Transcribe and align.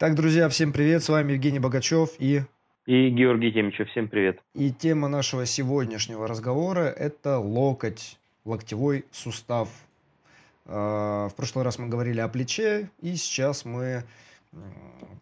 Так, 0.00 0.14
друзья, 0.14 0.48
всем 0.48 0.72
привет, 0.72 1.04
с 1.04 1.10
вами 1.10 1.32
Евгений 1.34 1.58
Богачев 1.58 2.12
и... 2.18 2.40
И 2.86 3.10
Георгий 3.10 3.52
Темичев, 3.52 3.86
всем 3.90 4.08
привет. 4.08 4.40
И 4.54 4.72
тема 4.72 5.08
нашего 5.08 5.44
сегодняшнего 5.44 6.26
разговора– 6.26 6.84
это 6.98 7.38
локоть, 7.38 8.18
локтевой 8.46 9.04
сустав. 9.12 9.68
А, 10.64 11.28
в 11.28 11.34
прошлый 11.34 11.66
раз 11.66 11.78
мы 11.78 11.88
говорили 11.88 12.18
о 12.20 12.28
плече, 12.28 12.88
и 13.02 13.14
сейчас 13.16 13.66
мы 13.66 14.04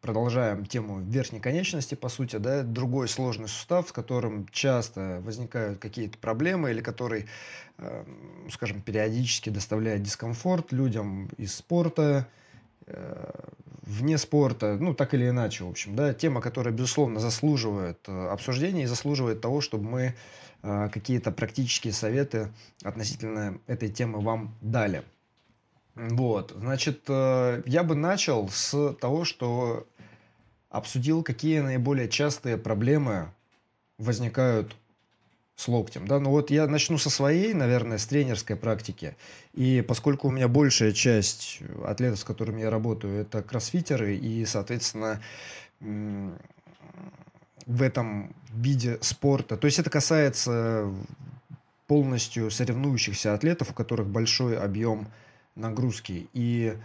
продолжаем 0.01 0.64
тему 0.64 1.01
верхней 1.01 1.41
конечности, 1.41 1.97
по 1.97 2.09
сути, 2.09 2.37
да, 2.37 2.63
другой 2.63 3.09
сложный 3.09 3.49
сустав, 3.49 3.89
с 3.89 3.93
которым 3.93 4.47
часто 4.53 5.21
возникают 5.25 5.81
какие-то 5.81 6.19
проблемы 6.19 6.71
или 6.71 6.83
который, 6.83 7.27
эм, 7.79 8.49
скажем, 8.49 8.81
периодически 8.83 9.51
доставляет 9.51 10.05
дискомфорт 10.05 10.71
людям 10.71 11.31
из 11.37 11.57
спорта, 11.57 12.29
вне 13.89 14.18
спорта, 14.18 14.77
ну, 14.79 14.95
так 14.95 15.14
или 15.14 15.29
иначе, 15.29 15.64
в 15.64 15.71
общем, 15.71 15.96
да, 15.96 16.12
тема, 16.12 16.41
которая, 16.41 16.75
безусловно, 16.75 17.21
заслуживает 17.21 17.99
э, 18.07 18.29
обсуждения 18.29 18.85
и 18.85 18.86
заслуживает 18.86 19.40
того, 19.40 19.63
чтобы 19.63 19.89
мы 19.89 20.14
э, 20.63 20.89
какие-то 20.93 21.32
практические 21.32 21.94
советы 21.94 22.53
относительно 22.82 23.58
этой 23.66 23.89
темы 23.89 24.21
вам 24.21 24.54
дали. 24.61 25.03
Вот, 25.94 26.53
значит, 26.54 27.04
э, 27.08 27.63
я 27.64 27.82
бы 27.82 27.94
начал 27.94 28.49
с 28.50 28.93
того, 29.00 29.25
что 29.25 29.86
обсудил, 30.68 31.22
какие 31.22 31.61
наиболее 31.61 32.11
частые 32.11 32.58
проблемы 32.58 33.33
возникают 33.97 34.77
с 35.58 35.67
локтем. 35.67 36.06
Да? 36.06 36.20
Ну 36.20 36.30
вот 36.30 36.53
я 36.53 36.69
начну 36.69 36.98
со 36.98 37.11
своей, 37.11 37.53
наверное, 37.53 37.98
с 37.98 38.06
тренерской 38.06 38.55
практики. 38.55 39.16
И 39.55 39.84
поскольку 39.86 40.28
у 40.28 40.30
меня 40.30 40.47
большая 40.47 40.92
часть 40.92 41.58
атлетов, 41.84 42.20
с 42.20 42.25
которыми 42.25 42.61
я 42.61 42.70
работаю, 42.70 43.20
это 43.20 43.42
кроссфитеры, 43.42 44.16
и, 44.16 44.47
соответственно, 44.47 45.20
в 45.80 47.83
этом 47.83 48.36
виде 48.55 48.98
спорта, 49.00 49.56
то 49.56 49.66
есть 49.66 49.80
это 49.80 49.91
касается 49.91 50.94
полностью 51.88 52.52
соревнующихся 52.52 53.34
атлетов, 53.34 53.72
у 53.72 53.74
которых 53.74 54.06
большой 54.06 54.56
объем 54.56 55.08
нагрузки. 55.56 56.28
И, 56.34 56.77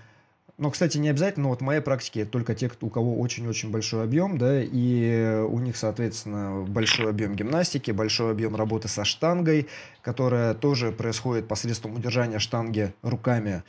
ну, 0.58 0.70
кстати, 0.70 0.98
не 0.98 1.10
обязательно, 1.10 1.44
но 1.44 1.50
вот 1.50 1.60
в 1.60 1.64
моей 1.64 1.82
практике 1.82 2.26
только 2.26 2.54
те, 2.54 2.70
у 2.82 2.90
кого 2.90 3.20
очень-очень 3.20 3.72
большой 3.72 4.04
объем, 4.04 4.38
да, 4.38 4.62
и 4.62 5.42
у 5.48 5.60
них, 5.60 5.76
соответственно, 5.76 6.64
большой 6.68 7.10
объем 7.10 7.36
гимнастики, 7.36 7.92
большой 7.92 8.32
объем 8.32 8.56
работы 8.56 8.88
со 8.88 9.04
штангой, 9.04 9.68
которая 10.02 10.54
тоже 10.54 10.92
происходит 10.92 11.48
посредством 11.48 11.96
удержания 11.96 12.40
штанги 12.40 12.94
руками. 13.02 13.64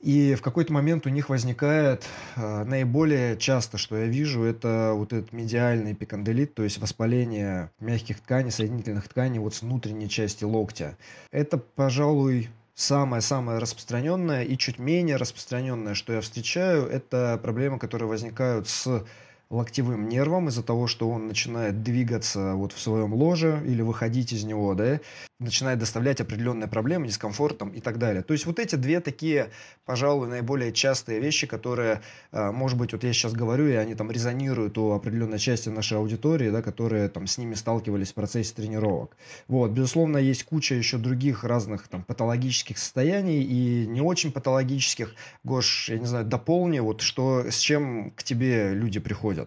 И 0.00 0.34
в 0.34 0.40
какой-то 0.40 0.72
момент 0.72 1.06
у 1.06 1.10
них 1.10 1.28
возникает 1.28 2.06
э, 2.34 2.64
наиболее 2.64 3.36
часто, 3.36 3.76
что 3.76 3.98
я 3.98 4.06
вижу, 4.06 4.42
это 4.44 4.92
вот 4.94 5.12
этот 5.12 5.32
медиальный 5.34 5.94
пиканделит, 5.94 6.54
то 6.54 6.62
есть 6.62 6.78
воспаление 6.78 7.70
мягких 7.80 8.20
тканей, 8.20 8.50
соединительных 8.50 9.08
тканей 9.08 9.40
вот 9.40 9.54
с 9.54 9.60
внутренней 9.60 10.08
части 10.08 10.44
локтя. 10.44 10.96
Это, 11.30 11.58
пожалуй, 11.58 12.48
Самое-самое 12.80 13.58
распространенное 13.58 14.42
и 14.42 14.56
чуть 14.56 14.78
менее 14.78 15.16
распространенное, 15.16 15.92
что 15.92 16.14
я 16.14 16.22
встречаю, 16.22 16.86
это 16.86 17.38
проблемы, 17.42 17.78
которые 17.78 18.08
возникают 18.08 18.68
с 18.68 19.04
локтевым 19.50 20.08
нервом 20.08 20.48
из-за 20.48 20.62
того, 20.62 20.86
что 20.86 21.10
он 21.10 21.26
начинает 21.26 21.82
двигаться 21.82 22.54
вот 22.54 22.72
в 22.72 22.80
своем 22.80 23.12
ложе 23.12 23.60
или 23.66 23.82
выходить 23.82 24.32
из 24.32 24.44
него, 24.44 24.74
да, 24.74 25.00
начинает 25.40 25.78
доставлять 25.78 26.20
определенные 26.20 26.68
проблемы, 26.68 27.08
дискомфорт 27.08 27.58
там, 27.58 27.70
и 27.70 27.80
так 27.80 27.98
далее. 27.98 28.22
То 28.22 28.32
есть 28.32 28.46
вот 28.46 28.58
эти 28.58 28.76
две 28.76 29.00
такие, 29.00 29.50
пожалуй, 29.86 30.28
наиболее 30.28 30.72
частые 30.72 31.18
вещи, 31.18 31.46
которые, 31.46 32.02
э, 32.30 32.50
может 32.52 32.78
быть, 32.78 32.92
вот 32.92 33.02
я 33.02 33.12
сейчас 33.12 33.32
говорю, 33.32 33.66
и 33.66 33.72
они 33.72 33.94
там 33.94 34.10
резонируют 34.10 34.78
у 34.78 34.92
определенной 34.92 35.38
части 35.38 35.68
нашей 35.68 35.98
аудитории, 35.98 36.50
да, 36.50 36.62
которые 36.62 37.08
там 37.08 37.26
с 37.26 37.38
ними 37.38 37.54
сталкивались 37.54 38.12
в 38.12 38.14
процессе 38.14 38.54
тренировок. 38.54 39.16
Вот, 39.48 39.70
безусловно, 39.70 40.18
есть 40.18 40.44
куча 40.44 40.74
еще 40.74 40.98
других 40.98 41.42
разных 41.42 41.88
там 41.88 42.04
патологических 42.04 42.78
состояний 42.78 43.42
и 43.42 43.86
не 43.86 44.02
очень 44.02 44.30
патологических. 44.30 45.14
Гош, 45.42 45.88
я 45.88 45.98
не 45.98 46.06
знаю, 46.06 46.26
дополни, 46.26 46.80
вот 46.80 47.00
что, 47.00 47.50
с 47.50 47.58
чем 47.58 48.10
к 48.12 48.22
тебе 48.22 48.74
люди 48.74 49.00
приходят? 49.00 49.39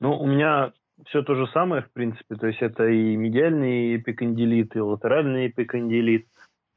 Ну, 0.00 0.18
у 0.18 0.26
меня 0.26 0.72
все 1.06 1.22
то 1.22 1.34
же 1.34 1.46
самое, 1.48 1.82
в 1.82 1.92
принципе. 1.92 2.36
То 2.36 2.46
есть 2.46 2.62
это 2.62 2.86
и 2.86 3.16
медиальный 3.16 3.96
эпикондилит, 3.96 4.76
и 4.76 4.80
латеральный 4.80 5.48
эпикондилит. 5.48 6.26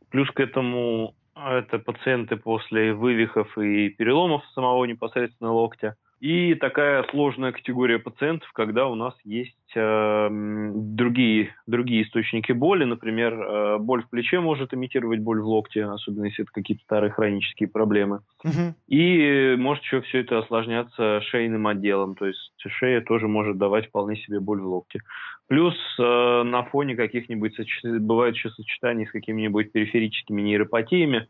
Плюс 0.09 0.30
к 0.31 0.40
этому 0.40 1.16
это 1.35 1.80
пациенты 1.80 2.35
после 2.35 2.94
вывихов 2.94 3.57
и 3.57 3.90
переломов 3.90 4.44
самого 4.53 4.85
непосредственно 4.85 5.53
локтя– 5.53 5.96
и 6.19 6.53
такая 6.56 7.03
сложная 7.12 7.53
категория 7.53 7.97
пациентов, 7.97 8.52
когда 8.52 8.88
у 8.88 8.96
нас 8.96 9.13
есть 9.24 9.56
э, 9.74 10.28
другие, 10.30 11.56
другие 11.66 12.03
источники 12.03 12.52
боли. 12.52 12.84
Например, 12.84 13.34
э, 13.34 13.78
боль 13.78 14.03
в 14.03 14.09
плече 14.09 14.41
может 14.41 14.74
имитировать 14.74 15.22
боль 15.22 15.40
в 15.40 15.47
локте, 15.47 15.85
особенно 15.85 16.25
если 16.25 16.44
это 16.44 16.52
какие-то 16.52 16.84
старые 16.84 17.12
хронические 17.12 17.69
проблемы. 17.69 18.22
Угу. 18.44 18.75
И 18.88 19.56
может 19.57 19.84
еще 19.84 20.02
все 20.02 20.19
это 20.19 20.40
осложняться 20.40 21.22
шейным 21.22 21.68
отделом. 21.68 22.16
То 22.16 22.25
есть 22.25 22.53
шея 22.68 23.00
тоже 23.00 23.30
может 23.30 23.57
давать 23.57 23.88
вполне 23.88 24.18
себе 24.18 24.41
боль 24.41 24.59
в 24.59 24.68
локте. 24.68 25.00
Плюс 25.47 25.75
э, 26.00 26.44
на 26.44 26.63
фоне 26.63 26.97
каких-нибудь, 26.97 27.56
бывает 28.01 28.36
еще 28.36 28.50
сочетаний 28.50 29.07
с 29.07 29.12
какими-нибудь 29.12 29.72
периферическими 29.72 30.41
нейропатиями, 30.41 31.28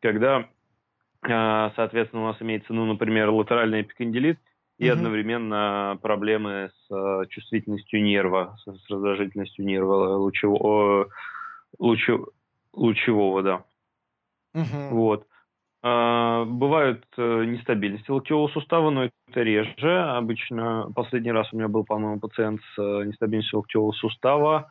когда 0.00 0.48
соответственно, 1.26 2.24
у 2.24 2.26
нас 2.26 2.36
имеется, 2.40 2.72
ну, 2.72 2.84
например, 2.84 3.30
латеральный 3.30 3.82
эпикондилит 3.82 4.38
и 4.78 4.90
угу. 4.90 4.98
одновременно 4.98 5.98
проблемы 6.02 6.70
с 6.74 6.94
э, 6.94 7.26
чувствительностью 7.28 8.02
нерва, 8.02 8.56
с, 8.64 8.90
раздражительностью 8.90 9.64
нерва 9.64 10.16
лучевого, 10.16 11.08
лучев, 11.78 12.26
лучевого 12.72 13.42
да. 13.42 13.64
Угу. 14.54 14.88
Вот. 14.90 15.26
А, 15.84 16.44
бывают 16.44 17.04
э, 17.16 17.44
нестабильности 17.44 18.10
локтевого 18.10 18.48
сустава, 18.48 18.90
но 18.90 19.04
это 19.04 19.42
реже. 19.42 20.00
Обычно 20.02 20.90
последний 20.94 21.32
раз 21.32 21.52
у 21.52 21.56
меня 21.56 21.68
был, 21.68 21.84
по-моему, 21.84 22.20
пациент 22.20 22.60
с 22.74 22.78
э, 22.78 23.04
нестабильностью 23.04 23.58
локтевого 23.58 23.92
сустава. 23.92 24.70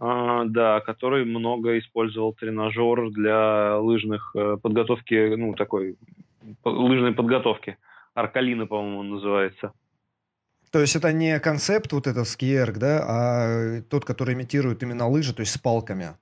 А, 0.00 0.44
да, 0.44 0.80
который 0.80 1.24
много 1.24 1.78
использовал 1.78 2.32
тренажер 2.32 3.10
для 3.10 3.78
лыжных 3.78 4.32
э, 4.34 4.56
подготовки, 4.60 5.34
ну, 5.36 5.54
такой 5.54 5.96
лыжной 6.64 7.12
подготовки. 7.12 7.76
Аркалина, 8.14 8.66
по-моему, 8.66 8.98
он 9.00 9.10
называется. 9.10 9.72
То 10.72 10.80
есть 10.80 10.96
это 10.96 11.12
не 11.12 11.38
концепт 11.38 11.92
вот 11.92 12.08
этот 12.08 12.26
скиерк, 12.26 12.78
да, 12.78 13.04
а 13.06 13.82
тот, 13.82 14.04
который 14.04 14.34
имитирует 14.34 14.82
именно 14.82 15.08
лыжи, 15.08 15.32
то 15.32 15.40
есть 15.40 15.52
с 15.52 15.58
палками. 15.58 16.16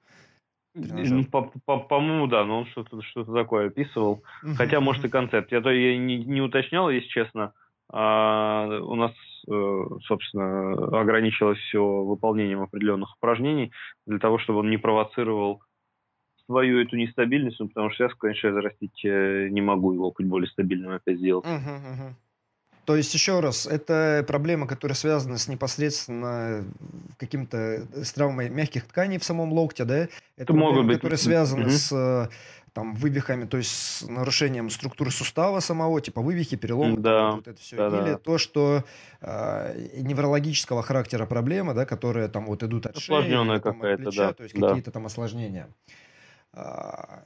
Ну, 0.75 1.25
по-моему, 1.25 2.27
да, 2.27 2.45
но 2.45 2.61
он 2.61 2.67
что-то 2.67 3.03
что 3.03 3.25
такое 3.25 3.69
описывал. 3.69 4.23
Хотя, 4.57 4.81
может, 4.81 5.05
и 5.05 5.09
концепт. 5.09 5.53
Я 5.53 5.61
то 5.61 5.71
я 5.71 5.97
не, 5.99 6.25
не 6.25 6.41
уточнял, 6.41 6.91
если 6.91 7.09
честно. 7.09 7.53
А, 7.91 8.67
у 8.81 8.95
нас, 8.95 9.13
э, 9.49 9.85
собственно, 10.07 11.01
ограничилось 11.01 11.59
все 11.59 11.83
выполнением 11.83 12.63
определенных 12.63 13.17
упражнений 13.17 13.73
для 14.07 14.19
того, 14.19 14.39
чтобы 14.39 14.61
он 14.61 14.71
не 14.71 14.79
провоцировал 14.79 15.63
свою 16.47 16.81
эту 16.81 16.97
нестабильность, 16.97 17.61
ну, 17.61 17.69
потому 17.69 17.91
что 17.91 18.05
сейчас, 18.05 18.19
конечно, 18.19 18.49
я 18.49 18.55
зарастить 18.55 19.05
э, 19.05 19.49
не 19.51 19.61
могу 19.61 19.93
его 19.93 20.13
хоть 20.13 20.27
более 20.27 20.49
стабильным 20.49 20.93
опять 20.93 21.19
сделать. 21.19 21.45
Uh-huh, 21.45 21.51
uh-huh. 21.51 22.13
То 22.85 22.97
есть, 22.97 23.15
еще 23.15 23.39
раз, 23.39 23.67
это 23.67 24.25
проблема, 24.27 24.67
которая 24.67 24.97
связана 24.97 25.39
с 25.39 25.47
непосредственно 25.47 26.65
каким-то 27.17 27.87
с 27.95 28.13
травмой 28.13 28.51
мягких 28.51 28.87
тканей 28.87 29.19
в 29.19 29.25
самом 29.25 29.53
локте, 29.53 29.85
да? 29.85 29.99
Это, 29.99 30.11
это 30.37 30.53
проблема, 30.53 30.83
быть. 30.89 30.97
которая 30.97 31.17
связана 31.17 31.67
угу. 31.67 31.71
с 31.71 32.31
там 32.73 32.95
вывихами, 32.95 33.45
то 33.45 33.59
есть 33.59 33.71
с 33.71 34.03
нарушением 34.09 34.71
структуры 34.71 35.11
сустава 35.11 35.61
самого, 35.61 36.01
типа 36.01 36.23
вывихи, 36.23 36.57
переломы, 36.57 36.97
да. 36.97 37.33
вот 37.33 37.49
это 37.49 37.61
все. 37.61 37.77
Да, 37.77 37.89
Или 37.89 38.13
да. 38.13 38.19
то, 38.19 38.39
что 38.39 38.85
э, 39.21 39.89
неврологического 39.97 40.83
характера 40.83 41.27
проблема, 41.27 41.75
да, 41.75 41.85
которые 41.85 42.29
там 42.29 42.47
вот 42.47 42.63
идут 42.63 42.87
от 42.87 42.99
шеи, 42.99 43.31
там, 43.31 43.51
от 43.51 43.63
плеча, 43.63 44.27
да. 44.29 44.33
то 44.33 44.43
есть 44.45 44.55
да. 44.59 44.69
какие-то 44.69 44.91
там 44.91 45.07
осложнения. 45.07 45.69
А, 46.55 47.25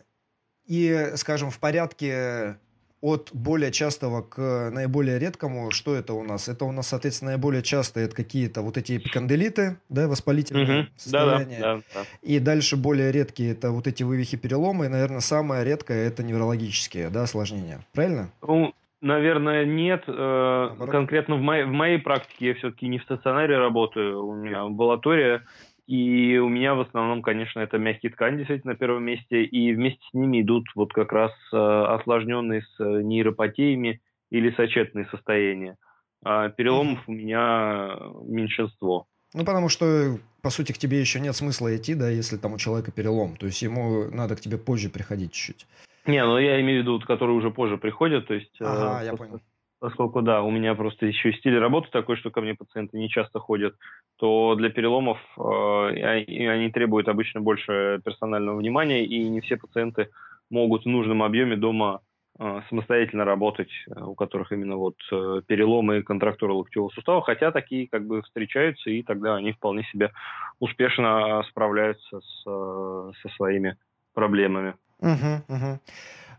и, 0.66 1.12
скажем, 1.14 1.50
в 1.50 1.58
порядке 1.60 2.58
от 3.00 3.30
более 3.32 3.70
частого 3.72 4.22
к 4.22 4.70
наиболее 4.72 5.18
редкому, 5.18 5.70
что 5.70 5.94
это 5.94 6.14
у 6.14 6.22
нас? 6.22 6.48
Это 6.48 6.64
у 6.64 6.72
нас, 6.72 6.88
соответственно, 6.88 7.32
наиболее 7.32 7.62
часто 7.62 8.00
это 8.00 8.14
какие-то 8.14 8.62
вот 8.62 8.76
эти 8.76 8.96
эпикондилиты, 8.96 9.76
да, 9.88 10.08
воспалительные 10.08 10.80
угу. 10.80 10.88
состояния. 10.96 11.58
Да, 11.60 11.74
да, 11.74 11.76
да, 11.76 11.82
да. 11.94 12.00
И 12.22 12.38
дальше 12.38 12.76
более 12.76 13.12
редкие 13.12 13.52
это 13.52 13.70
вот 13.70 13.86
эти 13.86 14.02
вывихи 14.02 14.36
переломы. 14.36 14.86
И, 14.86 14.88
наверное, 14.88 15.20
самое 15.20 15.64
редкое 15.64 16.06
это 16.06 16.22
неврологические, 16.22 17.10
да, 17.10 17.24
осложнения. 17.24 17.84
Правильно? 17.92 18.30
Ну, 18.42 18.72
наверное, 19.00 19.64
нет. 19.64 20.04
Э, 20.06 20.70
конкретно 20.90 21.36
в 21.36 21.40
моей, 21.40 21.64
в 21.64 21.72
моей 21.72 21.98
практике 21.98 22.48
я 22.48 22.54
все-таки 22.54 22.88
не 22.88 22.98
в 22.98 23.04
стационаре 23.04 23.58
работаю, 23.58 24.26
у 24.26 24.34
меня 24.34 24.62
амбулатория. 24.62 25.44
И 25.86 26.36
у 26.38 26.48
меня 26.48 26.74
в 26.74 26.80
основном, 26.80 27.22
конечно, 27.22 27.60
это 27.60 27.78
мягкие 27.78 28.10
ткани 28.10 28.38
действительно 28.38 28.72
на 28.72 28.78
первом 28.78 29.04
месте, 29.04 29.44
и 29.44 29.72
вместе 29.72 30.00
с 30.10 30.14
ними 30.14 30.42
идут 30.42 30.64
вот 30.74 30.92
как 30.92 31.12
раз 31.12 31.32
э, 31.52 31.56
осложненные 31.56 32.62
с 32.62 32.80
э, 32.80 33.02
нейропатиями 33.02 34.00
или 34.30 34.50
сочетные 34.56 35.06
состояния. 35.06 35.76
А 36.24 36.48
переломов 36.48 36.98
у 37.06 37.12
меня 37.12 37.96
меньшинство. 38.24 39.06
Ну, 39.32 39.44
потому 39.44 39.68
что, 39.68 40.18
по 40.42 40.50
сути, 40.50 40.72
к 40.72 40.78
тебе 40.78 40.98
еще 40.98 41.20
нет 41.20 41.36
смысла 41.36 41.76
идти, 41.76 41.94
да, 41.94 42.08
если 42.08 42.36
там 42.36 42.54
у 42.54 42.58
человека 42.58 42.90
перелом. 42.90 43.36
То 43.36 43.46
есть 43.46 43.62
ему 43.62 44.10
надо 44.10 44.34
к 44.34 44.40
тебе 44.40 44.58
позже 44.58 44.88
приходить 44.88 45.32
чуть-чуть. 45.32 45.66
Не, 46.06 46.24
ну 46.24 46.38
я 46.38 46.60
имею 46.60 46.80
в 46.80 46.82
виду, 46.82 47.00
которые 47.00 47.36
уже 47.36 47.50
позже 47.50 47.76
приходят, 47.78 48.26
то 48.26 48.34
есть... 48.34 48.56
Ага, 48.60 49.02
э, 49.02 49.06
я 49.06 49.14
понял. 49.14 49.40
Поскольку, 49.78 50.22
да, 50.22 50.42
у 50.42 50.50
меня 50.50 50.74
просто 50.74 51.06
еще 51.06 51.32
стиль 51.34 51.58
работы 51.58 51.88
такой, 51.90 52.16
что 52.16 52.30
ко 52.30 52.40
мне 52.40 52.54
пациенты 52.54 52.96
не 52.96 53.10
часто 53.10 53.40
ходят, 53.40 53.74
то 54.18 54.54
для 54.54 54.70
переломов 54.70 55.18
э, 55.36 55.40
они 55.42 56.70
требуют 56.70 57.08
обычно 57.08 57.42
больше 57.42 58.00
персонального 58.02 58.56
внимания, 58.56 59.04
и 59.04 59.28
не 59.28 59.42
все 59.42 59.58
пациенты 59.58 60.08
могут 60.50 60.84
в 60.84 60.88
нужном 60.88 61.22
объеме 61.22 61.56
дома 61.56 62.00
э, 62.38 62.62
самостоятельно 62.70 63.26
работать, 63.26 63.70
э, 63.88 64.00
у 64.00 64.14
которых 64.14 64.50
именно 64.50 64.76
вот 64.76 64.96
э, 65.12 65.42
переломы 65.46 65.98
и 65.98 66.02
контрактура 66.02 66.54
локтевого 66.54 66.88
сустава, 66.90 67.20
хотя 67.20 67.52
такие 67.52 67.86
как 67.86 68.06
бы 68.06 68.22
встречаются, 68.22 68.88
и 68.90 69.02
тогда 69.02 69.36
они 69.36 69.52
вполне 69.52 69.84
себе 69.92 70.10
успешно 70.58 71.42
справляются 71.50 72.20
с, 72.20 72.42
со 72.44 73.28
своими 73.36 73.76
проблемами. 74.14 74.74
Угу, 75.00 75.44
угу. 75.48 75.80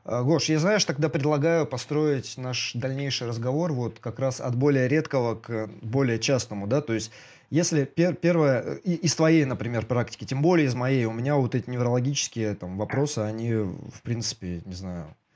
Гош, 0.08 0.46
я, 0.46 0.58
знаешь, 0.58 0.86
тогда 0.86 1.10
предлагаю 1.10 1.66
построить 1.66 2.38
наш 2.38 2.72
дальнейший 2.74 3.28
разговор 3.28 3.74
вот 3.74 4.00
как 4.00 4.20
раз 4.20 4.40
от 4.40 4.56
более 4.56 4.88
редкого 4.88 5.36
к 5.36 5.70
более 5.82 6.18
частному, 6.18 6.66
да, 6.66 6.80
то 6.80 6.94
есть 6.94 7.12
если 7.50 7.84
пер, 7.84 8.16
первое, 8.16 8.76
из 8.76 9.16
твоей, 9.16 9.44
например, 9.44 9.86
практики, 9.86 10.24
тем 10.26 10.42
более 10.42 10.68
из 10.68 10.76
моей, 10.76 11.04
у 11.06 11.12
меня 11.12 11.36
вот 11.36 11.56
эти 11.56 11.70
неврологические 11.70 12.56
там 12.56 12.78
вопросы, 12.78 13.20
они, 13.20 13.54
в 13.54 14.02
принципе, 14.02 14.62
не 14.66 14.74
знаю, 14.74 15.08
а, 15.08 15.27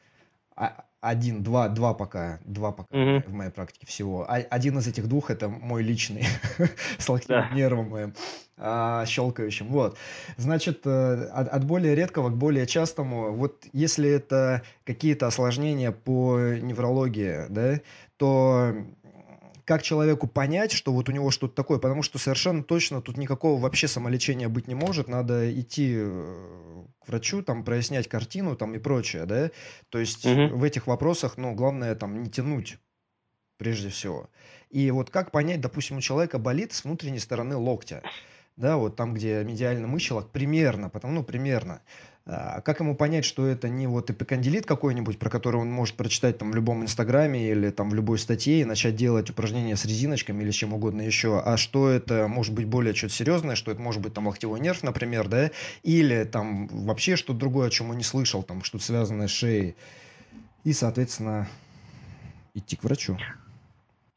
один, 1.01 1.41
два, 1.41 1.67
два 1.67 1.93
пока, 1.95 2.39
два 2.45 2.71
пока 2.71 2.95
mm-hmm. 2.95 3.27
в 3.27 3.33
моей 3.33 3.51
практике 3.51 3.87
всего. 3.87 4.23
А, 4.29 4.35
один 4.35 4.77
из 4.77 4.87
этих 4.87 5.07
двух 5.07 5.31
это 5.31 5.49
мой 5.49 5.81
личный 5.81 6.25
с 6.99 7.09
локтевым 7.09 7.49
да. 7.49 7.55
нервом 7.55 7.89
моим 7.89 8.13
а, 8.57 9.05
щелкающим. 9.07 9.67
Вот. 9.67 9.97
Значит, 10.37 10.81
э, 10.85 11.29
от, 11.33 11.47
от 11.47 11.63
более 11.65 11.95
редкого 11.95 12.29
к 12.29 12.37
более 12.37 12.67
частому, 12.67 13.33
вот 13.33 13.65
если 13.73 14.09
это 14.09 14.61
какие-то 14.83 15.25
осложнения 15.25 15.91
по 15.91 16.37
неврологии, 16.37 17.47
да, 17.49 17.79
то 18.17 18.75
как 19.71 19.83
человеку 19.83 20.27
понять, 20.27 20.73
что 20.73 20.91
вот 20.91 21.07
у 21.07 21.13
него 21.13 21.31
что-то 21.31 21.55
такое, 21.55 21.79
потому 21.79 22.03
что 22.03 22.19
совершенно 22.19 22.61
точно 22.61 23.01
тут 23.01 23.15
никакого 23.15 23.57
вообще 23.57 23.87
самолечения 23.87 24.49
быть 24.49 24.67
не 24.67 24.75
может, 24.75 25.07
надо 25.07 25.49
идти 25.57 25.93
э, 25.95 26.83
к 26.99 27.07
врачу, 27.07 27.41
там, 27.41 27.63
прояснять 27.63 28.09
картину, 28.09 28.57
там, 28.57 28.75
и 28.75 28.79
прочее, 28.79 29.25
да, 29.25 29.49
то 29.87 29.97
есть 29.97 30.25
угу. 30.25 30.57
в 30.57 30.65
этих 30.65 30.87
вопросах, 30.87 31.37
ну, 31.37 31.53
главное, 31.53 31.95
там, 31.95 32.21
не 32.21 32.29
тянуть, 32.29 32.79
прежде 33.55 33.87
всего. 33.87 34.29
И 34.71 34.91
вот 34.91 35.09
как 35.09 35.31
понять, 35.31 35.61
допустим, 35.61 35.99
у 35.99 36.01
человека 36.01 36.37
болит 36.37 36.73
с 36.73 36.83
внутренней 36.83 37.19
стороны 37.19 37.55
локтя, 37.55 38.03
да, 38.57 38.75
вот 38.75 38.97
там, 38.97 39.13
где 39.13 39.41
медиальный 39.45 39.87
мыщелок, 39.87 40.31
примерно, 40.31 40.89
потому, 40.89 41.13
ну, 41.13 41.23
примерно, 41.23 41.81
как 42.25 42.79
ему 42.79 42.95
понять, 42.95 43.25
что 43.25 43.47
это 43.47 43.67
не 43.67 43.87
вот 43.87 44.09
эпикондилит 44.11 44.65
какой-нибудь, 44.65 45.17
про 45.17 45.29
который 45.29 45.57
он 45.57 45.71
может 45.71 45.95
прочитать 45.95 46.37
там 46.37 46.51
в 46.51 46.55
любом 46.55 46.83
инстаграме 46.83 47.49
или 47.49 47.71
там 47.71 47.89
в 47.89 47.95
любой 47.95 48.19
статье 48.19 48.61
и 48.61 48.65
начать 48.65 48.95
делать 48.95 49.29
упражнения 49.29 49.75
с 49.75 49.85
резиночками 49.85 50.43
или 50.43 50.51
чем 50.51 50.73
угодно 50.73 51.01
еще, 51.01 51.41
а 51.43 51.57
что 51.57 51.89
это 51.89 52.27
может 52.27 52.53
быть 52.53 52.65
более 52.65 52.93
что-то 52.93 53.13
серьезное, 53.13 53.55
что 53.55 53.71
это 53.71 53.81
может 53.81 54.01
быть 54.01 54.13
там 54.13 54.27
локтевой 54.27 54.59
нерв, 54.59 54.83
например, 54.83 55.27
да, 55.27 55.51
или 55.83 56.23
там 56.23 56.67
вообще 56.67 57.15
что-то 57.15 57.39
другое, 57.39 57.67
о 57.67 57.71
чем 57.71 57.89
он 57.89 57.97
не 57.97 58.03
слышал, 58.03 58.43
там 58.43 58.63
что-то 58.63 58.83
связанное 58.83 59.27
с 59.27 59.31
шеей. 59.31 59.75
И, 60.63 60.73
соответственно, 60.73 61.47
идти 62.53 62.75
к 62.75 62.83
врачу. 62.83 63.17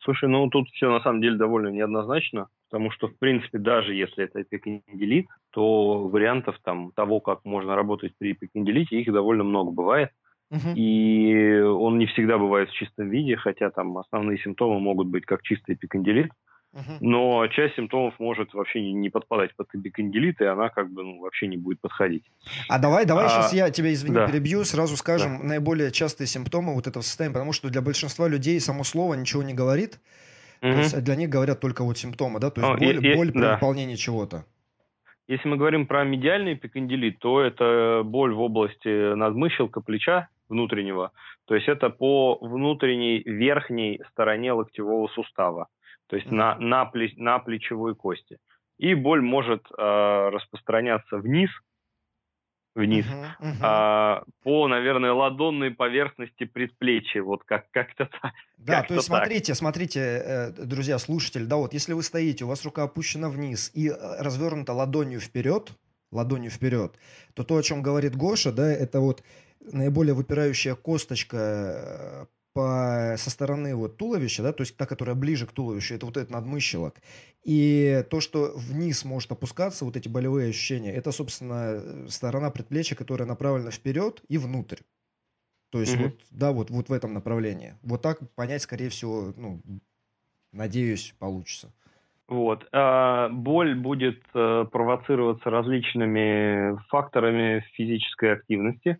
Слушай, 0.00 0.28
ну 0.28 0.48
тут 0.50 0.68
все 0.68 0.90
на 0.90 1.00
самом 1.00 1.22
деле 1.22 1.38
довольно 1.38 1.68
неоднозначно. 1.68 2.48
Потому 2.74 2.90
что, 2.90 3.06
в 3.06 3.16
принципе, 3.20 3.58
даже 3.58 3.94
если 3.94 4.24
это 4.24 4.42
эпикондилит, 4.42 5.28
то 5.52 6.08
вариантов 6.08 6.56
там 6.64 6.90
того, 6.90 7.20
как 7.20 7.44
можно 7.44 7.76
работать 7.76 8.14
при 8.18 8.32
эпикондилите, 8.32 9.00
их 9.00 9.12
довольно 9.12 9.44
много 9.44 9.70
бывает. 9.70 10.10
Uh-huh. 10.52 10.74
И 10.74 11.60
он 11.60 12.00
не 12.00 12.06
всегда 12.06 12.36
бывает 12.36 12.70
в 12.70 12.72
чистом 12.72 13.10
виде, 13.10 13.36
хотя 13.36 13.70
там 13.70 13.96
основные 13.96 14.38
симптомы 14.38 14.80
могут 14.80 15.06
быть 15.06 15.24
как 15.24 15.42
чистый 15.42 15.76
эпикондилит, 15.76 16.32
uh-huh. 16.74 16.96
но 17.00 17.46
часть 17.46 17.76
симптомов 17.76 18.18
может 18.18 18.52
вообще 18.54 18.80
не, 18.80 18.92
не 18.92 19.08
подпадать 19.08 19.54
под 19.54 19.68
эпикондилит, 19.72 20.40
и 20.40 20.44
она 20.44 20.68
как 20.68 20.90
бы 20.90 21.04
ну, 21.04 21.20
вообще 21.20 21.46
не 21.46 21.56
будет 21.56 21.80
подходить. 21.80 22.24
А 22.68 22.80
давай, 22.80 23.06
давай 23.06 23.26
а, 23.26 23.28
сейчас 23.28 23.52
я 23.52 23.70
тебя, 23.70 23.92
извини, 23.92 24.16
да. 24.16 24.26
перебью, 24.26 24.64
сразу 24.64 24.96
скажем 24.96 25.38
да. 25.38 25.44
наиболее 25.44 25.92
частые 25.92 26.26
симптомы 26.26 26.74
вот 26.74 26.88
этого 26.88 27.04
состояния, 27.04 27.34
потому 27.34 27.52
что 27.52 27.70
для 27.70 27.82
большинства 27.82 28.26
людей 28.26 28.58
само 28.58 28.82
слово 28.82 29.14
ничего 29.14 29.44
не 29.44 29.54
говорит. 29.54 30.00
Mm-hmm. 30.64 30.72
То 30.72 30.78
есть 30.78 31.04
для 31.04 31.16
них 31.16 31.28
говорят 31.28 31.60
только 31.60 31.84
вот 31.84 31.98
симптомы, 31.98 32.40
да? 32.40 32.50
То 32.50 32.62
есть 32.62 32.72
oh, 32.72 32.78
боль, 32.78 33.06
и, 33.06 33.14
боль 33.14 33.32
при 33.32 33.40
да. 33.42 33.54
выполнении 33.54 33.96
чего-то. 33.96 34.46
Если 35.28 35.46
мы 35.46 35.58
говорим 35.58 35.86
про 35.86 36.04
медиальный 36.04 36.54
эпикондилит, 36.54 37.18
то 37.18 37.42
это 37.42 38.02
боль 38.02 38.32
в 38.32 38.40
области 38.40 39.14
надмыщелка 39.14 39.82
плеча 39.82 40.28
внутреннего. 40.48 41.12
То 41.46 41.54
есть 41.54 41.68
это 41.68 41.90
по 41.90 42.38
внутренней 42.40 43.22
верхней 43.24 44.00
стороне 44.10 44.52
локтевого 44.52 45.08
сустава, 45.08 45.68
то 46.08 46.16
есть 46.16 46.28
mm-hmm. 46.28 46.34
на, 46.34 46.58
на, 46.58 46.84
плеч, 46.86 47.12
на 47.16 47.38
плечевой 47.40 47.94
кости. 47.94 48.38
И 48.78 48.94
боль 48.94 49.20
может 49.20 49.66
э, 49.70 50.28
распространяться 50.32 51.18
вниз 51.18 51.50
вниз, 52.74 53.06
uh-huh, 53.06 53.26
uh-huh. 53.40 53.56
А, 53.60 54.24
по, 54.42 54.68
наверное, 54.68 55.12
ладонной 55.12 55.70
поверхности 55.70 56.44
предплечья, 56.44 57.22
вот 57.22 57.44
как 57.44 57.70
как-то 57.70 58.06
так. 58.22 58.32
Да, 58.58 58.80
как 58.80 58.88
то 58.88 58.94
есть 58.94 59.08
так. 59.08 59.18
смотрите, 59.18 59.54
смотрите, 59.54 60.00
э, 60.00 60.50
друзья, 60.52 60.98
слушатели, 60.98 61.44
да, 61.44 61.56
вот 61.56 61.72
если 61.72 61.92
вы 61.92 62.02
стоите, 62.02 62.44
у 62.44 62.48
вас 62.48 62.64
рука 62.64 62.84
опущена 62.84 63.28
вниз 63.28 63.70
и 63.74 63.88
э, 63.88 63.92
развернута 64.22 64.72
ладонью 64.72 65.20
вперед, 65.20 65.72
ладонью 66.10 66.50
вперед, 66.50 66.98
то 67.34 67.44
то, 67.44 67.56
о 67.56 67.62
чем 67.62 67.82
говорит 67.82 68.16
Гоша, 68.16 68.52
да, 68.52 68.70
это 68.70 69.00
вот 69.00 69.22
наиболее 69.60 70.14
выпирающая 70.14 70.74
косточка 70.74 71.36
э, 71.36 72.26
по, 72.54 73.16
со 73.18 73.30
стороны 73.30 73.74
вот 73.74 73.96
туловища, 73.96 74.42
да, 74.42 74.52
то 74.52 74.62
есть 74.62 74.76
та, 74.76 74.86
которая 74.86 75.16
ближе 75.16 75.46
к 75.46 75.52
туловищу, 75.52 75.94
это 75.94 76.06
вот 76.06 76.16
этот 76.16 76.30
надмыщелок. 76.30 76.94
И 77.42 78.04
то, 78.10 78.20
что 78.20 78.52
вниз 78.56 79.04
может 79.04 79.32
опускаться, 79.32 79.84
вот 79.84 79.96
эти 79.96 80.08
болевые 80.08 80.50
ощущения, 80.50 80.92
это, 80.92 81.10
собственно, 81.12 82.08
сторона 82.08 82.50
предплечья, 82.50 82.96
которая 82.96 83.28
направлена 83.28 83.70
вперед 83.70 84.22
и 84.28 84.38
внутрь. 84.38 84.78
То 85.70 85.80
есть 85.80 85.96
угу. 85.96 86.04
вот, 86.04 86.20
да, 86.30 86.52
вот, 86.52 86.70
вот 86.70 86.88
в 86.88 86.92
этом 86.92 87.12
направлении. 87.12 87.74
Вот 87.82 88.00
так 88.00 88.18
понять, 88.36 88.62
скорее 88.62 88.88
всего, 88.88 89.34
ну, 89.36 89.60
надеюсь, 90.52 91.14
получится. 91.18 91.74
Вот. 92.28 92.66
А 92.72 93.28
боль 93.28 93.74
будет 93.74 94.22
э, 94.32 94.64
провоцироваться 94.70 95.50
различными 95.50 96.78
факторами 96.88 97.66
физической 97.72 98.32
активности. 98.34 98.98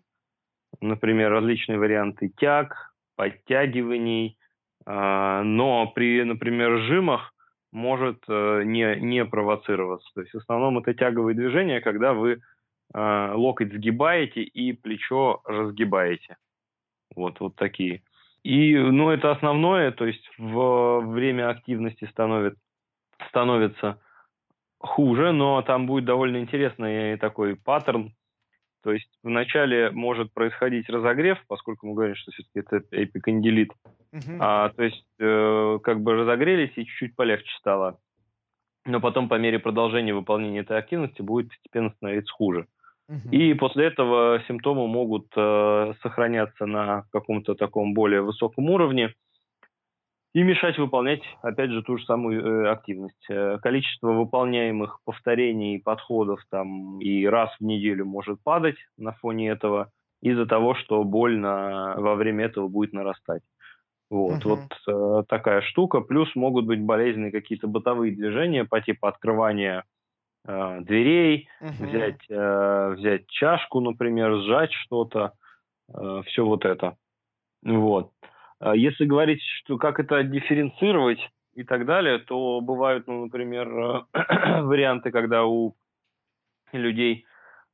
Например, 0.81 1.31
различные 1.31 1.79
варианты 1.79 2.29
тяг, 2.37 2.94
подтягиваний, 3.15 4.37
а, 4.85 5.43
но 5.43 5.87
при, 5.87 6.23
например, 6.23 6.79
жимах 6.79 7.33
может 7.71 8.23
э, 8.29 8.63
не, 8.63 8.95
не 9.01 9.25
провоцироваться. 9.25 10.09
То 10.13 10.21
есть 10.21 10.33
в 10.33 10.37
основном 10.37 10.77
это 10.77 10.93
тяговые 10.93 11.35
движения, 11.35 11.81
когда 11.81 12.13
вы 12.13 12.41
а, 12.93 13.33
локоть 13.35 13.73
сгибаете 13.73 14.43
и 14.43 14.71
плечо 14.71 15.41
разгибаете. 15.43 16.37
Вот, 17.15 17.39
вот 17.39 17.55
такие. 17.55 18.03
И, 18.43 18.77
ну, 18.77 19.09
это 19.09 19.31
основное, 19.31 19.91
то 19.91 20.05
есть 20.05 20.29
в 20.37 20.99
время 21.01 21.49
активности 21.49 22.05
становится, 22.05 22.61
становится 23.27 23.99
хуже, 24.79 25.31
но 25.31 25.61
там 25.63 25.87
будет 25.87 26.05
довольно 26.05 26.37
интересный 26.37 27.17
такой 27.17 27.55
паттерн 27.55 28.13
то 28.85 28.93
есть 28.93 29.09
вначале 29.23 29.89
может 29.89 30.31
происходить 30.31 30.87
разогрев, 30.89 31.43
поскольку 31.47 31.87
мы 31.87 31.95
говорим, 31.95 32.15
что 32.15 32.31
все-таки 32.31 32.59
это 32.59 32.83
эпикондилит. 32.91 33.71
Uh-huh. 34.13 34.37
А, 34.39 34.69
то 34.69 34.83
есть 34.83 35.03
э, 35.17 35.79
как 35.83 36.01
бы 36.01 36.13
разогрелись 36.13 36.71
и 36.75 36.85
чуть-чуть 36.85 37.15
полегче 37.15 37.49
стало. 37.57 37.97
Но 38.85 39.01
потом 39.01 39.27
по 39.27 39.39
мере 39.39 39.57
продолжения 39.57 40.13
выполнения 40.13 40.59
этой 40.59 40.77
активности 40.77 41.23
будет 41.23 41.49
постепенно 41.49 41.89
становиться 41.97 42.31
хуже. 42.31 42.67
Uh-huh. 43.09 43.31
И 43.31 43.55
после 43.55 43.87
этого 43.87 44.43
симптомы 44.47 44.87
могут 44.87 45.29
э, 45.35 45.93
сохраняться 46.03 46.67
на 46.67 47.05
каком-то 47.11 47.55
таком 47.55 47.95
более 47.95 48.21
высоком 48.21 48.69
уровне 48.69 49.15
и 50.35 50.43
мешать 50.43 50.77
выполнять, 50.77 51.21
опять 51.41 51.71
же, 51.71 51.81
ту 51.81 51.97
же 51.97 52.03
самую 52.03 52.45
э, 52.45 52.69
активность. 52.69 53.25
Э, 53.29 53.57
количество 53.61 54.11
выполняемых 54.11 54.99
повторений, 55.05 55.79
подходов 55.79 56.41
там 56.49 56.99
и 56.99 57.25
раз 57.25 57.55
в 57.57 57.63
неделю 57.63 58.05
может 58.05 58.43
падать 58.43 58.75
на 58.97 59.13
фоне 59.13 59.47
этого 59.47 59.91
из-за 60.21 60.45
того, 60.45 60.75
что 60.75 61.05
боль 61.05 61.37
на, 61.37 61.95
во 61.95 62.15
время 62.15 62.43
этого 62.43 62.67
будет 62.67 62.91
нарастать. 62.91 63.43
Вот, 64.09 64.43
uh-huh. 64.43 64.59
вот 64.85 65.21
э, 65.21 65.23
такая 65.29 65.61
штука. 65.61 66.01
Плюс 66.01 66.35
могут 66.35 66.65
быть 66.65 66.81
болезненные 66.81 67.31
какие-то 67.31 67.67
бытовые 67.67 68.13
движения 68.13 68.65
по 68.65 68.81
типу 68.81 69.07
открывания 69.07 69.85
э, 70.45 70.81
дверей, 70.81 71.47
uh-huh. 71.61 71.87
взять, 71.87 72.29
э, 72.29 72.95
взять 72.97 73.27
чашку, 73.27 73.79
например, 73.79 74.35
сжать 74.41 74.73
что-то, 74.73 75.31
э, 75.87 76.23
все 76.25 76.45
вот 76.45 76.65
это. 76.65 76.97
Вот. 77.63 78.11
Если 78.73 79.05
говорить, 79.05 79.41
что 79.63 79.77
как 79.77 79.99
это 79.99 80.23
дифференцировать 80.23 81.19
и 81.55 81.63
так 81.63 81.85
далее, 81.85 82.19
то 82.19 82.61
бывают, 82.61 83.07
ну, 83.07 83.25
например, 83.25 84.05
варианты, 84.13 85.11
когда 85.11 85.45
у 85.45 85.75
людей 86.71 87.25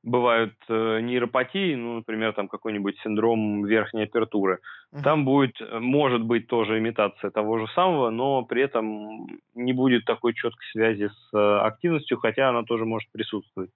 бывают 0.04 0.56
э, 0.68 1.00
нейропатии, 1.02 1.76
ну, 1.76 1.96
например, 1.96 2.34
там 2.34 2.48
какой-нибудь 2.48 2.98
синдром 3.04 3.66
верхней 3.66 4.04
апертуры. 4.04 4.60
Uh-huh. 4.94 5.04
Там 5.04 5.26
будет, 5.26 5.56
может 5.72 6.24
быть, 6.24 6.48
тоже 6.48 6.80
имитация 6.80 7.30
того 7.30 7.60
же 7.60 7.68
самого, 7.74 8.10
но 8.10 8.44
при 8.44 8.64
этом 8.64 9.28
не 9.54 9.74
будет 9.74 10.06
такой 10.06 10.34
четкой 10.34 10.66
связи 10.72 11.10
с 11.10 11.38
э, 11.38 11.60
активностью, 11.60 12.18
хотя 12.18 12.50
она 12.50 12.64
тоже 12.64 12.86
может 12.86 13.12
присутствовать. 13.12 13.70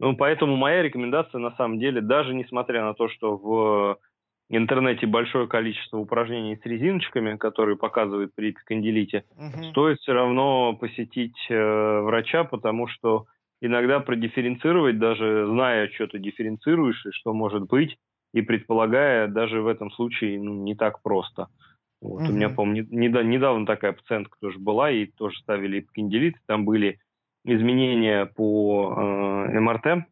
Ну, 0.00 0.16
поэтому 0.16 0.56
моя 0.56 0.82
рекомендация, 0.82 1.38
на 1.38 1.50
самом 1.52 1.78
деле, 1.78 2.00
даже 2.00 2.34
несмотря 2.34 2.84
на 2.84 2.94
то, 2.94 3.08
что 3.08 3.36
в 3.36 3.98
интернете 4.50 5.06
большое 5.06 5.48
количество 5.48 5.98
упражнений 5.98 6.56
с 6.56 6.66
резиночками, 6.66 7.36
которые 7.36 7.76
показывают 7.76 8.34
при 8.34 8.50
эпикондилите, 8.50 9.24
uh-huh. 9.36 9.70
стоит 9.70 9.98
все 10.00 10.12
равно 10.12 10.74
посетить 10.74 11.36
э, 11.48 12.00
врача, 12.00 12.44
потому 12.44 12.86
что 12.86 13.26
иногда 13.60 14.00
продифференцировать, 14.00 14.98
даже 14.98 15.46
зная, 15.46 15.88
что 15.88 16.06
ты 16.08 16.18
дифференцируешь 16.18 17.04
и 17.06 17.10
что 17.12 17.32
может 17.32 17.66
быть, 17.68 17.96
и 18.32 18.42
предполагая, 18.42 19.28
даже 19.28 19.62
в 19.62 19.66
этом 19.66 19.90
случае 19.92 20.40
ну, 20.40 20.62
не 20.62 20.74
так 20.74 21.02
просто. 21.02 21.48
Вот. 22.02 22.22
Mm-hmm. 22.22 22.28
У 22.28 22.32
меня, 22.32 22.48
помню, 22.50 22.86
недавно 22.90 23.64
такая 23.64 23.92
пациентка 23.92 24.36
тоже 24.40 24.58
была, 24.58 24.90
и 24.90 25.06
тоже 25.06 25.38
ставили 25.38 25.80
эпикондилит, 25.80 26.34
там 26.46 26.66
были 26.66 26.98
изменения 27.44 28.26
по 28.26 28.94
э, 28.94 29.60
МРТ, 29.60 30.06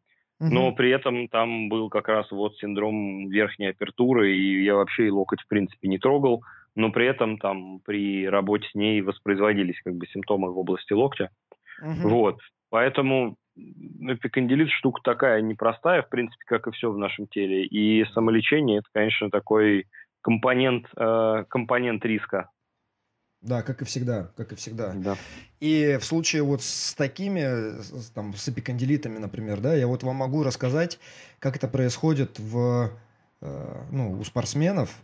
но 0.50 0.72
при 0.72 0.90
этом 0.90 1.28
там 1.28 1.68
был 1.68 1.88
как 1.88 2.08
раз 2.08 2.30
вот 2.30 2.56
синдром 2.56 3.28
верхней 3.28 3.70
апертуры, 3.70 4.34
и 4.34 4.64
я 4.64 4.74
вообще 4.74 5.06
и 5.06 5.10
локоть 5.10 5.40
в 5.40 5.48
принципе 5.48 5.88
не 5.88 5.98
трогал, 5.98 6.42
но 6.74 6.90
при 6.90 7.06
этом 7.06 7.38
там 7.38 7.80
при 7.84 8.26
работе 8.26 8.68
с 8.70 8.74
ней 8.74 9.00
воспроизводились 9.02 9.80
как 9.84 9.94
бы 9.94 10.06
симптомы 10.06 10.52
в 10.52 10.58
области 10.58 10.92
локтя. 10.92 11.30
Mm-hmm. 11.82 12.08
Вот. 12.08 12.38
Поэтому 12.70 13.36
эпикондилит 13.56 14.70
штука 14.70 15.00
такая 15.04 15.42
непростая, 15.42 16.02
в 16.02 16.08
принципе, 16.08 16.42
как 16.46 16.66
и 16.66 16.70
все 16.70 16.90
в 16.90 16.98
нашем 16.98 17.26
теле. 17.26 17.64
И 17.64 18.04
самолечение 18.12 18.78
это, 18.78 18.88
конечно, 18.92 19.30
такой 19.30 19.86
компонент, 20.22 20.86
э, 20.96 21.44
компонент 21.48 22.04
риска. 22.04 22.48
Да, 23.42 23.62
как 23.62 23.82
и 23.82 23.84
всегда, 23.84 24.30
как 24.36 24.52
и 24.52 24.54
всегда. 24.54 24.92
Да. 24.94 25.16
И 25.58 25.98
в 26.00 26.04
случае 26.04 26.42
вот 26.42 26.62
с 26.62 26.94
такими, 26.94 27.74
там, 28.14 28.34
с 28.34 28.48
эпикондилитами, 28.48 29.18
например, 29.18 29.60
да, 29.60 29.74
я 29.74 29.88
вот 29.88 30.04
вам 30.04 30.16
могу 30.16 30.44
рассказать, 30.44 31.00
как 31.40 31.56
это 31.56 31.66
происходит 31.66 32.38
в, 32.38 32.92
э, 33.40 33.82
ну, 33.90 34.12
у 34.12 34.24
спортсменов, 34.24 34.96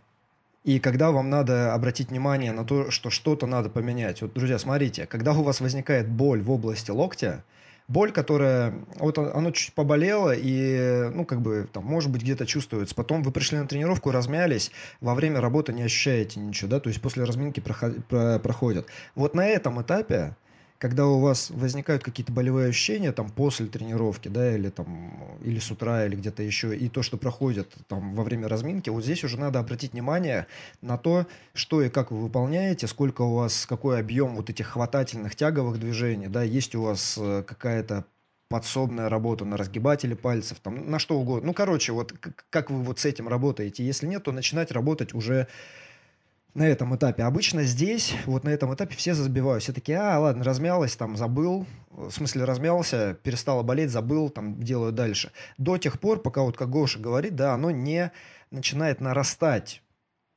и 0.63 0.79
когда 0.79 1.11
вам 1.11 1.29
надо 1.29 1.73
обратить 1.73 2.09
внимание 2.09 2.53
на 2.53 2.63
то, 2.63 2.91
что 2.91 3.09
что-то 3.09 3.45
надо 3.45 3.69
поменять. 3.69 4.21
Вот, 4.21 4.33
друзья, 4.33 4.57
смотрите, 4.57 5.05
когда 5.05 5.33
у 5.33 5.43
вас 5.43 5.59
возникает 5.59 6.09
боль 6.09 6.41
в 6.41 6.51
области 6.51 6.91
локтя, 6.91 7.43
боль, 7.89 8.13
которая, 8.13 8.73
вот 8.97 9.17
оно 9.17 9.51
чуть 9.51 9.73
поболело, 9.73 10.33
и, 10.33 11.09
ну, 11.13 11.25
как 11.25 11.41
бы, 11.41 11.67
там, 11.73 11.83
может 11.83 12.11
быть, 12.11 12.21
где-то 12.21 12.45
чувствуется. 12.45 12.95
Потом 12.95 13.23
вы 13.23 13.31
пришли 13.31 13.57
на 13.57 13.67
тренировку, 13.67 14.11
размялись, 14.11 14.71
во 15.01 15.15
время 15.15 15.41
работы 15.41 15.73
не 15.73 15.81
ощущаете 15.81 16.39
ничего, 16.39 16.69
да, 16.69 16.79
то 16.79 16.87
есть 16.87 17.01
после 17.01 17.25
разминки 17.25 17.59
проходят. 17.59 18.87
Вот 19.15 19.33
на 19.33 19.45
этом 19.45 19.81
этапе 19.81 20.35
когда 20.79 21.05
у 21.07 21.19
вас 21.19 21.49
возникают 21.49 22.03
какие-то 22.03 22.31
болевые 22.31 22.69
ощущения 22.69 23.11
там 23.11 23.29
после 23.29 23.67
тренировки, 23.67 24.29
да, 24.29 24.55
или 24.55 24.69
там, 24.69 25.37
или 25.43 25.59
с 25.59 25.69
утра, 25.69 26.05
или 26.05 26.15
где-то 26.15 26.41
еще, 26.41 26.75
и 26.75 26.87
то, 26.87 27.03
что 27.03 27.17
проходит 27.17 27.75
там 27.87 28.15
во 28.15 28.23
время 28.23 28.47
разминки, 28.47 28.89
вот 28.89 29.03
здесь 29.03 29.23
уже 29.25 29.37
надо 29.37 29.59
обратить 29.59 29.91
внимание 29.91 30.47
на 30.81 30.97
то, 30.97 31.27
что 31.53 31.81
и 31.81 31.89
как 31.89 32.11
вы 32.11 32.19
выполняете, 32.19 32.87
сколько 32.87 33.23
у 33.23 33.35
вас, 33.35 33.65
какой 33.65 33.99
объем 33.99 34.35
вот 34.37 34.49
этих 34.49 34.67
хватательных 34.67 35.35
тяговых 35.35 35.79
движений, 35.79 36.27
да, 36.27 36.43
есть 36.43 36.73
у 36.75 36.83
вас 36.83 37.17
э, 37.19 37.43
какая-то 37.45 38.05
подсобная 38.47 39.09
работа 39.09 39.45
на 39.45 39.57
разгибателе 39.57 40.15
пальцев, 40.15 40.59
там, 40.59 40.89
на 40.89 40.97
что 40.97 41.19
угодно. 41.19 41.47
Ну, 41.47 41.53
короче, 41.53 41.91
вот 41.91 42.13
как 42.49 42.71
вы 42.71 42.81
вот 42.81 42.99
с 42.99 43.05
этим 43.05 43.27
работаете. 43.27 43.85
Если 43.85 44.07
нет, 44.07 44.23
то 44.23 44.31
начинать 44.31 44.71
работать 44.71 45.13
уже 45.13 45.47
на 46.53 46.67
этом 46.67 46.95
этапе. 46.95 47.23
Обычно 47.23 47.63
здесь, 47.63 48.13
вот 48.25 48.43
на 48.43 48.49
этом 48.49 48.73
этапе 48.73 48.95
все 48.95 49.13
забивают. 49.13 49.63
Все 49.63 49.73
такие, 49.73 49.97
а, 49.97 50.19
ладно, 50.19 50.43
размялась, 50.43 50.95
там, 50.95 51.15
забыл. 51.15 51.65
В 51.89 52.11
смысле, 52.11 52.43
размялся, 52.43 53.17
перестала 53.23 53.63
болеть, 53.63 53.91
забыл, 53.91 54.29
там, 54.29 54.61
делаю 54.61 54.91
дальше. 54.91 55.31
До 55.57 55.77
тех 55.77 55.99
пор, 55.99 56.21
пока, 56.21 56.41
вот 56.41 56.57
как 56.57 56.69
Гоша 56.69 56.99
говорит, 56.99 57.35
да, 57.35 57.53
оно 57.53 57.71
не 57.71 58.11
начинает 58.51 59.01
нарастать 59.01 59.81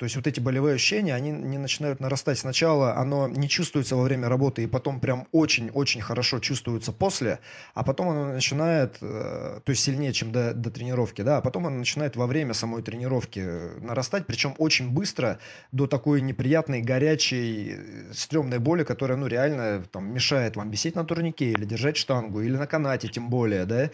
то 0.02 0.06
есть 0.06 0.16
вот 0.16 0.26
эти 0.26 0.40
болевые 0.40 0.74
ощущения, 0.74 1.14
они 1.14 1.30
не 1.30 1.58
начинают 1.58 2.00
нарастать. 2.00 2.36
Сначала 2.36 2.96
оно 2.96 3.28
не 3.28 3.48
чувствуется 3.48 3.94
во 3.94 4.02
время 4.02 4.28
работы, 4.28 4.64
и 4.64 4.66
потом 4.66 4.98
прям 4.98 5.28
очень-очень 5.30 6.00
хорошо 6.00 6.40
чувствуется 6.40 6.90
после, 6.90 7.38
а 7.74 7.84
потом 7.84 8.08
оно 8.08 8.32
начинает, 8.32 8.96
э, 9.00 9.60
то 9.64 9.70
есть 9.70 9.80
сильнее, 9.80 10.12
чем 10.12 10.32
до, 10.32 10.54
до 10.54 10.72
тренировки, 10.72 11.22
да, 11.22 11.36
а 11.36 11.40
потом 11.40 11.68
оно 11.68 11.76
начинает 11.76 12.16
во 12.16 12.26
время 12.26 12.52
самой 12.52 12.82
тренировки 12.82 13.48
нарастать, 13.80 14.26
причем 14.26 14.56
очень 14.58 14.90
быстро 14.90 15.38
до 15.70 15.86
такой 15.86 16.20
неприятной, 16.20 16.82
горячей, 16.82 17.76
стрёмной 18.12 18.58
боли, 18.58 18.82
которая, 18.82 19.16
ну, 19.16 19.28
реально 19.28 19.84
там 19.92 20.12
мешает 20.12 20.56
вам 20.56 20.68
висеть 20.72 20.96
на 20.96 21.04
турнике 21.04 21.52
или 21.52 21.64
держать 21.64 21.96
штангу, 21.96 22.40
или 22.40 22.56
на 22.56 22.66
канате 22.66 23.06
тем 23.06 23.30
более, 23.30 23.66
да, 23.66 23.90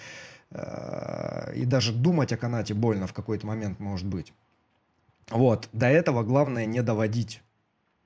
э, 0.53 1.53
и 1.55 1.67
даже 1.67 1.93
думать 1.93 2.33
о 2.33 2.39
канате 2.39 2.73
больно 2.73 3.07
в 3.07 3.13
какой-то 3.13 3.47
момент 3.47 3.79
может 3.79 4.07
быть. 4.07 4.33
Вот, 5.31 5.69
до 5.73 5.87
этого 5.87 6.23
главное 6.23 6.67
не 6.67 6.83
доводить. 6.83 7.43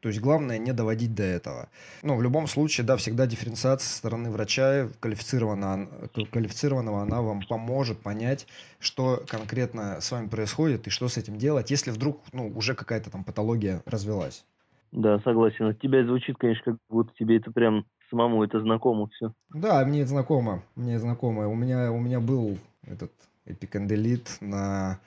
То 0.00 0.08
есть 0.08 0.20
главное 0.20 0.58
не 0.58 0.72
доводить 0.72 1.14
до 1.14 1.22
этого. 1.22 1.68
Но 2.02 2.16
в 2.16 2.22
любом 2.22 2.48
случае, 2.48 2.84
да, 2.84 2.96
всегда 2.96 3.24
дифференциация 3.26 3.86
со 3.86 3.96
стороны 3.98 4.32
врача 4.32 4.88
квалифицированного, 4.98 6.08
квалифицированного, 6.32 7.02
она 7.02 7.22
вам 7.22 7.42
поможет 7.48 8.00
понять, 8.00 8.48
что 8.80 9.22
конкретно 9.28 10.00
с 10.00 10.10
вами 10.10 10.26
происходит 10.26 10.88
и 10.88 10.90
что 10.90 11.06
с 11.08 11.18
этим 11.18 11.38
делать, 11.38 11.70
если 11.70 11.92
вдруг 11.92 12.20
ну, 12.32 12.48
уже 12.48 12.74
какая-то 12.74 13.10
там 13.10 13.22
патология 13.22 13.80
развелась. 13.86 14.44
Да, 14.90 15.20
согласен. 15.20 15.66
От 15.66 15.80
тебя 15.80 16.04
звучит, 16.04 16.36
конечно, 16.36 16.72
как 16.72 16.76
будто 16.90 17.12
тебе 17.16 17.36
это 17.36 17.52
прям 17.52 17.86
самому 18.10 18.42
это 18.42 18.60
знакомо 18.60 19.08
все. 19.08 19.32
Да, 19.54 19.84
мне 19.84 20.00
это 20.00 20.10
знакомо. 20.10 20.64
Мне 20.74 20.94
это 20.94 21.02
знакомо. 21.02 21.46
У 21.46 21.54
меня, 21.54 21.92
у 21.92 22.00
меня 22.00 22.18
был 22.18 22.58
этот 22.84 23.12
эпиканделит 23.46 24.36
на 24.40 24.98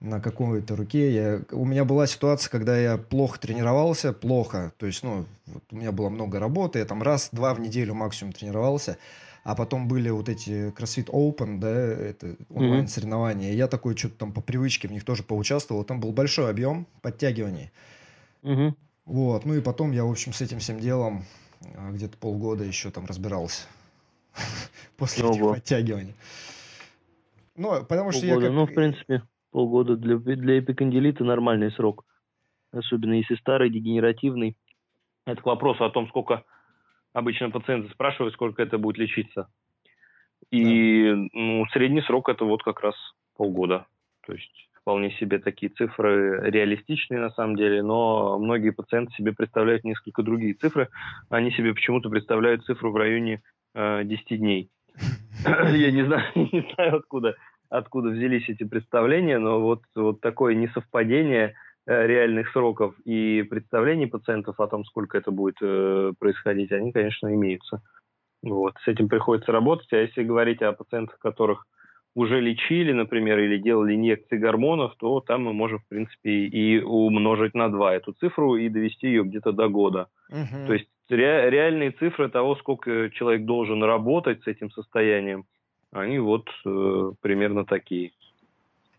на 0.00 0.20
какой-то 0.20 0.76
руке. 0.76 1.12
Я, 1.12 1.40
у 1.50 1.64
меня 1.64 1.84
была 1.84 2.06
ситуация, 2.06 2.50
когда 2.50 2.78
я 2.78 2.98
плохо 2.98 3.40
тренировался, 3.40 4.12
плохо. 4.12 4.72
То 4.78 4.86
есть, 4.86 5.02
ну, 5.02 5.26
вот 5.46 5.64
у 5.70 5.76
меня 5.76 5.92
было 5.92 6.08
много 6.08 6.38
работы, 6.38 6.78
я 6.78 6.84
там 6.84 7.02
раз-два 7.02 7.54
в 7.54 7.60
неделю 7.60 7.94
максимум 7.94 8.32
тренировался. 8.32 8.98
А 9.44 9.54
потом 9.54 9.88
были 9.88 10.10
вот 10.10 10.28
эти 10.28 10.70
CrossFit 10.72 11.06
Open, 11.06 11.58
да, 11.58 11.70
это 11.70 12.36
онлайн-соревнования. 12.50 13.52
Mm-hmm. 13.52 13.56
Я 13.56 13.68
такой 13.68 13.96
что-то 13.96 14.16
там 14.16 14.32
по 14.32 14.40
привычке 14.40 14.88
в 14.88 14.92
них 14.92 15.04
тоже 15.04 15.22
поучаствовал. 15.22 15.84
Там 15.84 16.00
был 16.00 16.12
большой 16.12 16.50
объем 16.50 16.86
подтягиваний. 17.00 17.70
Mm-hmm. 18.42 18.74
Вот, 19.06 19.46
ну 19.46 19.54
и 19.54 19.62
потом 19.62 19.92
я, 19.92 20.04
в 20.04 20.10
общем, 20.10 20.34
с 20.34 20.42
этим 20.42 20.58
всем 20.58 20.80
делом 20.80 21.24
а, 21.76 21.92
где-то 21.92 22.18
полгода 22.18 22.62
еще 22.62 22.90
там 22.90 23.06
разбирался. 23.06 23.62
После 24.98 25.26
этих 25.26 25.40
подтягиваний. 25.40 26.14
Ну, 27.56 27.84
потому 27.84 28.12
что 28.12 28.26
я 28.26 28.38
как... 28.38 28.52
Ну, 28.52 28.66
в 28.66 28.74
принципе 28.74 29.22
полгода 29.50 29.96
для, 29.96 30.16
для 30.16 30.58
эпикондилита 30.58 31.24
нормальный 31.24 31.70
срок. 31.72 32.04
Особенно 32.72 33.14
если 33.14 33.36
старый, 33.36 33.70
дегенеративный. 33.70 34.56
Это 35.26 35.40
к 35.42 35.46
вопросу 35.46 35.84
о 35.84 35.90
том, 35.90 36.08
сколько 36.08 36.44
обычно 37.12 37.50
пациенты 37.50 37.90
спрашивают, 37.92 38.34
сколько 38.34 38.62
это 38.62 38.78
будет 38.78 38.98
лечиться. 38.98 39.48
И 40.50 41.10
да. 41.10 41.28
ну, 41.32 41.66
средний 41.72 42.02
срок 42.02 42.28
это 42.28 42.44
вот 42.44 42.62
как 42.62 42.80
раз 42.80 42.94
полгода. 43.36 43.86
То 44.26 44.32
есть 44.32 44.68
вполне 44.80 45.10
себе 45.12 45.38
такие 45.38 45.70
цифры 45.70 46.50
реалистичные 46.50 47.20
на 47.20 47.30
самом 47.30 47.56
деле, 47.56 47.82
но 47.82 48.38
многие 48.38 48.70
пациенты 48.70 49.12
себе 49.14 49.32
представляют 49.32 49.84
несколько 49.84 50.22
другие 50.22 50.54
цифры. 50.54 50.88
Они 51.28 51.50
себе 51.50 51.74
почему-то 51.74 52.08
представляют 52.08 52.64
цифру 52.64 52.92
в 52.92 52.96
районе 52.96 53.42
э, 53.74 54.04
10 54.04 54.38
дней. 54.38 54.70
Я 55.44 55.90
не 55.90 56.04
знаю, 56.04 56.24
не 56.34 56.66
знаю 56.74 56.96
откуда 56.96 57.34
откуда 57.70 58.10
взялись 58.10 58.48
эти 58.48 58.64
представления, 58.64 59.38
но 59.38 59.60
вот, 59.60 59.82
вот 59.94 60.20
такое 60.20 60.54
несовпадение 60.54 61.54
э, 61.86 62.06
реальных 62.06 62.50
сроков 62.50 62.94
и 63.04 63.42
представлений 63.48 64.06
пациентов 64.06 64.58
о 64.60 64.66
том, 64.66 64.84
сколько 64.84 65.18
это 65.18 65.30
будет 65.30 65.56
э, 65.60 66.12
происходить, 66.18 66.72
они, 66.72 66.92
конечно, 66.92 67.32
имеются. 67.34 67.82
Вот, 68.42 68.74
с 68.84 68.88
этим 68.88 69.08
приходится 69.08 69.52
работать. 69.52 69.92
А 69.92 69.96
если 69.96 70.22
говорить 70.22 70.62
о 70.62 70.72
пациентах, 70.72 71.18
которых 71.18 71.66
уже 72.14 72.40
лечили, 72.40 72.92
например, 72.92 73.38
или 73.38 73.58
делали 73.58 73.94
инъекции 73.94 74.38
гормонов, 74.38 74.94
то 74.98 75.20
там 75.20 75.44
мы 75.44 75.52
можем, 75.52 75.80
в 75.80 75.88
принципе, 75.88 76.30
и 76.30 76.80
умножить 76.80 77.54
на 77.54 77.68
2 77.68 77.96
эту 77.96 78.12
цифру 78.12 78.56
и 78.56 78.68
довести 78.68 79.08
ее 79.08 79.24
где-то 79.24 79.52
до 79.52 79.68
года. 79.68 80.08
Угу. 80.30 80.66
То 80.66 80.72
есть 80.72 80.88
ре- 81.10 81.50
реальные 81.50 81.92
цифры 81.92 82.28
того, 82.28 82.56
сколько 82.56 83.10
человек 83.10 83.44
должен 83.44 83.82
работать 83.82 84.42
с 84.42 84.46
этим 84.46 84.70
состоянием– 84.70 85.44
они 85.92 86.18
вот 86.18 86.48
э, 86.66 87.12
примерно 87.20 87.64
такие. 87.64 88.12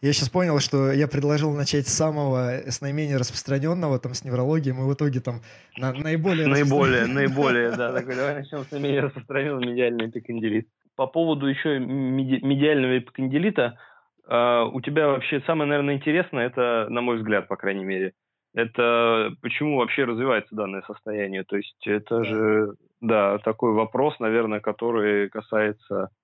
Я 0.01 0.13
сейчас 0.13 0.29
понял, 0.29 0.59
что 0.59 0.93
я 0.93 1.09
предложил 1.09 1.53
начать 1.53 1.87
с 1.87 1.93
самого, 1.93 2.51
с 2.65 2.79
наименее 2.79 3.17
распространенного, 3.17 3.99
там, 3.99 4.13
с 4.13 4.23
неврологией, 4.23 4.73
мы 4.73 4.87
в 4.87 4.93
итоге 4.93 5.19
там 5.19 5.41
на, 5.77 5.91
наиболее... 5.91 6.47
Наиболее, 6.47 7.05
наиболее, 7.05 7.71
да. 7.71 7.91
Такой, 7.99 8.15
давай 8.15 8.35
начнем 8.35 8.59
с 8.59 8.71
наименее 8.71 9.01
распространенного 9.01 9.59
медиального 9.59 10.09
эпикондилита. 10.09 10.69
По 10.95 11.07
поводу 11.07 11.47
еще 11.47 11.79
медиального 11.79 12.99
эпикондилита, 12.99 13.77
а, 14.25 14.63
у 14.65 14.79
тебя 14.79 15.07
вообще 15.07 15.41
самое, 15.41 15.69
наверное, 15.69 15.95
интересное, 15.95 16.45
это, 16.45 16.87
на 16.89 17.01
мой 17.01 17.17
взгляд, 17.17 17.49
по 17.49 17.57
крайней 17.57 17.83
мере, 17.83 18.13
это 18.53 19.31
почему 19.41 19.79
вообще 19.79 20.05
развивается 20.05 20.55
данное 20.55 20.81
состояние. 20.83 21.43
То 21.43 21.57
есть 21.57 21.85
это 21.85 22.23
же, 22.23 22.73
да, 23.01 23.37
такой 23.39 23.73
вопрос, 23.73 24.17
наверное, 24.19 24.61
который 24.61 25.29
касается 25.29 26.09
Э, 26.09 26.18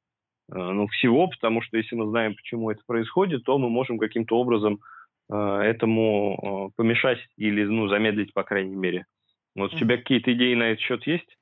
ну, 0.49 0.87
всего, 0.87 1.27
потому 1.27 1.61
что 1.61 1.77
если 1.77 1.95
мы 1.95 2.09
знаем, 2.09 2.35
почему 2.35 2.69
это 2.69 2.81
происходит, 2.85 3.43
то 3.43 3.57
мы 3.57 3.69
можем 3.69 3.97
каким-то 3.97 4.37
образом 4.37 4.79
э, 5.31 5.35
этому 5.35 6.69
э, 6.69 6.75
помешать 6.75 7.19
или 7.37 7.63
ну, 7.65 7.87
замедлить, 7.87 8.33
по 8.33 8.43
крайней 8.43 8.75
мере. 8.75 9.05
Вот 9.55 9.73
у 9.73 9.77
тебя 9.77 9.97
какие-то 9.97 10.33
идеи 10.33 10.53
на 10.53 10.71
этот 10.71 10.81
счет 10.81 11.07
есть? 11.07 11.37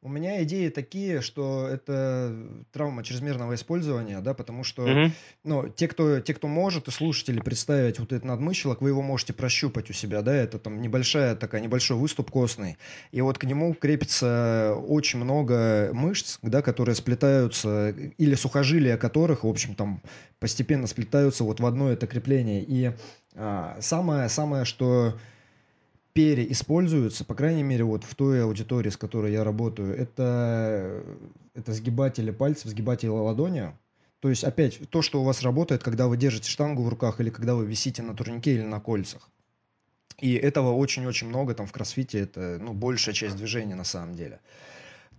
У 0.00 0.08
меня 0.08 0.44
идеи 0.44 0.68
такие, 0.68 1.20
что 1.22 1.66
это 1.66 2.32
травма 2.70 3.02
чрезмерного 3.02 3.56
использования, 3.56 4.20
да, 4.20 4.32
потому 4.32 4.62
что, 4.62 4.84
угу. 4.84 5.12
ну, 5.42 5.68
те, 5.68 5.88
кто, 5.88 6.20
те, 6.20 6.34
кто 6.34 6.46
может, 6.46 6.86
и 6.86 6.92
слушатели 6.92 7.40
представить 7.40 7.98
вот 7.98 8.12
этот 8.12 8.24
надмыщелок, 8.24 8.80
вы 8.80 8.90
его 8.90 9.02
можете 9.02 9.32
прощупать 9.32 9.90
у 9.90 9.92
себя, 9.92 10.22
да, 10.22 10.32
это 10.32 10.60
там 10.60 10.80
небольшая 10.80 11.34
такая, 11.34 11.60
небольшой 11.60 11.96
выступ 11.96 12.30
костный, 12.30 12.78
и 13.10 13.20
вот 13.20 13.38
к 13.38 13.44
нему 13.44 13.74
крепится 13.74 14.76
очень 14.86 15.18
много 15.18 15.90
мышц, 15.92 16.38
да, 16.42 16.62
которые 16.62 16.94
сплетаются, 16.94 17.90
или 17.90 18.36
сухожилия 18.36 18.96
которых, 18.98 19.42
в 19.42 19.48
общем, 19.48 19.74
там 19.74 20.00
постепенно 20.38 20.86
сплетаются 20.86 21.42
вот 21.42 21.58
в 21.58 21.66
одно 21.66 21.90
это 21.90 22.06
крепление, 22.06 22.62
и 22.62 22.92
а, 23.34 23.76
самое, 23.80 24.28
самое, 24.28 24.64
что 24.64 25.18
переиспользуются, 26.12 27.24
по 27.24 27.34
крайней 27.34 27.62
мере, 27.62 27.84
вот 27.84 28.04
в 28.04 28.14
той 28.14 28.42
аудитории, 28.42 28.90
с 28.90 28.96
которой 28.96 29.32
я 29.32 29.44
работаю, 29.44 29.96
это, 29.96 31.02
это 31.54 31.72
сгибатели 31.72 32.30
пальцев, 32.30 32.70
сгибатели 32.70 33.10
ладони. 33.10 33.72
То 34.20 34.30
есть, 34.30 34.42
опять, 34.42 34.80
то, 34.90 35.00
что 35.00 35.20
у 35.20 35.24
вас 35.24 35.42
работает, 35.42 35.82
когда 35.82 36.08
вы 36.08 36.16
держите 36.16 36.50
штангу 36.50 36.82
в 36.82 36.88
руках 36.88 37.20
или 37.20 37.30
когда 37.30 37.54
вы 37.54 37.66
висите 37.66 38.02
на 38.02 38.14
турнике 38.16 38.54
или 38.54 38.62
на 38.62 38.80
кольцах. 38.80 39.30
И 40.18 40.34
этого 40.34 40.72
очень-очень 40.72 41.28
много 41.28 41.54
там 41.54 41.66
в 41.66 41.72
кроссфите, 41.72 42.18
это 42.18 42.58
ну, 42.60 42.72
большая 42.72 43.14
часть 43.14 43.36
движения 43.36 43.76
на 43.76 43.84
самом 43.84 44.16
деле. 44.16 44.40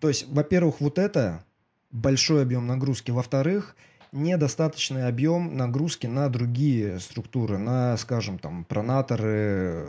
То 0.02 0.10
есть, 0.10 0.28
во-первых, 0.28 0.82
вот 0.82 0.98
это 0.98 1.46
большой 1.92 2.42
объем 2.42 2.68
нагрузки. 2.68 3.12
Во-вторых, 3.12 3.78
недостаточный 4.12 5.08
объем 5.08 5.56
нагрузки 5.56 6.08
на 6.08 6.28
другие 6.30 7.00
структуры, 7.00 7.58
на, 7.58 7.96
скажем, 7.98 8.40
там, 8.40 8.66
пронаторы, 8.66 9.88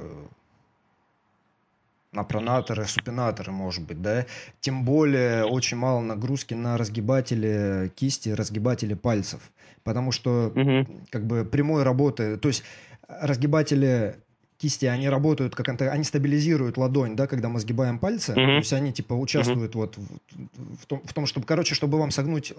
на 2.13 2.25
пронаторы, 2.25 2.87
супинаторы, 2.87 3.53
может 3.53 3.85
быть, 3.85 4.03
да, 4.03 4.27
тем 4.61 4.85
более 4.85 5.45
очень 5.45 5.77
мало 5.77 6.01
нагрузки 6.01 6.55
на 6.55 6.77
разгибатели 6.77 7.93
кисти, 7.95 8.31
разгибатели 8.31 8.95
пальцев, 8.95 9.51
потому 9.85 10.11
что 10.11 10.53
угу. 10.55 10.87
как 11.11 11.27
бы 11.27 11.45
прямой 11.45 11.83
работы, 11.85 12.37
то 12.37 12.49
есть 12.49 12.65
разгибатели 13.09 14.17
кисти, 14.61 14.85
они 14.85 15.09
работают 15.09 15.55
как 15.55 15.69
они 15.81 16.05
стабилизируют 16.05 16.77
ладонь, 16.77 17.17
да, 17.17 17.27
когда 17.27 17.49
мы 17.49 17.61
сгибаем 17.61 17.99
пальцы, 17.99 18.33
mm-hmm. 18.33 18.35
то 18.35 18.57
есть 18.57 18.73
они 18.75 18.93
типа 18.93 19.15
участвуют 19.15 19.75
mm-hmm. 19.75 19.79
вот 19.79 19.97
в, 19.97 20.83
в, 20.83 20.87
том, 20.87 21.03
в 21.03 21.15
том, 21.15 21.27
чтобы, 21.27 21.47
короче, 21.47 21.75
чтобы 21.75 21.99
вам 21.99 22.11
согнуть 22.11 22.53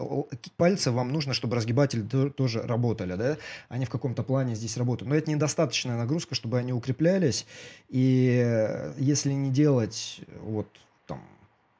пальцы, 0.57 0.91
вам 0.91 1.11
нужно, 1.11 1.33
чтобы 1.33 1.55
разгибатели 1.55 2.01
тоже 2.29 2.61
работали, 2.63 3.15
да, 3.15 3.37
они 3.69 3.85
в 3.85 3.89
каком-то 3.89 4.23
плане 4.23 4.55
здесь 4.55 4.77
работают, 4.77 5.09
но 5.09 5.15
это 5.15 5.29
недостаточная 5.29 5.97
нагрузка, 5.97 6.33
чтобы 6.33 6.57
они 6.57 6.73
укреплялись, 6.73 7.45
и 7.89 8.91
если 8.97 9.33
не 9.33 9.51
делать 9.51 10.21
вот 10.41 10.67
там 11.05 11.21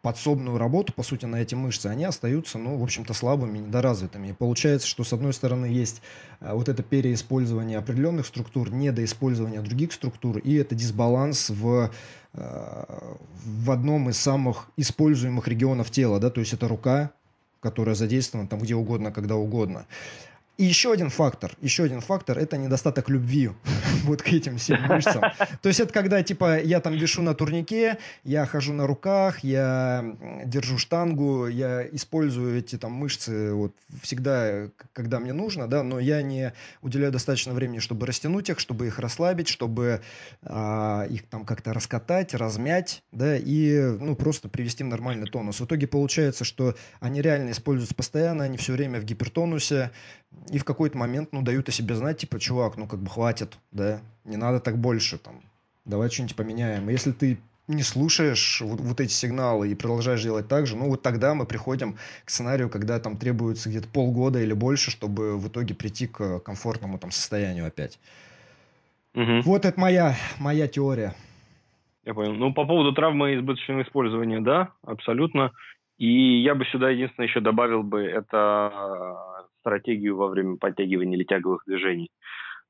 подсобную 0.02 0.58
работу, 0.58 0.94
по 0.94 1.04
сути, 1.04 1.26
на 1.26 1.38
эти 1.38 1.56
мышцы, 1.56 1.88
они 1.88 2.06
остаются, 2.06 2.58
ну, 2.58 2.78
в 2.78 2.84
общем-то, 2.84 3.14
слабыми, 3.14 3.60
недоразвитыми. 3.60 4.30
И 4.30 4.34
получается, 4.34 4.88
что, 4.88 5.04
с 5.04 5.14
одной 5.14 5.34
стороны, 5.34 5.68
есть 5.68 6.02
э, 6.40 6.54
вот 6.54 6.70
это 6.70 6.82
переиспользование 6.84 7.78
определенных 7.78 8.26
структур, 8.26 8.72
недоиспользование 8.72 9.62
других 9.62 9.94
структур, 9.94 10.40
и 10.40 10.56
это 10.56 10.74
дисбаланс 10.76 11.50
в, 11.50 11.92
э, 12.34 12.84
в 13.46 13.72
одном 13.72 14.10
из 14.10 14.18
самых 14.18 14.70
используемых 14.78 15.48
регионов 15.48 15.92
тела, 15.92 16.20
да, 16.20 16.30
то 16.30 16.40
есть 16.40 16.54
это 16.54 16.68
рука, 16.68 17.12
которая 17.60 17.96
задействована 17.96 18.48
там 18.48 18.60
где 18.60 18.76
угодно, 18.76 19.12
когда 19.12 19.36
угодно. 19.36 19.86
И 20.62 20.64
еще 20.64 20.94
один 20.94 21.10
фактор, 21.10 21.54
еще 21.60 21.86
один 21.86 22.02
фактор– 22.02 22.38
это 22.40 22.56
недостаток 22.56 23.10
любви 23.10 23.50
вот 24.04 24.22
к 24.22 24.28
этим 24.28 24.60
всем 24.60 24.80
мышцам. 24.84 25.24
То 25.60 25.70
есть 25.70 25.80
это 25.80 25.92
когда, 25.92 26.22
типа, 26.22 26.60
я 26.60 26.80
там 26.80 26.94
вешу 26.94 27.24
на 27.24 27.34
турнике, 27.34 27.98
я 28.24 28.46
хожу 28.46 28.72
на 28.72 28.86
руках, 28.86 29.44
я 29.44 30.06
держу 30.46 30.78
штангу, 30.78 31.48
я 31.48 31.84
использую 31.92 32.60
эти 32.60 32.78
там 32.78 32.92
мышцы 32.92 33.54
вот 33.54 33.74
всегда, 34.04 34.68
когда 34.94 35.20
мне 35.20 35.34
нужно, 35.34 35.68
да, 35.68 35.82
но 35.82 36.00
я 36.00 36.22
не 36.22 36.54
уделяю 36.84 37.12
достаточно 37.12 37.54
времени, 37.54 37.80
чтобы 37.80 38.06
растянуть 38.06 38.52
их, 38.52 38.60
чтобы 38.60 38.86
их 38.86 39.00
расслабить, 39.00 39.48
чтобы 39.48 40.02
а, 40.44 41.08
их 41.10 41.26
там 41.26 41.44
как-то 41.44 41.74
раскатать, 41.74 42.36
размять, 42.36 43.02
да, 43.12 43.36
и, 43.36 43.82
ну, 44.00 44.16
просто 44.16 44.48
привести 44.48 44.84
в 44.84 44.88
нормальный 44.88 45.26
тонус. 45.26 45.60
В 45.60 45.66
итоге 45.66 45.88
получается, 45.88 46.44
что 46.44 46.76
они 47.00 47.20
реально 47.20 47.50
используются 47.50 47.96
постоянно, 47.96 48.44
они 48.44 48.58
все 48.58 48.74
время 48.74 49.02
в 49.02 49.06
гипертонусе, 49.06 49.90
и 50.52 50.58
в 50.58 50.66
какой-то 50.66 50.98
момент, 50.98 51.30
ну, 51.32 51.42
дают 51.42 51.70
о 51.70 51.72
себе 51.72 51.96
знать, 51.96 52.18
типа, 52.18 52.40
чувак, 52.40 52.78
ну, 52.78 52.86
как 52.86 53.00
бы 53.00 53.10
хватит, 53.10 53.58
да, 53.72 54.02
не 54.26 54.36
надо 54.36 54.60
так 54.60 54.78
больше, 54.78 55.18
там, 55.18 55.42
давай 55.86 56.10
что-нибудь 56.10 56.36
поменяем. 56.36 56.90
если 56.90 57.12
ты 57.12 57.40
не 57.68 57.84
слушаешь 57.84 58.60
вот, 58.62 58.82
вот 58.82 59.00
эти 59.00 59.14
сигналы 59.14 59.70
и 59.70 59.76
продолжаешь 59.76 60.22
делать 60.22 60.50
так 60.50 60.68
же, 60.68 60.76
ну, 60.76 60.90
вот 60.90 61.02
тогда 61.02 61.34
мы 61.36 61.46
приходим 61.46 61.96
к 62.26 62.30
сценарию, 62.30 62.70
когда 62.70 63.00
там 63.00 63.18
требуется 63.18 63.70
где-то 63.70 63.88
полгода 63.88 64.40
или 64.42 64.54
больше, 64.54 64.92
чтобы 64.92 65.38
в 65.38 65.48
итоге 65.48 65.74
прийти 65.74 66.08
к 66.08 66.40
комфортному 66.40 67.00
там 67.00 67.12
состоянию 67.12 67.66
опять. 67.66 67.98
Угу. 69.16 69.42
Вот 69.46 69.66
это 69.66 69.80
моя, 69.80 70.16
моя 70.38 70.68
теория. 70.68 71.16
Я 72.04 72.14
понял. 72.14 72.34
Ну, 72.34 72.54
по 72.54 72.66
поводу 72.66 72.94
травмы 72.94 73.36
избыточного 73.36 73.84
использования, 73.84 74.42
да, 74.42 74.70
абсолютно. 74.84 75.52
И 75.98 76.42
я 76.42 76.56
бы 76.56 76.66
сюда 76.66 76.90
единственное 76.90 77.28
еще 77.28 77.40
добавил 77.42 77.84
бы, 77.84 78.02
это 78.02 79.41
стратегию 79.62 80.18
во 80.18 80.28
время 80.28 80.58
подтягивания 80.58 81.18
или 81.18 81.24
тяговых 81.24 81.64
движений. 81.66 82.10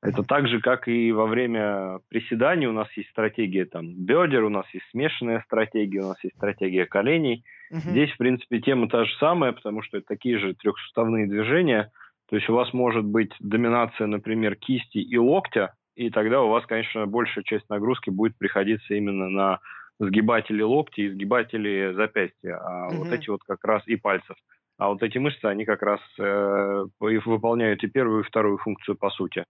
Это 0.02 0.24
так 0.24 0.48
же, 0.48 0.60
как 0.60 0.88
и 0.88 1.12
во 1.12 1.26
время 1.26 2.00
приседаний 2.08 2.66
у 2.66 2.72
нас 2.72 2.88
есть 2.96 3.08
стратегия 3.10 3.66
там 3.66 3.94
бедер, 3.94 4.42
у 4.42 4.48
нас 4.48 4.66
есть 4.72 4.84
смешанная 4.90 5.44
стратегия, 5.46 6.00
у 6.00 6.08
нас 6.08 6.22
есть 6.24 6.34
стратегия 6.36 6.86
коленей. 6.86 7.44
Угу. 7.70 7.78
Здесь, 7.78 8.10
в 8.10 8.16
принципе, 8.16 8.60
тема 8.60 8.88
та 8.88 9.04
же 9.04 9.14
самая, 9.20 9.52
потому 9.52 9.82
что 9.82 9.98
это 9.98 10.06
такие 10.08 10.38
же 10.38 10.54
трехсуставные 10.54 11.28
движения. 11.28 11.92
То 12.28 12.36
есть 12.36 12.48
у 12.48 12.54
вас 12.54 12.72
может 12.72 13.04
быть 13.04 13.30
доминация, 13.38 14.08
например, 14.08 14.56
кисти 14.56 14.98
и 14.98 15.16
локтя, 15.18 15.74
и 15.94 16.10
тогда 16.10 16.42
у 16.42 16.48
вас, 16.48 16.66
конечно, 16.66 17.06
большая 17.06 17.44
часть 17.44 17.70
нагрузки 17.70 18.10
будет 18.10 18.36
приходиться 18.36 18.94
именно 18.94 19.28
на 19.28 19.60
сгибатели 20.00 20.62
локти 20.62 21.02
и 21.02 21.10
сгибатели 21.10 21.92
запястья, 21.94 22.56
а 22.56 22.88
угу. 22.88 23.04
вот 23.04 23.12
эти 23.12 23.30
вот 23.30 23.42
как 23.44 23.64
раз 23.64 23.86
и 23.86 23.94
пальцев. 23.94 24.36
А 24.82 24.88
вот 24.88 25.00
эти 25.04 25.16
мышцы, 25.16 25.44
они 25.44 25.64
как 25.64 25.80
раз 25.80 26.00
э, 26.18 26.84
выполняют 26.98 27.84
и 27.84 27.86
первую, 27.86 28.24
и 28.24 28.26
вторую 28.26 28.58
функцию 28.58 28.96
по 28.96 29.10
сути. 29.10 29.44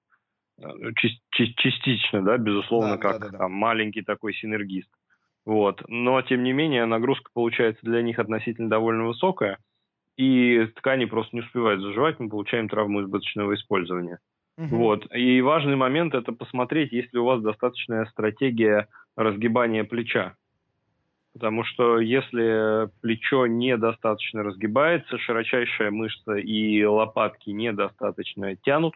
Э, 0.60 0.66
частично, 1.30 2.22
да, 2.22 2.36
безусловно, 2.36 2.96
да, 2.96 2.98
как 2.98 3.12
да, 3.12 3.18
да, 3.18 3.32
да. 3.32 3.38
Там, 3.38 3.52
маленький 3.52 4.02
такой 4.02 4.34
синергист. 4.34 4.90
Вот. 5.46 5.82
Но, 5.88 6.20
тем 6.20 6.42
не 6.42 6.52
менее, 6.52 6.84
нагрузка 6.84 7.30
получается 7.32 7.80
для 7.82 8.02
них 8.02 8.18
относительно 8.18 8.68
довольно 8.68 9.06
высокая, 9.06 9.56
и 10.18 10.66
ткани 10.76 11.06
просто 11.06 11.34
не 11.34 11.40
успевают 11.40 11.80
заживать, 11.80 12.20
мы 12.20 12.28
получаем 12.28 12.68
травму 12.68 13.00
избыточного 13.00 13.54
использования. 13.54 14.18
Угу. 14.58 14.76
Вот. 14.76 15.14
И 15.14 15.40
важный 15.40 15.76
момент– 15.76 16.12
это 16.14 16.32
посмотреть, 16.32 16.92
есть 16.92 17.10
ли 17.14 17.18
у 17.18 17.24
вас 17.24 17.40
достаточная 17.40 18.04
стратегия 18.04 18.86
разгибания 19.16 19.84
плеча. 19.84 20.34
Потому 21.34 21.64
что 21.64 21.98
если 21.98 22.90
плечо 23.00 23.46
недостаточно 23.46 24.42
разгибается, 24.42 25.18
широчайшая 25.18 25.90
мышца 25.90 26.34
и 26.34 26.84
лопатки 26.84 27.50
недостаточно 27.50 28.54
тянут 28.56 28.94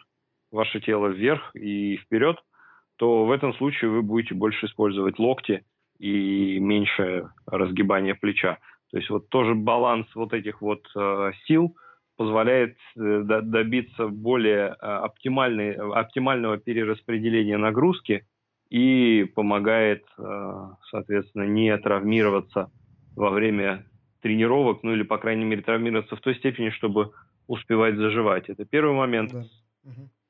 ваше 0.53 0.81
тело 0.81 1.07
вверх 1.09 1.55
и 1.55 1.97
вперед, 1.97 2.37
то 2.97 3.25
в 3.25 3.31
этом 3.31 3.55
случае 3.55 3.91
вы 3.91 4.03
будете 4.03 4.35
больше 4.35 4.67
использовать 4.67 5.19
локти 5.19 5.65
и 5.99 6.59
меньше 6.59 7.31
разгибания 7.47 8.15
плеча. 8.15 8.59
То 8.91 8.99
есть 8.99 9.11
вот 9.11 9.29
тоже 9.29 9.55
баланс 9.55 10.07
вот 10.15 10.33
этих 10.33 10.61
вот 10.61 10.87
э, 10.95 11.33
сил 11.47 11.77
позволяет 12.17 12.77
э, 12.97 13.23
добиться 13.25 14.09
более 14.09 14.69
э, 14.69 14.73
оптимальной, 14.81 15.73
оптимального 15.73 16.59
перераспределения 16.59 17.59
нагрузки 17.59 18.27
и 18.71 19.25
помогает, 19.35 20.05
э, 20.19 20.69
соответственно, 20.91 21.45
не 21.45 21.77
травмироваться 21.79 22.71
во 23.15 23.31
время 23.31 23.87
тренировок, 24.23 24.83
ну 24.83 24.93
или, 24.93 25.03
по 25.03 25.19
крайней 25.19 25.45
мере, 25.45 25.63
травмироваться 25.63 26.17
в 26.17 26.21
той 26.21 26.35
степени, 26.35 26.71
чтобы 26.71 27.13
успевать 27.47 27.97
заживать. 27.97 28.49
Это 28.49 28.65
первый 28.65 28.95
момент. 28.95 29.33
Да. 29.33 29.45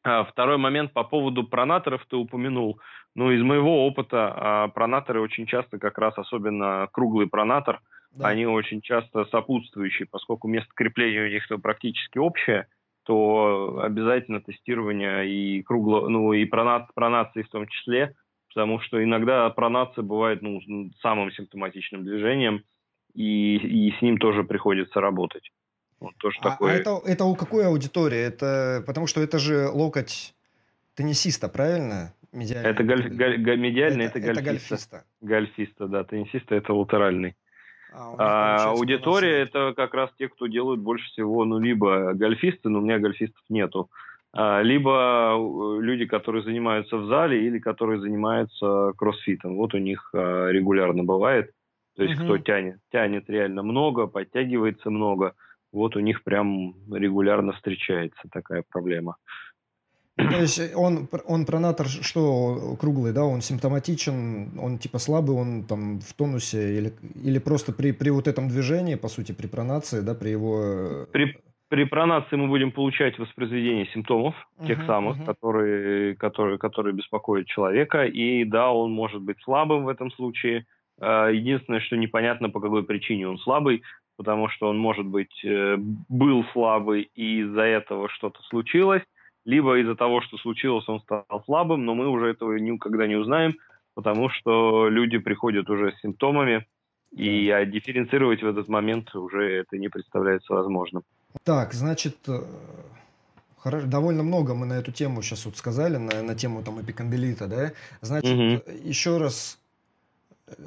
А, 0.05 0.25
второй 0.25 0.59
момент 0.59 0.93
по 0.93 1.03
поводу 1.03 1.45
пронаторов 1.45 2.05
ты 2.09 2.17
упомянул. 2.17 2.79
Ну, 3.15 3.33
из 3.33 3.43
моего 3.43 3.87
опыта 3.87 4.33
а, 4.37 4.69
пронаторы 4.69 5.21
очень 5.21 5.47
часто, 5.47 5.79
как 5.79 5.99
раз 5.99 6.17
особенно 6.19 6.89
круглый 6.93 7.27
пронатор, 7.27 7.81
да. 8.13 8.29
они 8.29 8.47
очень 8.47 8.83
часто 8.83 9.25
сопутствующие, 9.25 10.07
поскольку 10.09 10.47
место 10.47 10.71
крепления 10.75 11.25
у 11.25 11.29
них 11.29 11.49
практически 11.63 12.19
общее, 12.19 12.69
то 13.05 13.81
обязательно 13.83 14.41
тестирование 14.41 15.29
и 15.29 15.63
кругло, 15.63 16.09
ну 16.09 16.33
и 16.33 16.45
пронат, 16.45 16.93
пронации 16.95 17.43
в 17.43 17.49
том 17.49 17.67
числе, 17.67 18.15
потому 18.57 18.81
что 18.81 19.05
иногда 19.05 19.51
пронация 19.51 20.01
бывает 20.01 20.41
ну, 20.41 20.63
самым 21.03 21.31
симптоматичным 21.31 22.05
движением, 22.05 22.65
и, 23.13 23.57
и 23.59 23.93
с 23.93 24.01
ним 24.01 24.17
тоже 24.17 24.45
приходится 24.45 24.99
работать. 25.03 25.53
Вот 26.01 26.17
тоже 26.17 26.39
а, 26.41 26.51
такое. 26.53 26.73
А 26.73 26.77
это, 26.77 26.99
это 27.05 27.25
у 27.27 27.37
какой 27.37 27.67
аудитории? 27.67 28.19
Это 28.19 28.83
потому 28.87 29.07
что 29.07 29.21
это 29.21 29.39
же 29.39 29.69
локоть 29.69 30.35
теннисиста, 30.95 31.51
правильно? 31.51 32.15
Медиальный. 32.33 32.71
Это 32.71 32.83
галь, 32.83 33.11
галь, 33.11 33.37
галь, 33.43 33.59
медиальный, 33.59 34.07
это, 34.07 34.21
это, 34.21 34.31
это 34.31 34.43
гольфиста. 34.43 35.05
Гольфиста, 35.21 35.87
да. 35.87 36.05
Теннисиста 36.05 36.55
это 36.55 36.73
латеральный. 36.73 37.37
А, 37.93 38.15
а 38.19 38.71
аудитория 38.71 39.43
это 39.43 39.75
как 39.77 39.93
раз 39.93 40.11
те, 40.19 40.31
кто 40.31 40.47
делают 40.47 40.81
больше 40.81 41.07
всего, 41.11 41.45
ну, 41.45 41.59
либо 41.59 42.15
гольфисты, 42.15 42.71
но 42.71 42.79
у 42.79 42.83
меня 42.83 42.99
гольфистов 42.99 43.43
нету, 43.51 43.91
либо 44.63 45.33
э, 45.33 45.81
люди, 45.81 46.07
которые 46.07 46.43
занимаются 46.43 46.97
в 46.97 47.07
зале 47.07 47.47
или 47.47 47.59
которые 47.59 48.01
занимаются 48.01 48.93
кроссфитом. 48.97 49.57
Вот 49.57 49.75
у 49.75 49.79
них 49.79 50.11
а, 50.15 50.49
регулярно 50.49 51.05
бывает. 51.05 51.51
То 51.97 52.03
есть, 52.03 52.17
угу. 52.21 52.25
кто 52.25 52.39
тянет, 52.39 52.79
тянет 52.93 53.31
реально 53.31 53.63
много, 53.63 54.07
подтягивается 54.07 54.91
много– 54.91 55.33
вот 55.77 55.97
у 55.97 56.01
них 56.01 56.25
прям 56.25 56.75
регулярно 56.91 57.53
встречается 57.53 58.23
такая 58.33 58.65
проблема. 58.69 59.17
Ну, 60.19 60.31
то 60.31 60.41
есть 60.41 60.75
он, 60.75 61.09
он 61.27 61.45
пронатор 61.45 61.87
что, 61.87 62.77
круглый, 62.81 63.13
да, 63.13 63.25
он 63.25 63.43
симптоматичен, 63.43 64.59
он 64.59 64.79
типа 64.79 64.99
слабый, 64.99 65.37
он 65.37 65.65
там 65.65 66.01
в 66.01 66.15
тонусе 66.15 66.79
или, 66.79 66.93
или 67.23 67.39
просто 67.39 67.73
при, 67.73 67.93
при 67.93 68.09
вот 68.09 68.27
этом 68.27 68.49
движении, 68.49 68.95
по 68.95 69.09
сути, 69.09 69.33
при 69.33 69.47
пронации, 69.47 70.01
да, 70.01 70.15
при 70.15 70.31
его... 70.31 70.61
Э, 70.63 71.07
при, 71.13 71.37
при 71.69 71.85
пронации 71.85 72.37
мы 72.37 72.49
будем 72.49 72.71
получать 72.71 73.19
воспроизведение 73.19 73.87
симптомов, 73.87 74.35
uh-huh, 74.59 74.67
тех 74.67 74.85
самых, 74.87 75.19
uh-huh. 75.19 75.27
которые, 75.27 76.17
которые, 76.17 76.59
которые 76.59 76.95
беспокоят 76.95 77.47
человека, 77.47 78.05
и 78.05 78.45
да, 78.45 78.73
он 78.73 78.93
может 78.93 79.23
быть 79.23 79.41
слабым 79.43 79.85
в 79.85 79.89
этом 79.89 80.11
случае, 80.13 80.67
а, 80.99 81.29
Единственное, 81.29 81.81
что 81.81 81.97
непонятно, 81.97 82.49
по 82.49 82.61
какой 82.61 82.83
причине 82.83 83.29
он 83.29 83.39
слабый 83.39 83.83
потому 84.17 84.49
что 84.49 84.69
он, 84.69 84.79
может 84.79 85.07
быть, 85.07 85.45
э, 85.45 85.77
был 86.09 86.45
слабый 86.53 87.11
и 87.15 87.41
из-за 87.41 87.63
этого 87.63 88.09
что-то 88.09 88.43
случилось, 88.45 89.03
либо 89.45 89.79
из-за 89.79 89.95
того, 89.95 90.21
что 90.23 90.39
случилось, 90.39 90.89
он 90.89 91.01
стал 91.01 91.25
слабым, 91.45 91.85
но 91.85 91.95
мы 91.95 92.09
уже 92.09 92.27
этого 92.27 92.57
никогда 92.57 93.07
не 93.07 93.17
узнаем, 93.17 93.57
потому 93.95 94.29
что 94.29 94.89
люди 94.89 95.19
приходят 95.19 95.71
уже 95.71 95.93
с 95.93 96.01
симптомами, 96.01 96.67
и 97.13 97.49
а 97.51 97.65
дифференцировать 97.65 98.43
в 98.43 98.47
этот 98.47 98.69
момент 98.69 99.15
уже 99.15 99.51
это 99.51 99.79
не 99.79 99.89
представляется 99.89 100.55
возможным. 100.55 101.03
Так, 101.45 101.75
значит, 101.75 102.17
э, 102.29 102.43
довольно 103.65 104.23
много 104.23 104.55
мы 104.55 104.67
на 104.67 104.75
эту 104.75 104.93
тему 104.93 105.23
сейчас 105.23 105.47
вот 105.47 105.57
сказали, 105.57 105.97
на, 105.97 106.23
на 106.23 106.35
тему 106.35 106.63
там 106.63 106.81
эпикондилита, 106.81 107.47
да? 107.47 107.73
Значит, 108.01 108.31
угу. 108.31 108.73
еще 108.85 109.19
раз 109.19 109.59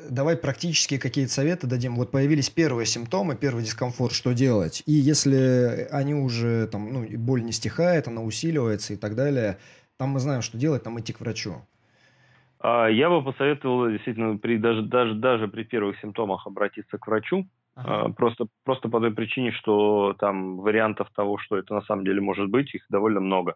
давай 0.09 0.35
практические 0.35 0.99
какие-то 0.99 1.31
советы 1.31 1.67
дадим. 1.67 1.95
Вот 1.95 2.11
появились 2.11 2.49
первые 2.49 2.85
симптомы, 2.85 3.35
первый 3.35 3.63
дискомфорт, 3.63 4.13
что 4.13 4.33
делать. 4.33 4.83
И 4.85 4.91
если 4.91 5.87
они 5.91 6.13
уже, 6.13 6.67
там, 6.67 6.91
ну, 6.91 7.05
боль 7.17 7.43
не 7.43 7.51
стихает, 7.51 8.07
она 8.07 8.21
усиливается 8.21 8.93
и 8.93 8.97
так 8.97 9.15
далее, 9.15 9.57
там 9.97 10.09
мы 10.09 10.19
знаем, 10.19 10.41
что 10.41 10.57
делать, 10.57 10.83
там 10.83 10.99
идти 10.99 11.13
к 11.13 11.21
врачу. 11.21 11.61
А, 12.59 12.87
я 12.87 13.09
бы 13.09 13.23
посоветовал 13.23 13.89
действительно 13.89 14.37
при, 14.37 14.57
даже, 14.57 14.81
даже, 14.81 15.13
даже 15.15 15.47
при 15.47 15.63
первых 15.63 15.99
симптомах 16.01 16.45
обратиться 16.45 16.97
к 16.97 17.07
врачу. 17.07 17.47
Ага. 17.75 18.05
А, 18.05 18.09
просто, 18.09 18.47
просто 18.65 18.89
по 18.89 18.99
той 18.99 19.11
причине, 19.11 19.51
что 19.51 20.15
там 20.19 20.57
вариантов 20.57 21.09
того, 21.15 21.37
что 21.37 21.57
это 21.57 21.73
на 21.73 21.81
самом 21.81 22.05
деле 22.05 22.21
может 22.21 22.49
быть, 22.49 22.73
их 22.73 22.83
довольно 22.89 23.19
много. 23.19 23.55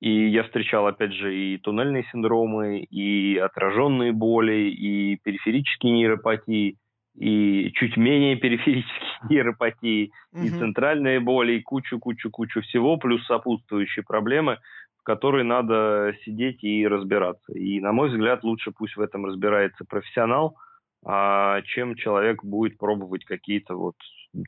И 0.00 0.28
я 0.28 0.44
встречал, 0.44 0.86
опять 0.86 1.12
же, 1.14 1.34
и 1.34 1.58
туннельные 1.58 2.04
синдромы, 2.12 2.80
и 2.80 3.38
отраженные 3.38 4.12
боли, 4.12 4.70
и 4.70 5.16
периферические 5.22 5.92
нейропатии, 5.92 6.76
и 7.16 7.70
чуть 7.74 7.96
менее 7.96 8.36
периферические 8.36 9.10
нейропатии, 9.30 10.10
угу. 10.32 10.42
и 10.42 10.48
центральные 10.50 11.20
боли, 11.20 11.54
и 11.54 11.62
кучу-кучу-кучу 11.62 12.60
всего, 12.62 12.96
плюс 12.96 13.24
сопутствующие 13.26 14.04
проблемы, 14.04 14.58
в 15.00 15.04
которые 15.04 15.44
надо 15.44 16.14
сидеть 16.24 16.62
и 16.64 16.86
разбираться. 16.86 17.52
И, 17.52 17.80
на 17.80 17.92
мой 17.92 18.10
взгляд, 18.10 18.42
лучше 18.42 18.72
пусть 18.72 18.96
в 18.96 19.00
этом 19.00 19.24
разбирается 19.26 19.84
профессионал, 19.84 20.56
чем 21.04 21.96
человек 21.96 22.42
будет 22.44 22.78
пробовать 22.78 23.24
какие-то 23.24 23.76
вот 23.76 23.94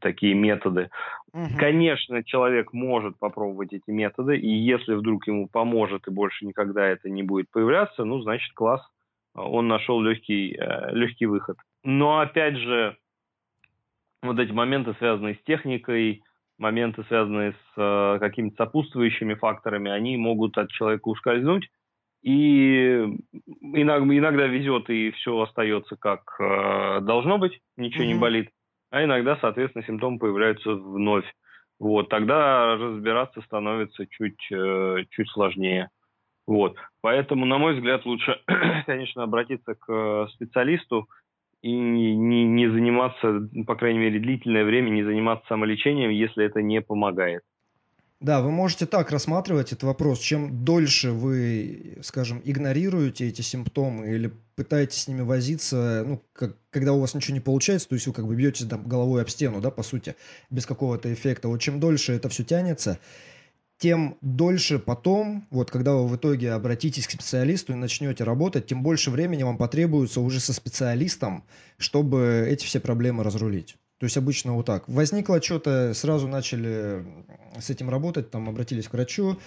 такие 0.01 0.35
методы. 0.35 0.91
Угу. 1.33 1.59
Конечно, 1.59 2.25
человек 2.25 2.73
может 2.73 3.19
попробовать 3.19 3.73
эти 3.73 3.91
методы, 3.91 4.37
и 4.37 4.49
если 4.49 4.95
вдруг 4.95 5.27
ему 5.27 5.49
поможет 5.49 6.09
и 6.09 6.11
больше 6.11 6.47
никогда 6.47 6.87
это 6.87 7.09
не 7.09 7.23
будет 7.23 7.51
появляться, 7.51 8.05
ну, 8.05 8.21
значит, 8.21 8.53
класс, 8.55 8.81
он 9.35 9.69
нашел 9.69 10.01
легкий, 10.01 10.57
э, 10.59 10.93
легкий 10.93 11.27
выход. 11.27 11.59
Но, 11.85 12.21
опять 12.21 12.57
же, 12.57 12.97
вот 14.23 14.39
эти 14.39 14.51
моменты, 14.51 14.95
связанные 14.99 15.35
с 15.35 15.43
техникой, 15.45 16.23
моменты, 16.59 17.05
связанные 17.05 17.53
с 17.53 17.73
э, 17.77 18.19
какими-то 18.19 18.65
сопутствующими 18.65 19.35
факторами, 19.35 19.91
они 19.91 20.17
могут 20.17 20.57
от 20.59 20.71
человека 20.71 21.09
ускользнуть, 21.09 21.69
и 22.27 23.05
иногда, 23.63 24.19
иногда 24.19 24.47
везет, 24.47 24.91
и 24.91 25.13
все 25.13 25.41
остается 25.41 25.97
как 25.97 26.23
э, 26.41 27.01
должно 27.03 27.39
быть, 27.39 27.61
ничего 27.77 28.05
mm-hmm. 28.05 28.07
не 28.09 28.15
болит 28.15 28.49
а 28.91 29.05
иногда, 29.05 29.37
соответственно, 29.41 29.85
симптомы 29.85 30.19
появляются 30.19 30.73
вновь. 30.73 31.27
Вот, 31.79 32.09
тогда 32.09 32.77
разбираться 32.77 33.43
становится 33.43 34.07
чуть, 34.07 34.51
э, 34.51 35.05
чуть 35.11 35.29
сложнее. 35.31 35.91
Вот. 36.47 36.77
Поэтому, 37.03 37.45
на 37.45 37.59
мой 37.59 37.75
взгляд, 37.75 38.07
лучше, 38.07 38.41
конечно, 38.87 39.23
обратиться 39.23 39.75
к 39.75 40.29
специалисту 40.33 41.09
и 41.61 41.73
не, 41.73 42.45
не 42.45 42.69
заниматься, 42.69 43.49
по 43.67 43.75
крайней 43.75 43.99
мере, 43.99 44.21
длительное 44.21 44.65
время 44.65 44.91
не 44.91 45.03
заниматься 45.03 45.47
самолечением, 45.49 46.11
если 46.11 46.45
это 46.47 46.63
не 46.63 46.81
помогает. 46.81 47.43
Да, 48.27 48.41
вы 48.41 48.51
можете 48.51 48.87
так 48.87 49.13
рассматривать 49.13 49.69
этот 49.69 49.85
вопрос. 49.85 50.19
Чем 50.19 50.65
дольше 50.65 51.13
вы, 51.13 51.99
скажем, 52.03 52.43
игнорируете 52.45 53.29
эти 53.29 53.41
симптомы 53.41 54.09
или 54.09 54.33
пытаетесь 54.57 55.03
с 55.03 55.07
ними 55.07 55.21
возиться, 55.21 56.03
ну, 56.05 56.21
как, 56.33 56.57
когда 56.71 56.93
у 56.93 56.99
вас 56.99 57.15
ничего 57.15 57.35
не 57.35 57.41
получается, 57.41 57.89
то 57.89 57.95
есть 57.95 58.09
вы 58.09 58.13
как 58.13 58.27
бы 58.27 58.35
бьетесь 58.35 58.67
там, 58.67 58.83
головой 58.83 59.23
об 59.23 59.29
стену, 59.29 59.61
да, 59.61 59.71
по 59.71 59.85
сути, 59.85 60.17
без 60.51 60.67
какого-то 60.67 61.15
эффекта. 61.15 61.47
Вот 61.47 61.59
чем 61.59 61.79
дольше 61.79 62.15
это 62.15 62.29
все 62.29 62.43
тянется, 62.43 62.99
тем 63.79 64.19
дольше 64.23 64.81
потом, 64.81 65.47
вот 65.51 65.71
когда 65.71 65.95
вы 65.95 66.09
в 66.09 66.17
итоге 66.17 66.51
обратитесь 66.51 67.07
к 67.07 67.13
специалисту 67.13 67.75
и 67.75 67.77
начнете 67.77 68.25
работать, 68.25 68.67
тем 68.67 68.83
больше 68.83 69.13
времени 69.13 69.45
вам 69.45 69.57
потребуется 69.57 70.21
уже 70.21 70.41
со 70.41 70.53
специалистом, 70.53 71.45
чтобы 71.79 72.45
эти 72.49 72.65
все 72.65 72.81
проблемы 72.81 73.23
разрулить. 73.23 73.77
То 73.99 74.05
есть 74.05 74.17
обычно 74.17 74.53
вот 74.53 74.67
так. 74.67 74.89
Возникло 74.89 75.41
что-то, 75.43 75.95
сразу 75.95 76.29
начали 76.29 77.05
с 77.59 77.71
этим 77.71 77.89
работать, 77.89 78.31
там 78.31 78.49
обратились 78.49 78.89
к 78.89 78.93
врачу, 78.93 79.39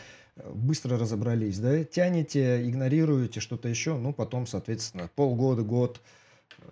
быстро 0.46 0.98
разобрались, 0.98 1.60
да, 1.60 1.84
тянете, 1.84 2.68
игнорируете 2.68 3.40
что-то 3.40 3.68
еще, 3.68 3.98
ну, 3.98 4.14
потом, 4.14 4.48
соответственно, 4.48 5.10
полгода, 5.16 5.62
год, 5.62 6.02
э, 6.58 6.64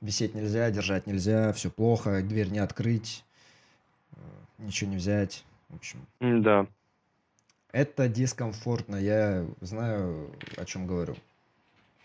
висеть 0.00 0.34
нельзя, 0.34 0.70
держать 0.70 1.06
нельзя, 1.06 1.52
все 1.52 1.70
плохо, 1.70 2.22
дверь 2.22 2.48
не 2.48 2.60
открыть, 2.60 3.24
э, 4.12 4.18
ничего 4.58 4.90
не 4.90 4.96
взять, 4.96 5.44
в 5.68 5.76
общем. 5.76 6.06
Да. 6.20 6.66
Это 7.72 8.08
дискомфортно, 8.08 8.96
я 8.96 9.46
знаю, 9.60 10.30
о 10.56 10.64
чем 10.64 10.86
говорю. 10.86 11.16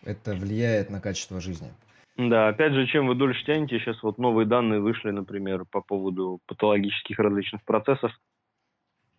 Это 0.03 0.35
влияет 0.35 0.89
на 0.89 0.99
качество 0.99 1.39
жизни. 1.39 1.71
Да, 2.15 2.49
опять 2.49 2.73
же, 2.73 2.85
чем 2.85 3.07
вы 3.07 3.15
дольше 3.15 3.43
тянете, 3.43 3.79
сейчас 3.79 4.01
вот 4.03 4.19
новые 4.19 4.45
данные 4.45 4.79
вышли, 4.79 5.09
например, 5.09 5.65
по 5.65 5.81
поводу 5.81 6.39
патологических 6.45 7.17
различных 7.17 7.63
процессов 7.63 8.11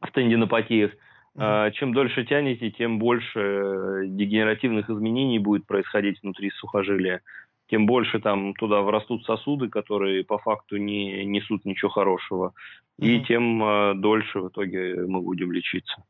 в 0.01 0.11
тендинопатиях. 0.13 0.93
Mm-hmm. 1.37 1.73
Чем 1.73 1.93
дольше 1.93 2.25
тянете, 2.25 2.71
тем 2.71 3.01
больше 3.01 4.05
дегенеративных 4.07 4.89
изменений 4.89 5.41
будет 5.41 5.67
происходить 5.67 6.23
внутри 6.23 6.51
сухожилия. 6.51 7.23
Тем 7.69 7.87
больше 7.87 8.21
там 8.21 8.55
туда 8.55 8.83
врастут 8.83 9.25
сосуды, 9.25 9.69
которые 9.69 10.25
по 10.25 10.39
факту 10.39 10.77
не 10.77 11.25
несут 11.25 11.65
ничего 11.65 11.91
хорошего. 11.91 12.53
Mm-hmm. 13.01 13.07
И 13.07 13.25
тем 13.25 13.65
э, 13.65 13.95
дольше 13.97 14.39
в 14.39 14.49
итоге 14.49 14.95
мы 15.09 15.21
будем 15.21 15.51
лечиться. 15.51 16.05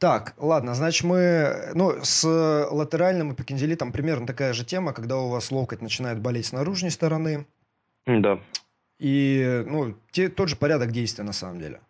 Так, 0.00 0.32
ладно, 0.38 0.74
значит 0.74 1.04
мы, 1.04 1.72
ну, 1.74 1.92
с 2.02 2.24
латеральным 2.70 3.34
эпикондилитом 3.34 3.92
примерно 3.92 4.26
такая 4.26 4.54
же 4.54 4.64
тема, 4.64 4.94
когда 4.94 5.18
у 5.18 5.28
вас 5.28 5.50
локоть 5.50 5.82
начинает 5.82 6.20
болеть 6.20 6.46
с 6.46 6.52
наружной 6.52 6.90
стороны. 6.90 7.46
Да. 8.06 8.40
И, 8.98 9.62
ну, 9.66 9.94
те, 10.10 10.30
тот 10.30 10.48
же 10.48 10.56
порядок 10.56 10.90
действия 10.90 11.22
на 11.22 11.34
самом 11.34 11.60
деле. 11.60 11.80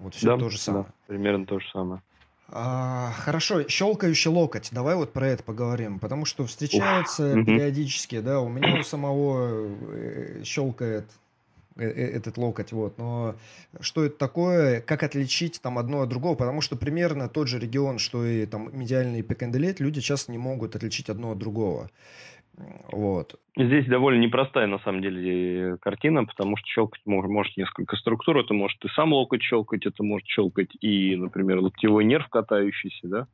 Вот 0.00 0.16
все 0.16 0.26
да, 0.26 0.38
то 0.38 0.48
же 0.50 0.58
самое. 0.58 0.86
Да, 0.86 0.92
примерно 1.06 1.46
то 1.46 1.60
же 1.60 1.70
самое. 1.70 2.02
А, 2.48 3.12
хорошо, 3.12 3.68
щелкающий 3.68 4.30
локоть. 4.30 4.70
Давай 4.72 4.96
вот 4.96 5.12
про 5.12 5.28
это 5.28 5.44
поговорим, 5.44 6.00
потому 6.00 6.24
что 6.24 6.44
встречается 6.44 7.38
Ух, 7.38 7.46
периодически, 7.46 8.18
да, 8.18 8.40
у 8.40 8.48
меня 8.48 8.80
у 8.80 8.82
самого 8.82 9.70
э, 9.92 10.42
щелкает 10.44 11.04
э, 11.04 11.06
э, 11.06 11.21
этот 11.76 12.36
локоть, 12.36 12.72
вот. 12.72 12.98
Но 12.98 13.34
что 13.80 14.04
это 14.04 14.16
такое, 14.16 14.80
как 14.80 15.02
отличить 15.02 15.60
там 15.62 15.78
одно 15.78 16.02
от 16.02 16.08
другого, 16.08 16.34
потому 16.34 16.60
что 16.60 16.76
примерно 16.76 17.28
тот 17.28 17.48
же 17.48 17.58
регион, 17.58 17.98
что 17.98 18.24
и 18.24 18.46
там 18.46 18.68
медиальный 18.72 19.22
пиканделет, 19.22 19.80
люди 19.80 20.00
часто 20.00 20.32
не 20.32 20.38
могут 20.38 20.76
отличить 20.76 21.08
одно 21.08 21.32
от 21.32 21.38
другого. 21.38 21.88
Вот. 22.90 23.40
Здесь 23.56 23.86
довольно 23.86 24.20
непростая, 24.20 24.66
на 24.66 24.78
самом 24.80 25.02
деле, 25.02 25.78
картина, 25.78 26.24
потому 26.24 26.56
что 26.56 26.66
щелкать 26.66 27.00
может, 27.06 27.30
может 27.30 27.56
несколько 27.56 27.96
структур. 27.96 28.38
Это 28.38 28.54
может 28.54 28.82
и 28.84 28.88
сам 28.88 29.12
локоть 29.12 29.42
щелкать, 29.42 29.86
это 29.86 30.02
может 30.02 30.26
щелкать 30.26 30.68
и, 30.80 31.16
например, 31.16 31.60
локтевой 31.60 32.04
нерв 32.04 32.28
катающийся, 32.28 33.08
да. 33.08 33.26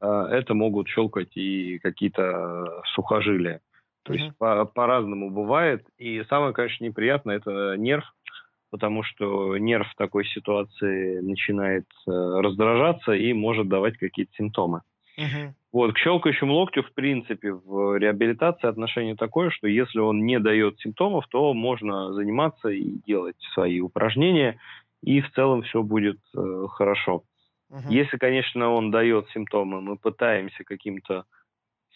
А 0.00 0.28
Это 0.28 0.54
могут 0.54 0.88
щелкать 0.88 1.36
и 1.36 1.78
какие-то 1.78 2.82
сухожилия. 2.94 3.60
То 4.08 4.14
есть 4.14 4.24
Мгм. 4.24 4.34
по- 4.38 4.64
по-разному 4.64 5.30
бывает. 5.30 5.86
И 5.98 6.24
самое, 6.24 6.52
конечно, 6.54 6.84
неприятное– 6.84 7.36
это 7.38 7.76
нерв, 7.76 8.04
потому 8.70 9.02
что 9.02 9.56
нерв 9.58 9.86
в 9.88 9.96
такой 9.96 10.24
ситуации 10.24 11.20
начинает 11.20 11.84
э, 12.06 12.10
раздражаться 12.10 13.12
и 13.12 13.32
может 13.34 13.68
давать 13.68 13.98
какие-то 13.98 14.32
симптомы. 14.34 14.80
Мгм. 15.18 15.54
Вот, 15.72 15.92
к 15.92 15.98
щелкающему 15.98 16.54
локтю, 16.54 16.82
в 16.82 16.94
принципе, 16.94 17.52
в 17.52 17.98
реабилитации 17.98 18.66
отношение 18.66 19.14
такое, 19.16 19.50
что 19.50 19.66
если 19.68 19.98
он 19.98 20.24
не 20.24 20.40
дает 20.40 20.78
симптомов, 20.80 21.26
то 21.28 21.52
можно 21.52 22.14
заниматься 22.14 22.70
и 22.70 22.98
делать 23.06 23.36
свои 23.52 23.80
упражнения, 23.80 24.58
и 25.02 25.20
в 25.20 25.30
целом 25.32 25.62
все 25.62 25.82
будет 25.82 26.18
э, 26.34 26.66
хорошо. 26.70 27.24
Мгм. 27.68 27.90
Если, 27.90 28.16
конечно, 28.16 28.70
он 28.70 28.90
дает 28.90 29.28
симптомы, 29.34 29.82
мы 29.82 29.98
пытаемся 29.98 30.64
каким-то 30.64 31.24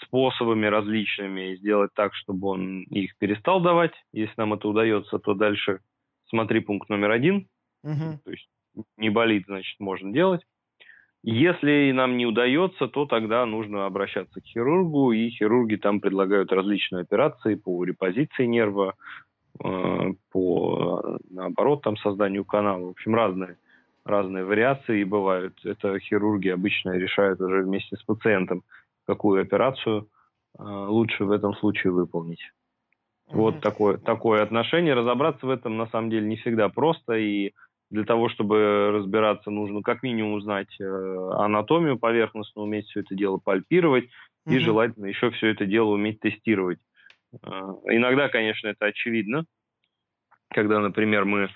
способами 0.05 0.67
различными 0.67 1.57
сделать 1.57 1.91
так, 1.95 2.15
чтобы 2.15 2.49
он 2.49 2.83
их 2.85 3.17
перестал 3.19 3.61
давать. 3.61 3.93
Если 4.13 4.35
нам 4.37 4.55
это 4.55 4.69
удается, 4.69 5.19
то 5.19 5.35
дальше 5.35 5.81
смотри 6.27 6.61
пункт 6.61 6.89
номер 6.89 7.11
один. 7.11 7.49
Мгм. 7.83 8.19
То 8.25 8.31
есть 8.31 8.49
не 8.97 9.11
болит, 9.11 9.45
значит, 9.47 9.79
можно 9.81 10.13
делать. 10.13 10.43
Если 11.25 11.93
нам 11.93 12.17
не 12.17 12.27
удается, 12.27 12.89
то 12.89 13.07
тогда 13.07 13.47
нужно 13.47 13.87
обращаться 13.87 14.41
к 14.41 14.45
хирургу, 14.45 15.13
и 15.13 15.31
хирурги 15.31 15.77
там 15.77 16.01
предлагают 16.01 16.53
различные 16.53 17.03
операции 17.03 17.55
по 17.55 17.85
репозиции 17.85 18.45
нерва, 18.45 18.95
э, 19.63 20.13
по, 20.33 21.19
наоборот, 21.31 21.83
там 21.83 21.97
созданию 21.99 22.45
канала. 22.45 22.87
В 22.87 22.91
общем, 22.91 23.15
разные, 23.15 23.57
разные 24.05 24.45
вариации 24.45 25.05
бывают. 25.05 25.55
Это 25.65 25.97
хирурги 26.01 26.49
обычно 26.49 26.97
решают 26.97 27.41
уже 27.41 27.63
вместе 27.63 27.97
с 27.97 28.03
пациентом, 28.03 28.65
какую 29.07 29.43
операцию 29.43 30.09
э, 30.59 30.63
лучше 30.63 31.25
в 31.25 31.31
этом 31.31 31.55
случае 31.55 31.93
выполнить. 31.93 32.43
Вот 33.29 33.61
такое, 33.61 33.97
такое 33.97 34.43
отношение. 34.43 34.95
Разобраться 34.95 35.47
в 35.47 35.51
этом 35.51 35.77
на 35.77 35.87
самом 35.87 36.11
деле 36.11 36.27
не 36.27 36.37
всегда 36.37 36.69
просто, 36.69 37.15
и 37.15 37.53
для 37.91 38.05
того, 38.05 38.29
чтобы 38.29 38.91
разбираться, 38.93 39.51
нужно 39.51 39.83
как 39.83 40.03
минимум 40.03 40.35
узнать 40.35 40.75
э, 40.81 40.85
анатомию 40.85 41.99
поверхностно, 41.99 42.63
уметь 42.63 42.87
все 42.87 43.01
это 43.01 43.15
дело 43.15 43.39
пальпировать, 43.39 44.05
и 44.47 44.55
Мгм. 44.55 44.61
желательно 44.61 45.07
еще 45.07 45.31
все 45.31 45.49
это 45.49 45.67
дело 45.67 45.91
уметь 45.91 46.21
тестировать. 46.21 46.79
Э, 47.43 47.49
иногда, 47.87 48.29
конечно, 48.29 48.69
это 48.69 48.87
очевидно, 48.87 49.45
когда, 50.49 50.81
например, 50.81 51.25
мы 51.25 51.49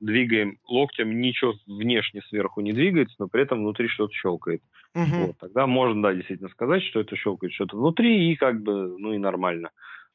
двигаем 0.00 0.58
локтем, 0.68 1.20
ничего 1.20 1.54
внешне 1.66 2.20
сверху 2.28 2.60
не 2.60 2.72
двигается, 2.72 3.16
но 3.18 3.28
при 3.28 3.42
этом 3.42 3.60
внутри 3.60 3.88
что-то 3.88 4.12
щелкает. 4.12 4.62
Мгм. 4.94 5.26
Вот, 5.26 5.38
тогда 5.38 5.66
можно, 5.66 6.02
да, 6.02 6.14
действительно 6.14 6.50
сказать, 6.50 6.82
что 6.82 7.00
это 7.00 7.16
щелкает 7.16 7.52
что-то 7.52 7.76
внутри, 7.76 8.30
и 8.30 8.36
как 8.36 8.62
бы, 8.62 8.98
ну 8.98 9.12
и 9.12 9.18
нормально. 9.18 9.70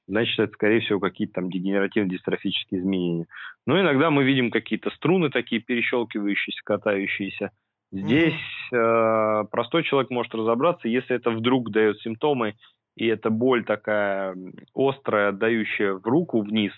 Значит, 0.07 0.39
это, 0.39 0.53
скорее 0.53 0.81
всего, 0.81 0.99
какие-то 0.99 1.33
там 1.33 1.49
дегенеративно-дистрофические 1.49 2.79
изменения. 2.79 3.27
Но 3.67 3.79
иногда 3.79 4.09
мы 4.09 4.23
видим 4.23 4.49
какие-то 4.49 4.89
струны 4.91 5.29
такие 5.29 5.62
перещелкивающиеся, 5.62 6.62
катающиеся. 6.63 7.51
Здесь 7.91 8.33
э, 8.71 9.43
простой 9.51 9.83
человек 9.83 10.09
может 10.09 10.33
разобраться, 10.33 10.88
если 10.88 11.15
это 11.15 11.31
вдруг 11.31 11.71
дает 11.71 11.99
симптомы, 12.01 12.55
и 12.95 13.05
это 13.05 13.29
боль 13.29 13.63
такая 13.63 14.35
острая, 14.75 15.29
отдающая 15.29 15.93
в 15.93 16.05
руку 16.05 16.41
вниз, 16.41 16.73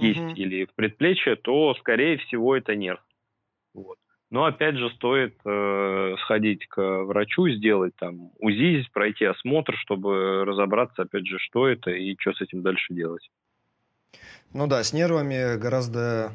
кисть 0.00 0.18
Мгм. 0.20 0.34
или 0.34 0.64
в 0.64 0.74
предплечье, 0.74 1.36
то, 1.36 1.74
скорее 1.74 2.16
всего, 2.18 2.56
это 2.56 2.74
нерв. 2.74 3.00
Вот. 3.74 3.98
Но 4.30 4.44
опять 4.44 4.76
же 4.76 4.90
стоит 4.90 5.34
э, 5.44 6.14
сходить 6.22 6.66
к 6.68 6.80
врачу, 7.04 7.48
сделать 7.48 7.94
там 7.96 8.30
УЗИ, 8.38 8.84
пройти 8.92 9.24
осмотр, 9.24 9.76
чтобы 9.76 10.44
разобраться, 10.44 11.02
опять 11.02 11.26
же, 11.26 11.38
что 11.38 11.66
это 11.66 11.90
и 11.90 12.16
что 12.18 12.32
с 12.32 12.40
этим 12.40 12.62
дальше 12.62 12.94
делать. 12.94 13.28
Ну 14.52 14.66
да, 14.66 14.82
с 14.82 14.92
нервами 14.92 15.58
гораздо 15.58 16.32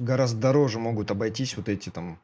гораздо 0.00 0.40
дороже 0.40 0.78
могут 0.78 1.10
обойтись 1.10 1.56
вот 1.56 1.68
эти 1.68 1.90
там 1.90 2.18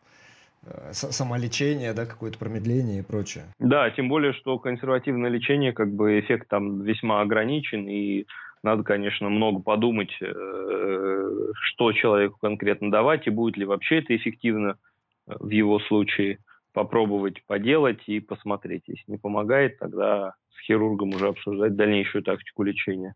э, 0.65 0.93
с- 0.93 1.13
самолечение, 1.13 1.93
да, 1.93 2.07
какое-то 2.07 2.39
промедление 2.39 3.01
и 3.01 3.05
прочее. 3.05 3.45
Да, 3.59 3.91
тем 3.91 4.09
более, 4.09 4.33
что 4.33 4.59
консервативное 4.59 5.31
лечение, 5.31 5.73
как 5.73 5.93
бы 5.93 6.19
эффект 6.21 6.49
там 6.49 6.83
весьма 6.83 7.21
ограничен, 7.21 7.89
и 7.89 8.27
надо, 8.63 8.85
конечно, 8.85 9.29
много 9.29 9.61
подумать, 9.61 10.17
э, 10.21 11.53
что 11.55 11.93
человеку 11.93 12.39
конкретно 12.41 12.91
давать, 12.91 13.27
и 13.27 13.31
будет 13.31 13.57
ли 13.57 13.65
вообще 13.65 13.99
это 13.99 14.17
эффективно 14.17 14.79
э, 15.27 15.35
в 15.39 15.49
его 15.49 15.81
случае. 15.81 16.39
Попробовать 16.73 17.45
поделать 17.45 18.01
и 18.07 18.21
посмотреть. 18.21 18.85
Если 18.87 19.11
не 19.11 19.19
помогает, 19.19 19.79
тогда 19.79 20.35
с 20.55 20.67
хирургом 20.67 21.11
уже 21.11 21.29
обсуждать 21.29 21.77
дальнейшую 21.77 22.23
тактику 22.23 22.63
лечения. 22.63 23.15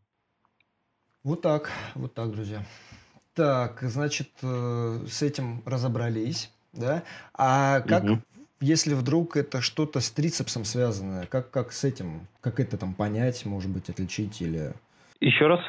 Вот 1.24 1.40
так, 1.40 1.70
вот 1.94 2.12
так, 2.12 2.32
друзья. 2.32 2.62
Так, 3.34 3.80
значит, 3.82 4.30
э, 4.42 4.98
с 5.08 5.22
этим 5.22 5.62
разобрались, 5.64 6.52
да? 6.72 7.02
А 7.34 7.80
как, 7.80 8.02
Мгм. 8.02 8.22
если 8.60 8.94
вдруг 8.94 9.36
это 9.36 9.60
что-то 9.60 10.00
с 10.00 10.10
трицепсом 10.10 10.64
связанное, 10.64 11.26
как, 11.26 11.50
как 11.50 11.72
с 11.72 11.84
этим, 11.84 12.26
как 12.40 12.60
это 12.60 12.76
там 12.76 12.94
понять, 12.94 13.46
может 13.46 13.70
быть, 13.70 13.88
отличить 13.90 14.40
или... 14.40 14.72
Еще 15.20 15.46
раз? 15.46 15.60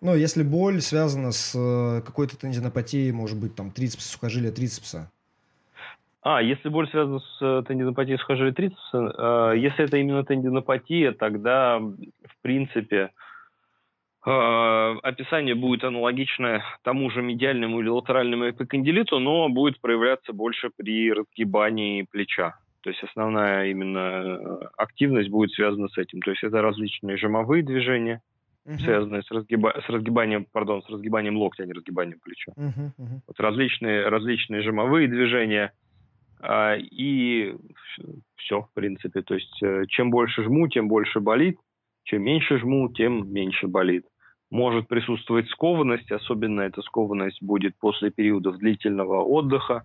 Ну, 0.00 0.14
если 0.14 0.42
боль 0.42 0.80
связана 0.80 1.32
с 1.32 1.54
э, 1.56 2.02
какой-то 2.02 2.38
тендинопатией, 2.38 3.10
может 3.10 3.40
быть, 3.40 3.56
там 3.56 3.72
трицепс, 3.72 4.06
сухожилие 4.06 4.52
трицепса. 4.52 5.10
А, 6.22 6.40
если 6.42 6.68
боль 6.68 6.88
связана 6.88 7.18
с 7.18 7.38
э, 7.40 7.62
тендинопатией 7.66 8.18
сухожилия 8.18 8.52
трицепса, 8.52 9.52
э, 9.54 9.58
если 9.58 9.84
это 9.84 9.96
именно 9.96 10.24
тендинопатия, 10.24 11.12
тогда, 11.12 11.78
в 11.78 12.42
принципе, 12.42 13.10
э, 14.24 14.30
описание 15.02 15.54
будет 15.56 15.82
аналогичное 15.84 16.62
тому 16.82 17.10
же 17.10 17.22
медиальному 17.22 17.80
или 17.80 17.88
латеральному 17.88 18.50
эпикондилиту, 18.50 19.18
но 19.18 19.48
будет 19.48 19.80
проявляться 19.80 20.32
больше 20.32 20.70
при 20.76 21.12
разгибании 21.12 22.06
плеча. 22.08 22.56
То 22.82 22.90
есть 22.90 23.02
основная 23.02 23.66
именно 23.66 23.98
э, 23.98 24.58
активность 24.76 25.30
будет 25.30 25.52
связана 25.52 25.88
с 25.88 25.98
этим. 25.98 26.20
То 26.20 26.30
есть 26.30 26.42
это 26.44 26.62
различные 26.62 27.16
жимовые 27.16 27.62
движения, 27.62 28.20
Мгм. 28.68 28.80
связанные 28.80 29.22
с, 29.22 29.30
разгиба- 29.30 29.80
с 29.80 29.88
разгибанием, 29.88 30.46
пардон, 30.52 30.82
с 30.82 30.90
разгибанием 30.90 31.38
локтя, 31.38 31.62
а 31.62 31.66
не 31.66 31.72
разгибанием 31.72 32.20
плеча. 32.20 32.52
Мгм, 32.54 32.92
мгм. 32.98 33.22
Вот 33.26 33.40
различные, 33.40 34.08
различные 34.08 34.60
жимовые 34.60 35.08
движения, 35.08 35.72
а, 36.42 36.76
и 36.76 37.56
все, 38.36 38.60
в 38.60 38.74
принципе. 38.74 39.22
То 39.22 39.34
есть 39.34 39.62
э, 39.62 39.84
чем 39.88 40.10
больше 40.10 40.44
жму, 40.44 40.68
тем 40.68 40.88
больше 40.88 41.20
болит, 41.20 41.56
чем 42.04 42.22
меньше 42.22 42.58
жму, 42.58 42.92
тем 42.92 43.32
меньше 43.32 43.68
болит. 43.68 44.04
Может 44.50 44.86
присутствовать 44.86 45.48
скованность, 45.48 46.10
особенно 46.12 46.60
эта 46.60 46.82
скованность 46.82 47.42
будет 47.42 47.74
после 47.78 48.10
периодов 48.10 48.58
длительного 48.58 49.22
отдыха, 49.22 49.84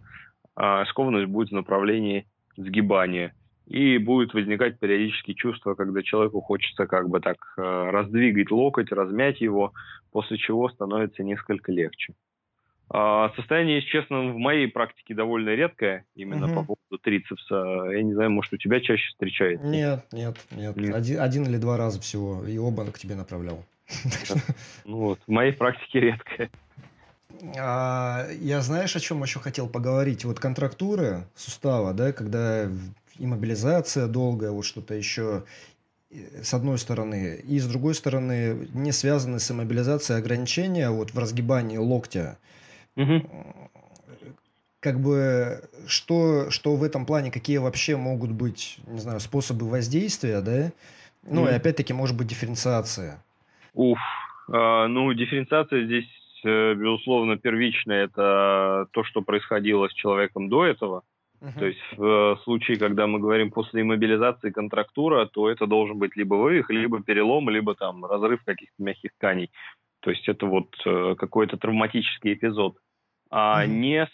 а 0.57 0.85
скованность 0.87 1.31
будет 1.31 1.49
в 1.49 1.55
направлении 1.55 2.27
сгибания. 2.57 3.33
И 3.67 3.97
будет 3.97 4.33
возникать 4.33 4.79
периодически 4.79 5.33
чувство, 5.33 5.73
когда 5.73 6.03
человеку 6.03 6.41
хочется 6.41 6.85
как 6.85 7.09
бы 7.09 7.21
так 7.21 7.37
э, 7.57 7.61
раздвигать 7.61 8.51
локоть, 8.51 8.91
размять 8.91 9.39
его, 9.39 9.73
после 10.11 10.37
чего 10.37 10.69
становится 10.69 11.23
несколько 11.23 11.71
легче. 11.71 12.13
А, 12.89 13.31
Состояние, 13.35 13.77
если 13.77 13.89
честно, 13.89 14.33
в 14.33 14.37
моей 14.37 14.67
практике 14.67 15.15
довольно 15.15 15.49
редкое, 15.49 16.05
именно 16.15 16.47
Мгм. 16.47 16.55
по 16.55 16.63
поводу 16.63 17.01
трицепса. 17.01 17.85
Я 17.91 18.03
не 18.03 18.13
знаю, 18.13 18.31
может, 18.31 18.53
у 18.53 18.57
тебя 18.57 18.79
чаще 18.81 19.07
встречается. 19.09 19.65
Нет, 19.65 20.05
нет, 20.11 20.37
нет. 20.51 20.75
Нет. 20.75 20.93
Один, 20.93 21.19
один 21.19 21.43
или 21.45 21.57
два 21.57 21.77
раза 21.77 22.01
всего, 22.01 22.45
и 22.45 22.57
оба 22.57 22.85
к 22.91 22.99
тебе 22.99 23.15
направлял. 23.15 23.65
Ну 24.85 24.97
вот, 24.97 25.19
в 25.25 25.31
моей 25.31 25.53
практике 25.53 26.01
редкое. 26.01 26.49
А, 27.57 28.27
я 28.39 28.61
знаешь, 28.61 28.95
о 28.95 28.99
чем 28.99 29.23
еще 29.23 29.39
хотел 29.39 29.67
поговорить? 29.67 30.23
Вот 30.23 30.39
контрактуры 30.39 31.23
сустава, 31.35 31.93
да, 31.93 32.11
когда 32.11 32.69
иммобилизация 33.19 34.07
долгая, 34.07 34.51
вот 34.51 34.65
что-то 34.65 34.93
еще 34.93 35.43
э, 36.11 36.43
с 36.43 36.53
одной 36.53 36.77
стороны, 36.77 37.41
и 37.43 37.59
с 37.59 37.67
другой 37.67 37.95
стороны 37.95 38.67
не 38.73 38.91
связаны 38.91 39.39
с 39.39 39.51
иммобилизацией 39.51 40.19
ограничения 40.19 40.89
вот 40.89 41.11
в 41.11 41.19
разгибании 41.19 41.77
локтя. 41.77 42.37
Мгм. 42.95 43.27
как 44.79 44.99
бы 44.99 45.61
что, 45.87 46.51
что 46.51 46.75
в 46.75 46.83
этом 46.83 47.07
плане, 47.07 47.31
какие 47.31 47.57
вообще 47.57 47.97
могут 47.97 48.31
быть, 48.31 48.77
не 48.85 48.99
знаю, 48.99 49.19
способы 49.19 49.67
воздействия, 49.67 50.41
да? 50.41 50.71
Ну 51.23 51.47
mm. 51.47 51.51
и 51.51 51.55
опять-таки, 51.55 51.93
может 51.93 52.15
быть, 52.15 52.27
дифференциация. 52.27 53.23
Уф, 53.73 53.97
а, 54.51 54.87
ну 54.87 55.11
дифференциация 55.13 55.85
здесь, 55.85 56.07
безусловно, 56.43 57.37
первичная. 57.37 58.05
Это 58.05 58.87
то, 58.91 59.03
что 59.03 59.21
происходило 59.21 59.87
с 59.87 59.93
человеком 59.93 60.49
до 60.49 60.65
этого. 60.65 61.03
Uh-huh. 61.43 61.59
То 61.59 61.65
есть 61.65 61.81
в 61.97 62.03
э, 62.05 62.35
случае, 62.43 62.77
когда 62.77 63.05
мы 63.05 63.19
говорим 63.19 63.51
после 63.51 63.81
иммобилизации 63.81 64.49
контрактура, 64.49 65.25
то 65.25 65.49
это 65.49 65.67
должен 65.67 65.99
быть 65.99 66.15
либо 66.15 66.35
вывих, 66.35 66.69
либо 66.69 67.03
перелом, 67.03 67.49
либо 67.49 67.75
там 67.75 68.05
разрыв 68.05 68.41
каких-то 68.45 68.81
мягких 68.81 69.11
тканей. 69.15 69.51
То 69.99 70.09
есть 70.09 70.29
это 70.29 70.45
вот 70.45 70.73
э, 70.85 71.15
какой-то 71.17 71.57
травматический 71.57 72.33
эпизод. 72.33 72.77
А 73.29 73.65
uh-huh. 73.65 73.67
не, 73.67 74.09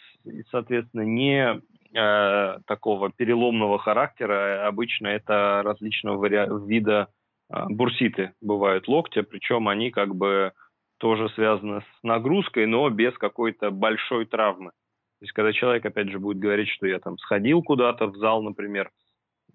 соответственно, 0.49 1.03
не 1.03 1.61
э, 1.93 2.57
такого 2.65 3.11
переломного 3.11 3.77
характера. 3.77 4.67
Обычно 4.67 5.07
это 5.07 5.61
различного 5.63 6.17
вари- 6.17 6.67
вида 6.67 7.09
э, 7.53 7.63
бурситы 7.69 8.31
бывают 8.41 8.87
локтя, 8.87 9.21
причем 9.21 9.67
они 9.67 9.91
как 9.91 10.15
бы 10.15 10.53
тоже 10.97 11.29
связаны 11.29 11.81
с 11.81 12.03
нагрузкой, 12.03 12.65
но 12.65 12.89
без 12.89 13.15
какой-то 13.19 13.69
большой 13.69 14.25
травмы. 14.25 14.71
То 15.19 15.25
есть, 15.25 15.33
когда 15.33 15.51
человек, 15.51 15.85
опять 15.85 16.09
же, 16.09 16.19
будет 16.19 16.39
говорить, 16.39 16.69
что 16.69 16.87
я 16.87 16.99
там 16.99 17.17
сходил 17.17 17.61
куда-то 17.61 18.07
в 18.07 18.17
зал, 18.17 18.41
например, 18.41 18.89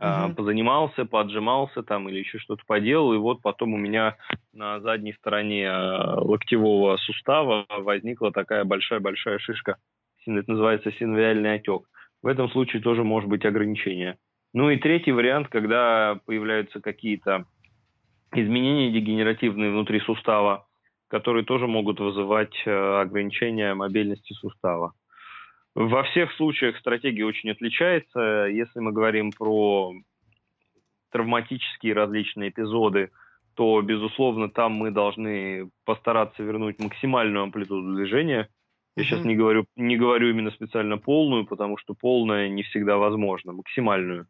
Uh-huh. 0.00 0.34
позанимался, 0.34 1.04
поджимался 1.04 1.84
там 1.84 2.08
или 2.08 2.18
еще 2.18 2.38
что-то 2.38 2.64
поделал, 2.66 3.14
и 3.14 3.16
вот 3.16 3.42
потом 3.42 3.74
у 3.74 3.76
меня 3.76 4.16
на 4.52 4.80
задней 4.80 5.12
стороне 5.12 5.70
а, 5.70 6.20
локтевого 6.20 6.96
сустава 6.96 7.64
возникла 7.68 8.32
такая 8.32 8.64
большая-большая 8.64 9.38
шишка, 9.38 9.76
это 10.26 10.50
называется 10.50 10.90
синовиальный 10.92 11.54
отек. 11.54 11.82
В 12.22 12.26
этом 12.26 12.50
случае 12.50 12.82
тоже 12.82 13.04
может 13.04 13.28
быть 13.28 13.44
ограничение. 13.44 14.16
Ну 14.52 14.70
и 14.70 14.78
третий 14.78 15.12
вариант, 15.12 15.48
когда 15.48 16.18
появляются 16.26 16.80
какие-то 16.80 17.44
изменения 18.32 18.90
дегенеративные 18.90 19.70
внутри 19.70 20.00
сустава, 20.00 20.66
которые 21.08 21.44
тоже 21.44 21.66
могут 21.66 22.00
вызывать 22.00 22.54
э, 22.64 22.70
ограничения 22.70 23.74
мобильности 23.74 24.32
сустава. 24.32 24.92
Во 25.74 26.04
всех 26.04 26.32
случаях 26.34 26.78
стратегия 26.78 27.24
очень 27.24 27.50
отличается. 27.50 28.46
Если 28.46 28.78
мы 28.78 28.92
говорим 28.92 29.32
про 29.32 29.92
травматические 31.10 31.94
различные 31.94 32.50
эпизоды, 32.50 33.10
то, 33.54 33.80
безусловно, 33.82 34.48
там 34.48 34.72
мы 34.72 34.90
должны 34.90 35.70
постараться 35.84 36.42
вернуть 36.42 36.78
максимальную 36.78 37.42
амплитуду 37.42 37.94
движения. 37.94 38.48
Я 38.96 39.02
mm-hmm. 39.02 39.06
сейчас 39.06 39.24
не 39.24 39.34
говорю, 39.34 39.66
не 39.74 39.96
говорю 39.96 40.30
именно 40.30 40.52
специально 40.52 40.96
полную, 40.96 41.44
потому 41.44 41.76
что 41.76 41.94
полная 41.94 42.48
не 42.48 42.62
всегда 42.62 42.96
возможна, 42.96 43.52
максимальную. 43.52 44.26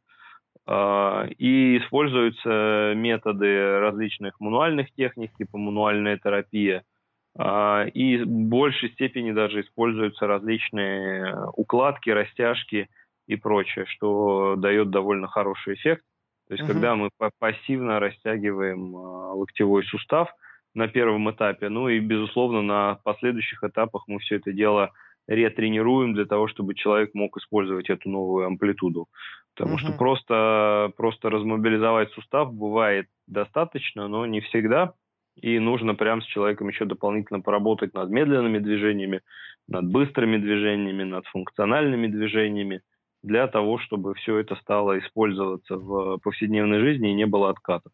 А, 0.66 1.26
и 1.36 1.78
используются 1.78 2.94
методы 2.96 3.80
различных 3.80 4.40
мануальных 4.40 4.90
техник, 4.92 5.34
типа 5.36 5.58
мануальная 5.58 6.16
терапия– 6.16 6.84
и 7.36 8.18
в 8.18 8.28
большей 8.28 8.90
степени 8.90 9.32
даже 9.32 9.62
используются 9.62 10.26
различные 10.26 11.34
укладки, 11.54 12.10
растяжки 12.10 12.88
и 13.26 13.36
прочее, 13.36 13.86
что 13.86 14.54
дает 14.56 14.90
довольно 14.90 15.26
хороший 15.26 15.74
эффект. 15.74 16.04
То 16.48 16.54
есть, 16.54 16.64
uh-huh. 16.64 16.72
когда 16.72 16.94
мы 16.94 17.10
пассивно 17.38 17.98
растягиваем 17.98 18.94
а, 18.96 19.32
локтевой 19.32 19.82
сустав 19.84 20.28
на 20.74 20.88
первом 20.88 21.30
этапе, 21.30 21.68
ну 21.68 21.88
и, 21.88 22.00
безусловно, 22.00 22.62
на 22.62 22.98
последующих 23.02 23.64
этапах 23.64 24.04
мы 24.06 24.18
все 24.18 24.36
это 24.36 24.52
дело 24.52 24.92
ретренируем 25.26 26.12
для 26.12 26.26
того, 26.26 26.48
чтобы 26.48 26.74
человек 26.74 27.14
мог 27.14 27.36
использовать 27.38 27.88
эту 27.88 28.10
новую 28.10 28.46
амплитуду. 28.46 29.08
Потому 29.56 29.76
uh-huh. 29.76 29.78
что 29.78 29.92
просто, 29.92 30.92
просто 30.96 31.30
размобилизовать 31.30 32.10
сустав 32.12 32.52
бывает 32.52 33.06
достаточно, 33.26 34.06
но 34.06 34.26
не 34.26 34.40
всегда 34.40 34.92
и 35.36 35.58
нужно 35.58 35.94
прям 35.94 36.22
с 36.22 36.26
человеком 36.26 36.68
еще 36.68 36.84
дополнительно 36.84 37.40
поработать 37.40 37.94
над 37.94 38.10
медленными 38.10 38.58
движениями, 38.58 39.22
над 39.68 39.86
быстрыми 39.86 40.36
движениями, 40.36 41.04
над 41.04 41.26
функциональными 41.26 42.06
движениями, 42.06 42.82
для 43.22 43.46
того, 43.48 43.78
чтобы 43.78 44.14
все 44.14 44.38
это 44.38 44.54
стало 44.56 44.98
использоваться 44.98 45.76
в 45.76 46.18
повседневной 46.18 46.80
жизни 46.80 47.10
и 47.10 47.14
не 47.14 47.26
было 47.26 47.50
откатов. 47.50 47.92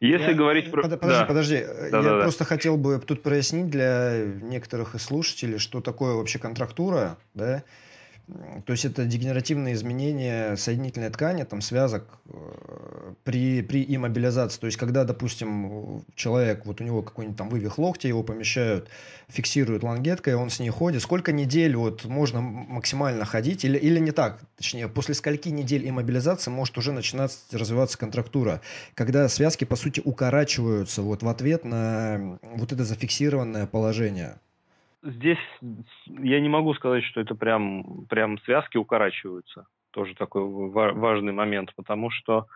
Если 0.00 0.30
я, 0.30 0.34
говорить 0.34 0.70
про... 0.70 0.82
Подожди, 0.82 1.06
да. 1.06 1.24
подожди. 1.26 1.62
Да, 1.92 1.98
я 1.98 2.02
да, 2.02 2.20
просто 2.22 2.44
да. 2.44 2.48
хотел 2.48 2.78
бы 2.78 2.98
тут 3.00 3.22
прояснить 3.22 3.68
для 3.68 4.24
некоторых 4.24 4.98
слушателей, 4.98 5.58
что 5.58 5.82
такое 5.82 6.14
вообще 6.14 6.38
контрактура, 6.38 7.18
да, 7.34 7.62
то 8.66 8.72
есть 8.72 8.84
это 8.84 9.04
дегенеративные 9.04 9.74
изменения 9.74 10.56
соединительной 10.56 11.10
ткани, 11.10 11.44
там 11.44 11.60
связок 11.60 12.04
э, 12.26 13.14
при, 13.24 13.62
при 13.62 13.84
иммобилизации. 13.88 14.60
То 14.60 14.66
есть 14.66 14.78
когда, 14.78 15.04
допустим, 15.04 16.04
человек, 16.14 16.66
вот 16.66 16.80
у 16.80 16.84
него 16.84 17.02
какой-нибудь 17.02 17.38
там 17.38 17.48
вывих 17.48 17.78
локтя, 17.78 18.08
его 18.08 18.22
помещают, 18.22 18.88
фиксируют 19.28 19.82
лангеткой, 19.82 20.34
он 20.34 20.50
с 20.50 20.60
ней 20.60 20.70
ходит. 20.70 21.02
Сколько 21.02 21.32
недель 21.32 21.76
вот 21.76 22.04
можно 22.04 22.40
максимально 22.40 23.24
ходить? 23.24 23.64
Или, 23.64 23.78
или 23.78 23.98
не 23.98 24.12
так? 24.12 24.40
Точнее, 24.56 24.88
после 24.88 25.14
скольки 25.14 25.48
недель 25.48 25.88
иммобилизации 25.88 26.50
может 26.50 26.76
уже 26.78 26.92
начинать 26.92 27.36
развиваться 27.52 27.98
контрактура, 27.98 28.60
когда 28.94 29.28
связки, 29.28 29.64
по 29.64 29.76
сути, 29.76 30.00
укорачиваются 30.04 31.02
вот 31.02 31.22
в 31.22 31.28
ответ 31.28 31.64
на 31.64 32.38
вот 32.42 32.72
это 32.72 32.84
зафиксированное 32.84 33.66
положение 33.66 34.36
здесь 35.02 35.38
я 36.06 36.40
не 36.40 36.48
могу 36.48 36.74
сказать, 36.74 37.04
что 37.04 37.20
это 37.20 37.34
прям, 37.34 38.06
прям 38.08 38.38
связки 38.40 38.76
укорачиваются. 38.76 39.66
Тоже 39.92 40.14
такой 40.14 40.44
важный 40.70 41.32
момент, 41.32 41.74
потому 41.74 42.10
что 42.10 42.46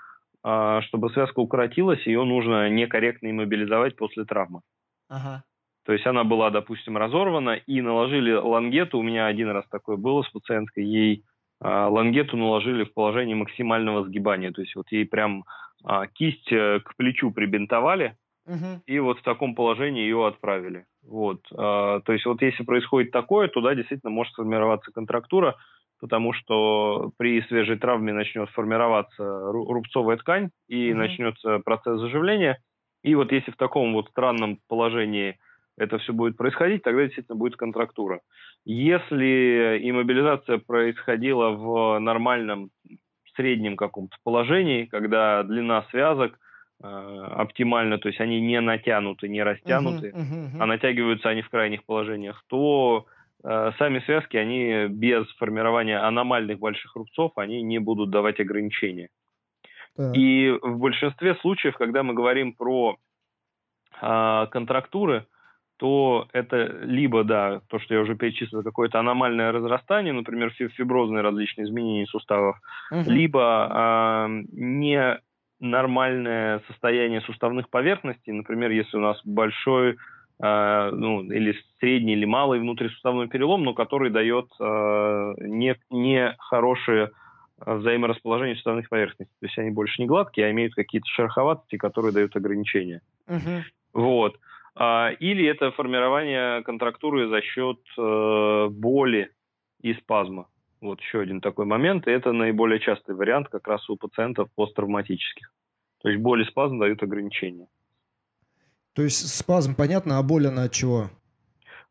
а, 0.42 0.82
чтобы 0.82 1.10
связка 1.10 1.40
укоротилась, 1.40 2.06
ее 2.06 2.22
нужно 2.24 2.68
некорректно 2.68 3.30
иммобилизовать 3.30 3.96
после 3.96 4.24
травмы. 4.24 4.60
Ага. 5.08 5.42
То 5.84 5.92
есть 5.92 6.06
она 6.06 6.24
была, 6.24 6.50
допустим, 6.50 6.96
разорвана, 6.96 7.56
и 7.56 7.80
наложили 7.80 8.32
лангету. 8.32 8.98
У 8.98 9.02
меня 9.02 9.26
один 9.26 9.50
раз 9.50 9.66
такое 9.68 9.96
было 9.96 10.22
с 10.22 10.30
пациенткой. 10.30 10.84
Ей 10.84 11.24
а, 11.60 11.88
лангету 11.88 12.36
наложили 12.36 12.84
в 12.84 12.92
положении 12.92 13.34
максимального 13.34 14.04
сгибания. 14.04 14.52
То 14.52 14.60
есть 14.60 14.76
вот 14.76 14.90
ей 14.92 15.06
прям 15.06 15.44
а, 15.82 16.06
кисть 16.06 16.52
э, 16.52 16.80
к 16.80 16.96
плечу 16.96 17.30
прибинтовали, 17.30 18.16
угу. 18.46 18.82
и 18.86 18.98
вот 18.98 19.18
в 19.18 19.22
таком 19.22 19.54
положении 19.54 20.02
ее 20.02 20.26
отправили. 20.26 20.86
Вот, 21.06 21.40
а, 21.56 22.00
то 22.00 22.12
есть 22.12 22.24
вот 22.24 22.40
если 22.42 22.64
происходит 22.64 23.10
такое, 23.10 23.48
туда 23.48 23.74
действительно 23.74 24.10
может 24.10 24.32
сформироваться 24.32 24.90
контрактура, 24.90 25.56
потому 26.00 26.32
что 26.32 27.12
при 27.18 27.42
свежей 27.42 27.78
травме 27.78 28.12
начнет 28.12 28.48
формироваться 28.50 29.52
рубцовая 29.52 30.16
ткань 30.16 30.50
и 30.68 30.90
mm-hmm. 30.90 30.94
начнется 30.94 31.58
процесс 31.60 32.00
заживления. 32.00 32.58
И 33.02 33.14
вот 33.14 33.32
если 33.32 33.50
в 33.50 33.56
таком 33.56 33.92
вот 33.92 34.08
странном 34.08 34.58
положении 34.68 35.38
это 35.76 35.98
все 35.98 36.12
будет 36.12 36.36
происходить, 36.36 36.82
тогда 36.82 37.02
действительно 37.02 37.36
будет 37.36 37.56
контрактура. 37.56 38.20
Если 38.64 39.78
иммобилизация 39.82 40.58
происходила 40.58 41.50
в 41.50 41.98
нормальном 41.98 42.70
среднем 43.36 43.76
каком-то 43.76 44.16
положении, 44.22 44.86
когда 44.86 45.42
длина 45.42 45.84
связок 45.90 46.38
оптимально, 46.84 47.98
то 47.98 48.08
есть 48.08 48.20
они 48.20 48.40
не 48.40 48.60
натянуты, 48.60 49.28
не 49.28 49.42
растянуты, 49.42 50.08
uh-huh, 50.08 50.20
uh-huh, 50.20 50.52
uh-huh. 50.52 50.60
а 50.60 50.66
натягиваются 50.66 51.28
они 51.28 51.42
в 51.42 51.48
крайних 51.48 51.84
положениях, 51.84 52.44
то 52.48 53.06
э, 53.42 53.72
сами 53.78 54.00
связки, 54.00 54.36
они 54.36 54.86
без 54.88 55.26
формирования 55.36 55.98
аномальных 55.98 56.58
больших 56.58 56.94
рубцов, 56.96 57.32
они 57.36 57.62
не 57.62 57.78
будут 57.78 58.10
давать 58.10 58.40
ограничения. 58.40 59.08
Uh-huh. 59.98 60.12
И 60.14 60.50
в 60.62 60.78
большинстве 60.78 61.34
случаев, 61.36 61.76
когда 61.76 62.02
мы 62.02 62.14
говорим 62.14 62.52
про 62.52 62.96
э, 64.02 64.46
контрактуры, 64.50 65.26
то 65.76 66.28
это 66.32 66.66
либо, 66.82 67.24
да, 67.24 67.60
то, 67.68 67.78
что 67.80 67.94
я 67.94 68.00
уже 68.00 68.14
перечислил, 68.14 68.62
какое-то 68.62 69.00
аномальное 69.00 69.52
разрастание, 69.52 70.12
например, 70.12 70.50
фиброзные 70.50 71.22
различные 71.22 71.64
изменения 71.64 72.06
суставов, 72.06 72.58
uh-huh. 72.92 73.04
либо 73.06 74.26
э, 74.28 74.44
не 74.52 75.18
нормальное 75.64 76.60
состояние 76.68 77.20
суставных 77.22 77.68
поверхностей, 77.68 78.32
например, 78.32 78.70
если 78.70 78.96
у 78.96 79.00
нас 79.00 79.20
большой 79.24 79.96
э, 80.42 80.90
ну, 80.92 81.22
или 81.22 81.56
средний 81.80 82.12
или 82.12 82.24
малый 82.24 82.60
внутрисуставной 82.60 83.28
перелом, 83.28 83.64
но 83.64 83.74
который 83.74 84.10
дает 84.10 84.46
э, 84.60 85.34
не, 85.38 85.76
не 85.90 86.34
хорошее 86.38 87.10
взаиморасположение 87.64 88.56
суставных 88.56 88.88
поверхностей. 88.88 89.34
То 89.40 89.46
есть 89.46 89.58
они 89.58 89.70
больше 89.70 90.02
не 90.02 90.06
гладкие, 90.06 90.46
а 90.46 90.50
имеют 90.50 90.74
какие-то 90.74 91.08
шероховатости, 91.08 91.76
которые 91.76 92.12
дают 92.12 92.36
ограничения. 92.36 93.00
Uh-huh. 93.28 93.62
Вот. 93.92 94.36
А, 94.74 95.10
или 95.20 95.46
это 95.46 95.70
формирование 95.70 96.62
контрактуры 96.62 97.28
за 97.28 97.40
счет 97.42 97.78
э, 97.96 98.68
боли 98.70 99.30
и 99.80 99.94
спазма. 99.94 100.46
Вот 100.84 101.00
еще 101.00 101.20
один 101.20 101.40
такой 101.40 101.64
момент. 101.64 102.06
И 102.06 102.10
это 102.10 102.32
наиболее 102.32 102.78
частый 102.78 103.14
вариант 103.14 103.48
как 103.48 103.66
раз 103.66 103.88
у 103.88 103.96
пациентов 103.96 104.50
посттравматических. 104.54 105.50
То 106.02 106.10
есть 106.10 106.20
боль 106.20 106.42
и 106.42 106.44
спазм 106.44 106.78
дают 106.78 107.02
ограничения. 107.02 107.68
То 108.92 109.02
есть 109.02 109.34
спазм 109.34 109.74
понятно, 109.74 110.18
а 110.18 110.22
боль 110.22 110.46
она 110.46 110.64
от 110.64 110.72
чего? 110.72 111.08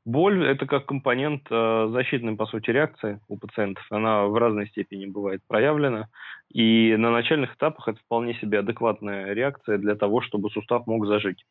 Боль– 0.05 0.45
это 0.47 0.67
как 0.67 0.85
компонент 0.85 1.47
э, 1.49 1.87
защитной, 1.91 2.35
по 2.35 2.45
сути, 2.45 2.69
реакции 2.69 3.19
у 3.27 3.37
пациентов. 3.37 3.83
Она 3.89 4.25
в 4.25 4.35
разной 4.35 4.67
степени 4.67 5.07
бывает 5.07 5.41
проявлена. 5.47 6.09
И 6.53 6.95
на 6.95 7.09
начальных 7.09 7.55
этапах 7.55 7.87
это 7.87 7.99
вполне 7.99 8.35
себе 8.35 8.59
адекватная 8.59 9.33
реакция 9.33 9.79
для 9.79 9.95
того, 9.95 10.21
чтобы 10.21 10.51
сустав 10.51 10.85
мог 10.85 11.07
зажить. 11.07 11.43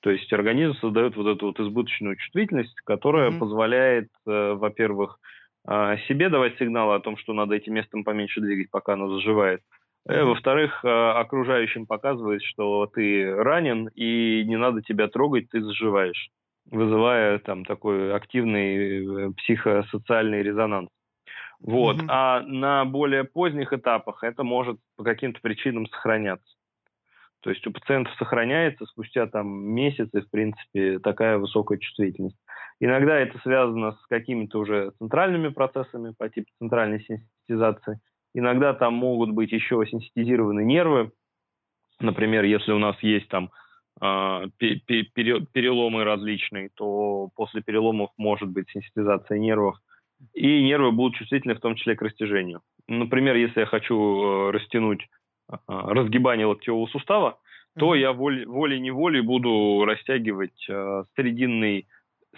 То 0.00 0.10
есть 0.10 0.30
организм 0.30 0.74
создает 0.74 1.16
вот 1.16 1.26
эту 1.26 1.46
вот 1.46 1.58
избыточную 1.58 2.16
чувствительность, 2.16 2.78
которая 2.84 3.30
mm-hmm. 3.30 3.38
позволяет, 3.38 4.10
э, 4.26 4.52
во-первых, 4.52 5.18
себе 6.08 6.28
давать 6.28 6.58
сигналы 6.58 6.94
о 6.94 7.00
том, 7.00 7.16
что 7.16 7.32
надо 7.32 7.54
этим 7.54 7.74
местом 7.74 8.04
поменьше 8.04 8.40
двигать, 8.40 8.70
пока 8.70 8.94
оно 8.94 9.08
заживает. 9.08 9.60
Mm-hmm. 10.08 10.24
Во-вторых, 10.24 10.84
э, 10.84 10.88
окружающим 10.88 11.86
показывает, 11.86 12.42
что 12.42 12.86
ты 12.86 13.34
ранен 13.34 13.88
и 13.94 14.44
не 14.44 14.56
надо 14.56 14.82
тебя 14.82 15.08
трогать, 15.08 15.48
ты 15.50 15.60
заживаешь 15.60 16.30
вызывая 16.70 17.38
там 17.38 17.64
такой 17.64 18.14
активный 18.14 19.28
э, 19.28 19.32
психосоциальный 19.36 20.42
резонанс. 20.42 20.88
Вот. 21.60 21.96
Mm-hmm. 21.96 22.06
А 22.08 22.40
на 22.42 22.84
более 22.84 23.24
поздних 23.24 23.72
этапах 23.72 24.22
это 24.22 24.42
может 24.42 24.78
по 24.96 25.04
каким-то 25.04 25.40
причинам 25.40 25.86
сохраняться. 25.86 26.55
То 27.46 27.50
есть 27.50 27.64
у 27.64 27.70
пациентов 27.70 28.12
сохраняется 28.18 28.86
спустя 28.86 29.28
там 29.28 29.46
месяцы, 29.46 30.20
в 30.20 30.30
принципе, 30.30 30.98
такая 30.98 31.38
высокая 31.38 31.78
чувствительность. 31.78 32.36
Иногда 32.80 33.20
это 33.20 33.38
связано 33.38 33.92
с 33.92 34.06
какими-то 34.08 34.58
уже 34.58 34.90
центральными 34.98 35.50
процессами 35.50 36.12
по 36.18 36.28
типу 36.28 36.48
центральной 36.58 37.04
сенситизации. 37.04 38.00
Иногда 38.34 38.74
там 38.74 38.94
могут 38.94 39.30
быть 39.30 39.52
еще 39.52 39.80
сенситизированы 39.86 40.64
нервы. 40.64 41.12
Например, 42.00 42.42
если 42.42 42.72
у 42.72 42.78
нас 42.78 43.00
есть 43.00 43.28
там 43.28 43.52
а, 44.00 44.46
переломы 44.58 46.02
различные, 46.02 46.70
то 46.74 47.30
после 47.36 47.62
переломов 47.62 48.10
может 48.16 48.48
быть 48.48 48.68
сенситизация 48.70 49.38
нервов. 49.38 49.76
И 50.34 50.64
нервы 50.64 50.90
будут 50.90 51.16
чувствительны 51.16 51.54
в 51.54 51.60
том 51.60 51.76
числе 51.76 51.94
к 51.94 52.02
растяжению. 52.02 52.62
Например, 52.88 53.36
если 53.36 53.60
я 53.60 53.66
хочу 53.66 53.94
э, 53.94 54.50
растянуть 54.50 55.06
разгибание 55.66 56.46
локтевого 56.46 56.86
сустава, 56.86 57.38
то 57.78 57.94
я 57.94 58.12
волей-неволей 58.12 59.20
буду 59.20 59.84
растягивать 59.84 60.66
э, 60.68 61.04
срединный, 61.14 61.86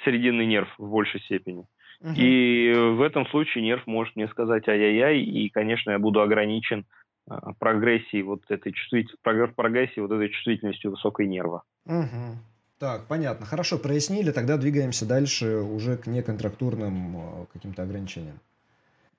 срединный 0.05 0.47
нерв 0.47 0.69
в 0.79 0.91
большей 0.91 1.21
степени. 1.21 1.65
Угу. 2.01 2.13
И 2.17 2.73
в 2.75 3.03
этом 3.03 3.27
случае 3.27 3.65
нерв 3.65 3.87
может 3.87 4.17
мне 4.17 4.29
сказать 4.29 4.69
ай-яй-яй, 4.69 5.21
и, 5.21 5.49
конечно, 5.49 5.93
я 5.93 5.99
буду 5.99 6.21
ограничен 6.21 6.87
а, 7.29 7.53
прогрессии 7.59 8.23
вот 8.23 8.43
этой 8.49 8.73
чувствительности, 8.73 9.55
прогрессии 9.55 10.01
вот 10.01 10.11
этой 10.13 10.29
чувствительностью 10.29 10.93
высокой 10.93 11.27
нерва. 11.27 11.63
Угу. 11.87 12.39
Так, 12.79 13.07
понятно. 13.09 13.47
Хорошо, 13.47 13.79
прояснили. 13.79 14.31
Тогда 14.31 14.57
двигаемся 14.57 15.07
дальше 15.07 15.57
уже 15.57 15.97
к 15.97 16.07
неконтрактурным 16.07 17.17
а, 17.17 17.47
каким-то 17.53 17.83
ограничениям. 17.83 18.41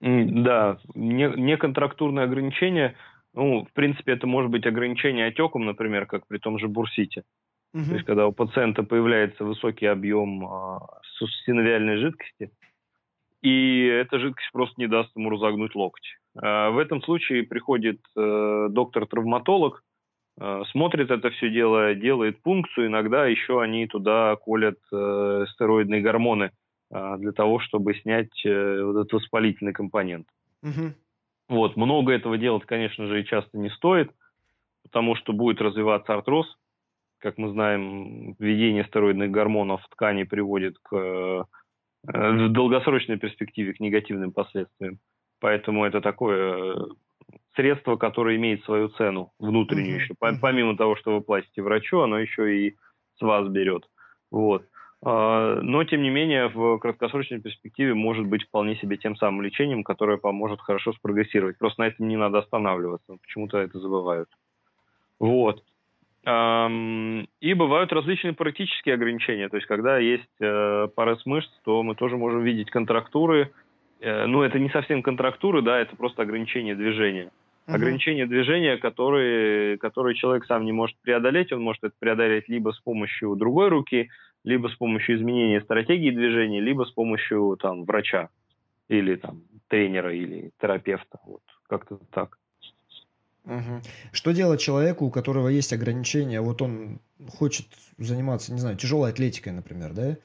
Да, 0.02 0.78
не, 0.96 1.28
неконтрактурное 1.36 2.24
ограничение, 2.24 2.96
ну, 3.34 3.66
в 3.66 3.74
принципе, 3.74 4.14
это 4.14 4.28
может 4.28 4.52
быть 4.52 4.66
ограничение 4.66 5.28
отеком, 5.28 5.66
например, 5.66 6.06
как 6.06 6.28
при 6.28 6.38
том 6.38 6.60
же 6.60 6.68
бурсите. 6.68 7.24
Угу. 7.74 7.84
То 7.84 7.94
есть, 7.94 8.06
когда 8.06 8.28
у 8.28 8.32
пациента 8.32 8.84
появляется 8.84 9.44
высокий 9.44 9.86
объем 9.86 10.46
э, 10.46 10.80
синовиальной 11.46 11.98
жидкости, 11.98 12.52
и 13.42 13.86
эта 13.86 14.20
жидкость 14.20 14.52
просто 14.52 14.76
не 14.78 14.88
даст 14.88 15.16
ему 15.16 15.30
разогнуть 15.30 15.76
локоть. 15.76 16.18
А, 16.38 16.72
в 16.72 16.78
этом 16.78 17.02
случае 17.02 17.44
приходит 17.44 18.00
э, 18.18 18.68
доктор-травматолог, 18.70 19.84
э, 20.40 20.64
смотрит 20.72 21.12
это 21.12 21.30
все 21.32 21.50
дело, 21.50 21.96
делает 21.96 22.42
пункцию, 22.42 22.88
иногда 22.88 23.26
еще 23.26 23.62
они 23.62 23.88
туда 23.88 24.36
колят 24.36 24.78
э, 24.92 25.46
стероидные 25.54 26.02
гормоны 26.02 26.52
для 26.92 27.34
того, 27.34 27.60
чтобы 27.60 27.94
снять 27.94 28.34
вот 28.44 29.02
этот 29.02 29.14
воспалительный 29.14 29.74
компонент. 29.74 30.26
Угу. 30.64 30.96
Вот, 31.50 31.76
много 31.76 32.14
этого 32.14 32.38
делать, 32.38 32.66
конечно 32.66 33.08
же, 33.08 33.22
и 33.22 33.26
часто 33.26 33.58
не 33.58 33.70
стоит, 33.70 34.12
потому 34.84 35.16
что 35.16 35.34
будет 35.34 35.62
развиваться 35.62 36.14
артроз. 36.14 36.48
Как 37.18 37.38
мы 37.38 37.50
знаем, 37.50 38.36
введение 38.40 38.86
стероидных 38.86 39.30
гормонов 39.32 39.82
в 39.82 39.90
ткани 39.90 40.24
приводит 40.24 40.78
к 40.80 41.46
в 42.04 42.50
долгосрочной 42.50 43.18
перспективе 43.18 43.74
к 43.74 43.80
негативным 43.80 44.32
последствиям. 44.32 45.00
Поэтому 45.42 45.86
это 45.86 46.02
такое 46.02 46.76
э, 46.76 46.78
средство, 47.56 47.98
которое 47.98 48.38
имеет 48.38 48.64
свою 48.64 48.90
цену 48.90 49.32
внутреннюю 49.40 49.96
еще. 50.02 50.14
Помимо 50.18 50.78
того, 50.78 50.96
что 50.96 51.14
вы 51.16 51.22
платите 51.22 51.62
врачу, 51.62 52.00
оно 52.00 52.20
еще 52.20 52.68
и 52.68 52.78
с 53.18 53.22
вас 53.22 53.48
берет. 53.50 53.84
Вот. 54.32 54.66
А, 55.04 55.60
но, 55.62 55.84
тем 55.84 56.04
не 56.04 56.10
менее, 56.10 56.48
в 56.48 56.78
краткосрочной 56.80 57.40
перспективе 57.40 57.94
может 57.94 58.26
быть 58.26 58.44
вполне 58.44 58.76
себе 58.78 58.98
тем 58.98 59.16
самым 59.16 59.42
лечением, 59.42 59.84
которое 59.84 60.18
поможет 60.18 60.60
хорошо 60.62 60.94
спрогрессировать. 60.94 61.58
Просто 61.58 61.82
на 61.82 61.88
этом 61.88 62.08
не 62.08 62.18
надо 62.18 62.40
останавливаться. 62.40 63.18
Почему-то 63.22 63.58
это 63.58 63.80
забывают. 63.80 64.30
Вот. 65.20 65.64
И 66.26 67.54
бывают 67.54 67.94
различные 67.94 68.34
практические 68.34 68.96
ограничения. 68.96 69.48
То 69.50 69.56
есть, 69.56 69.68
когда 69.68 69.98
есть 69.98 70.30
э, 70.42 70.88
парез 70.94 71.26
мышц, 71.26 71.50
то 71.64 71.82
мы 71.82 71.96
тоже 71.96 72.18
можем 72.18 72.44
видеть 72.44 72.70
контрактуры, 72.70 73.52
Э, 74.00 74.26
ну, 74.26 74.42
это 74.44 74.60
не 74.60 74.70
совсем 74.70 75.04
контрактуры, 75.04 75.62
да, 75.62 75.80
это 75.80 75.96
просто 75.96 76.24
ограничение 76.24 76.76
движения. 76.76 77.32
Uh-huh. 77.68 77.76
Ограничение 77.76 78.26
движения, 78.26 78.78
которые, 78.78 79.78
которые 79.78 80.16
человек 80.16 80.46
сам 80.46 80.66
не 80.66 80.72
может 80.72 80.98
преодолеть, 81.02 81.52
он 81.52 81.62
может 81.62 81.84
это 81.84 81.94
преодолеть 82.00 82.48
либо 82.48 82.72
с 82.72 82.80
помощью 82.80 83.36
другой 83.36 83.70
руки, 83.70 84.10
либо 84.50 84.68
с 84.68 84.76
помощью 84.76 85.18
изменения 85.18 85.62
стратегии 85.62 86.10
движения, 86.10 86.60
либо 86.60 86.84
с 86.84 86.92
помощью 86.92 87.58
там 87.62 87.86
врача 87.86 88.30
или 88.88 89.16
там 89.16 89.44
тренера 89.68 90.14
или 90.14 90.52
терапевта, 90.60 91.20
вот 91.26 91.44
как-то 91.68 92.00
так. 92.12 92.38
Угу. 93.46 93.82
Что 94.12 94.32
делать 94.32 94.60
человеку, 94.60 95.06
у 95.06 95.12
которого 95.12 95.48
есть 95.48 95.72
ограничения? 95.72 96.42
Вот 96.42 96.62
он 96.62 97.00
хочет 97.38 97.68
заниматься, 97.98 98.52
не 98.52 98.60
знаю, 98.60 98.78
тяжелой 98.78 99.12
атлетикой, 99.12 99.54
например, 99.54 99.94
да? 99.94 100.18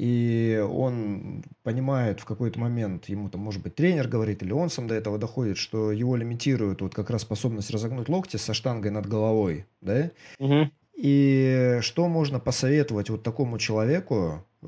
и 0.00 0.64
он 0.66 1.44
понимает 1.62 2.20
в 2.20 2.24
какой-то 2.24 2.58
момент, 2.58 3.10
ему 3.10 3.28
там, 3.28 3.42
может 3.42 3.62
быть, 3.62 3.74
тренер 3.74 4.08
говорит, 4.08 4.42
или 4.42 4.50
он 4.50 4.70
сам 4.70 4.88
до 4.88 4.94
этого 4.94 5.18
доходит, 5.18 5.58
что 5.58 5.92
его 5.92 6.16
лимитирует 6.16 6.80
вот 6.80 6.94
как 6.94 7.10
раз 7.10 7.20
способность 7.20 7.70
разогнуть 7.70 8.08
локти 8.08 8.38
со 8.38 8.54
штангой 8.54 8.90
над 8.92 9.06
головой, 9.06 9.66
да? 9.82 10.10
Угу. 10.38 10.70
И 10.96 11.78
что 11.82 12.08
можно 12.08 12.40
посоветовать 12.40 13.10
вот 13.10 13.22
такому 13.22 13.58
человеку, 13.58 14.44
э, 14.62 14.66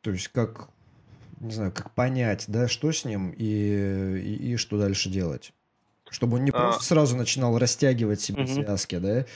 то 0.00 0.10
есть 0.10 0.28
как, 0.28 0.68
не 1.40 1.52
знаю, 1.52 1.72
как 1.72 1.90
понять, 1.94 2.46
да, 2.48 2.68
что 2.68 2.90
с 2.90 3.04
ним 3.04 3.30
и, 3.30 3.44
и, 3.44 4.52
и 4.52 4.56
что 4.56 4.78
дальше 4.78 5.10
делать? 5.10 5.52
Чтобы 6.10 6.38
он 6.38 6.44
не 6.44 6.50
а... 6.50 6.54
просто 6.54 6.84
сразу 6.84 7.16
начинал 7.16 7.58
растягивать 7.58 8.20
себе 8.20 8.44
угу. 8.44 8.52
связки, 8.52 8.96
да, 8.96 9.26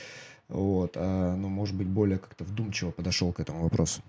вот, 0.49 0.93
а, 0.95 1.35
ну, 1.35 1.49
может 1.49 1.75
быть, 1.75 1.87
более 1.87 2.17
как-то 2.17 2.43
вдумчиво 2.43 2.91
подошел 2.91 3.31
к 3.31 3.39
этому 3.39 3.63
вопросу. 3.63 4.01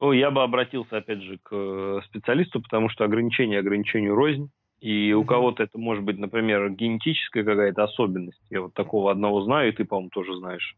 Ну, 0.00 0.12
я 0.12 0.32
бы 0.32 0.42
обратился, 0.42 0.96
опять 0.96 1.22
же, 1.22 1.38
к 1.38 1.50
э, 1.52 2.00
специалисту, 2.06 2.60
потому 2.60 2.88
что 2.88 3.04
ограничение 3.04 3.60
ограничению 3.60 4.16
рознь. 4.16 4.50
И 4.82 5.12
у 5.12 5.24
кого-то 5.24 5.62
это 5.62 5.78
может 5.78 6.02
быть, 6.02 6.18
например, 6.18 6.68
генетическая 6.70 7.44
какая-то 7.44 7.84
особенность. 7.84 8.42
Я 8.50 8.62
вот 8.62 8.74
такого 8.74 9.12
одного 9.12 9.42
знаю, 9.42 9.68
и 9.68 9.72
ты, 9.72 9.84
по-моему, 9.84 10.10
тоже 10.10 10.36
знаешь. 10.36 10.76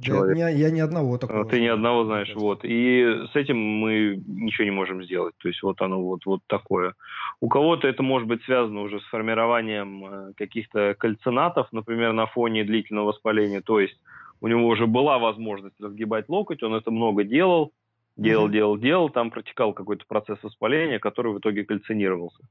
Человек. 0.00 0.38
Я, 0.38 0.48
я 0.48 0.70
ни 0.70 0.80
одного 0.80 1.18
такого. 1.18 1.44
Ты 1.44 1.60
ни 1.60 1.66
одного 1.66 2.04
знаешь, 2.04 2.32
вот. 2.34 2.60
И 2.64 3.04
с 3.30 3.36
этим 3.36 3.58
мы 3.58 4.22
ничего 4.26 4.64
не 4.64 4.70
можем 4.70 5.04
сделать. 5.04 5.34
То 5.36 5.48
есть 5.48 5.62
вот 5.62 5.82
оно 5.82 6.02
вот, 6.02 6.24
вот 6.24 6.40
такое. 6.46 6.94
У 7.40 7.48
кого-то 7.48 7.86
это 7.86 8.02
может 8.02 8.26
быть 8.26 8.42
связано 8.44 8.80
уже 8.80 9.00
с 9.00 9.04
формированием 9.04 10.04
э, 10.06 10.32
каких-то 10.34 10.94
кальцинатов, 10.98 11.68
например, 11.72 12.14
на 12.14 12.26
фоне 12.26 12.64
длительного 12.64 13.08
воспаления. 13.08 13.60
То 13.60 13.80
есть 13.80 13.98
у 14.40 14.48
него 14.48 14.66
уже 14.66 14.86
была 14.86 15.18
возможность 15.18 15.78
разгибать 15.78 16.28
локоть, 16.30 16.62
он 16.62 16.74
это 16.74 16.90
много 16.90 17.22
делал, 17.24 17.72
Делал, 18.16 18.48
делал, 18.48 18.78
делал, 18.78 19.10
там 19.10 19.30
протекал 19.30 19.74
какой-то 19.74 20.04
процесс 20.08 20.42
воспаления, 20.42 20.98
который 20.98 21.34
в 21.34 21.38
итоге 21.38 21.64
кальцинировался. 21.64 22.42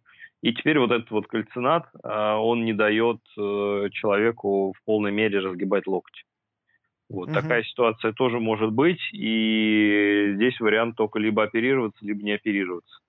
И 0.42 0.54
теперь 0.54 0.78
вот 0.78 0.92
этот 0.92 1.10
вот 1.10 1.26
кальцинат, 1.26 1.88
а, 2.04 2.38
он 2.38 2.66
не 2.66 2.74
дает 2.74 3.18
э, 3.36 3.90
человеку 3.92 4.74
в 4.74 4.86
полной 4.86 5.12
мере 5.12 5.40
разгибать 5.40 5.88
локти. 5.88 6.22
Вот 7.10 7.30
угу. 7.30 7.34
такая 7.34 7.64
ситуация 7.64 8.14
тоже 8.14 8.40
может 8.40 8.72
быть, 8.72 9.02
и 9.12 10.34
здесь 10.36 10.60
вариант 10.60 10.98
только 10.98 11.18
либо 11.18 11.44
оперироваться, 11.44 12.06
либо 12.06 12.24
не 12.24 12.34
оперироваться. 12.34 13.00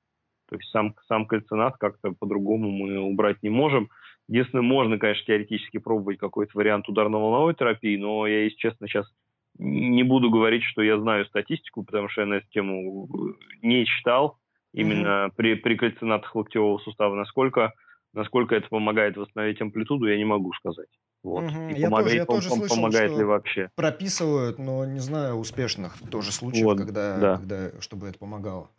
То 0.48 0.56
есть 0.56 0.70
сам, 0.70 0.94
сам 1.08 1.26
кальцинат 1.26 1.76
как-то 1.76 2.12
по-другому 2.12 2.70
мы 2.70 3.00
убрать 3.00 3.42
не 3.42 3.50
можем. 3.50 3.90
Единственное, 4.28 4.62
можно, 4.62 4.98
конечно, 4.98 5.24
теоретически 5.26 5.78
пробовать 5.78 6.18
какой-то 6.18 6.52
вариант 6.54 6.88
ударно-волновой 6.88 7.54
терапии, 7.54 7.96
но 7.96 8.26
я, 8.26 8.44
если 8.44 8.56
честно, 8.56 8.88
сейчас 8.88 9.06
не 9.58 10.02
буду 10.02 10.30
говорить, 10.30 10.62
что 10.64 10.82
я 10.82 10.98
знаю 10.98 11.26
статистику, 11.26 11.82
потому 11.84 12.08
что 12.08 12.22
я 12.22 12.26
на 12.26 12.34
эту 12.34 12.48
тему 12.50 13.08
не 13.62 13.86
читал 13.86 14.38
именно 14.72 15.26
mm-hmm. 15.26 15.32
при, 15.36 15.54
при 15.54 15.76
кальцинатах 15.76 16.34
локтевого 16.34 16.78
сустава, 16.78 17.14
насколько 17.14 17.72
Насколько 18.16 18.54
это 18.54 18.66
помогает 18.70 19.18
восстановить 19.18 19.60
амплитуду, 19.60 20.06
я 20.06 20.16
не 20.16 20.24
могу 20.24 20.50
сказать. 20.54 20.88
Вот. 21.22 21.42
Мгм. 21.42 21.68
И 21.68 21.78
Я 21.78 21.88
помогает, 21.88 22.06
тоже, 22.06 22.16
я 22.16 22.22
пом- 22.22 22.26
тоже 22.26 22.48
пом- 22.48 22.56
слышал, 22.56 22.76
помогает 22.76 23.10
ли 23.10 23.16
что 23.16 23.26
вообще. 23.26 23.70
прописывают, 23.74 24.58
но 24.58 24.86
не 24.86 25.00
знаю 25.00 25.34
успешных 25.34 25.98
тоже 26.10 26.32
случаев, 26.32 26.64
Вот, 26.64 26.78
когда, 26.78 27.18
да. 27.18 27.36
когда, 27.36 27.70
чтобы 27.82 28.08
это 28.08 28.18
помогало. 28.18 28.70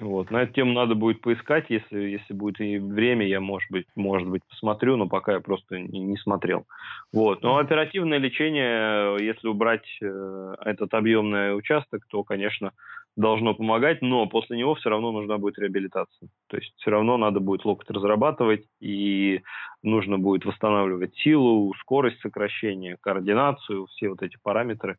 Вот. 0.00 0.30
На 0.30 0.42
эту 0.42 0.54
тему 0.54 0.72
надо 0.72 0.94
будет 0.94 1.20
поискать, 1.20 1.66
если, 1.68 1.98
если 1.98 2.32
будет 2.32 2.60
и 2.60 2.78
время, 2.78 3.26
я, 3.26 3.40
может 3.40 3.70
быть, 3.70 3.86
может 3.94 4.28
быть, 4.28 4.42
посмотрю, 4.48 4.96
но 4.96 5.06
пока 5.06 5.34
я 5.34 5.40
просто 5.40 5.78
не, 5.78 6.00
не 6.00 6.16
смотрел. 6.16 6.64
Вот. 7.12 7.42
Но 7.42 7.58
оперативное 7.58 8.18
лечение, 8.18 9.16
если 9.22 9.48
убрать 9.48 9.86
э, 10.00 10.54
этот 10.64 10.94
объемный 10.94 11.56
участок, 11.56 12.06
то, 12.08 12.24
конечно, 12.24 12.72
должно 13.16 13.54
помогать, 13.54 14.00
но 14.00 14.26
после 14.26 14.56
него 14.56 14.74
все 14.74 14.88
равно 14.88 15.12
нужна 15.12 15.36
будет 15.36 15.58
реабилитация. 15.58 16.30
То 16.48 16.56
есть 16.56 16.72
все 16.76 16.90
равно 16.90 17.18
надо 17.18 17.40
будет 17.40 17.64
локоть 17.64 17.90
разрабатывать, 17.90 18.64
и 18.80 19.42
нужно 19.82 20.18
будет 20.18 20.46
восстанавливать 20.46 21.14
силу, 21.16 21.74
скорость 21.80 22.20
сокращения, 22.20 22.96
координацию, 23.00 23.86
все 23.86 24.08
вот 24.08 24.22
эти 24.22 24.38
параметры 24.42 24.96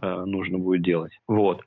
э, 0.00 0.24
нужно 0.24 0.58
будет 0.58 0.82
делать. 0.82 1.12
Вот. 1.26 1.62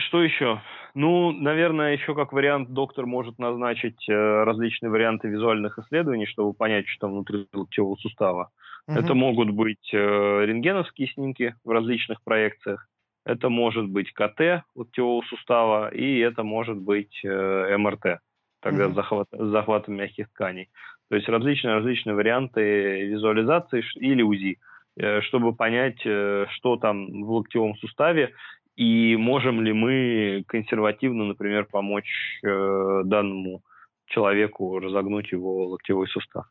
Что 0.00 0.22
еще? 0.22 0.60
Ну, 0.94 1.30
наверное, 1.32 1.92
еще 1.92 2.14
как 2.14 2.32
вариант 2.32 2.70
доктор 2.70 3.06
может 3.06 3.38
назначить 3.38 4.08
э, 4.08 4.12
различные 4.12 4.90
варианты 4.90 5.28
визуальных 5.28 5.78
исследований, 5.78 6.26
чтобы 6.26 6.52
понять, 6.52 6.88
что 6.88 7.06
там 7.06 7.12
внутри 7.12 7.46
локтевого 7.52 7.96
сустава. 7.96 8.50
Это 8.92 9.14
Мгм. 9.14 9.14
могут 9.14 9.50
быть 9.50 9.90
э, 9.92 9.96
рентгеновские 9.96 11.08
снимки 11.08 11.54
в 11.64 11.70
различных 11.70 12.22
проекциях, 12.24 12.88
это 13.24 13.48
может 13.50 13.86
быть 13.88 14.12
КТ 14.12 14.64
локтевого 14.74 15.22
сустава, 15.22 15.88
и 15.94 16.18
это 16.18 16.42
может 16.42 16.78
быть 16.78 17.20
э, 17.24 17.76
МРТ, 17.76 18.18
тогда 18.60 18.88
Мгм. 18.88 18.90
с, 18.90 18.94
захват- 18.94 19.28
с 19.32 19.50
захватом 19.50 19.94
мягких 19.94 20.28
тканей. 20.30 20.70
То 21.08 21.16
есть 21.16 21.28
различные 21.28 21.74
различные 21.76 22.14
варианты 22.16 23.06
визуализации 23.06 23.84
или 23.96 24.22
УЗИ, 24.22 24.58
э, 24.98 25.20
чтобы 25.22 25.54
понять, 25.54 26.00
э, 26.04 26.46
что 26.50 26.76
там 26.76 27.22
в 27.22 27.30
локтевом 27.30 27.76
суставе, 27.76 28.32
и 28.80 29.14
можем 29.14 29.60
ли 29.60 29.74
мы 29.74 30.42
консервативно, 30.48 31.26
например, 31.26 31.66
помочь 31.66 32.40
э, 32.42 33.02
данному 33.04 33.62
человеку 34.06 34.78
разогнуть 34.78 35.30
его 35.32 35.68
локтевой 35.68 36.08
сустав. 36.08 36.46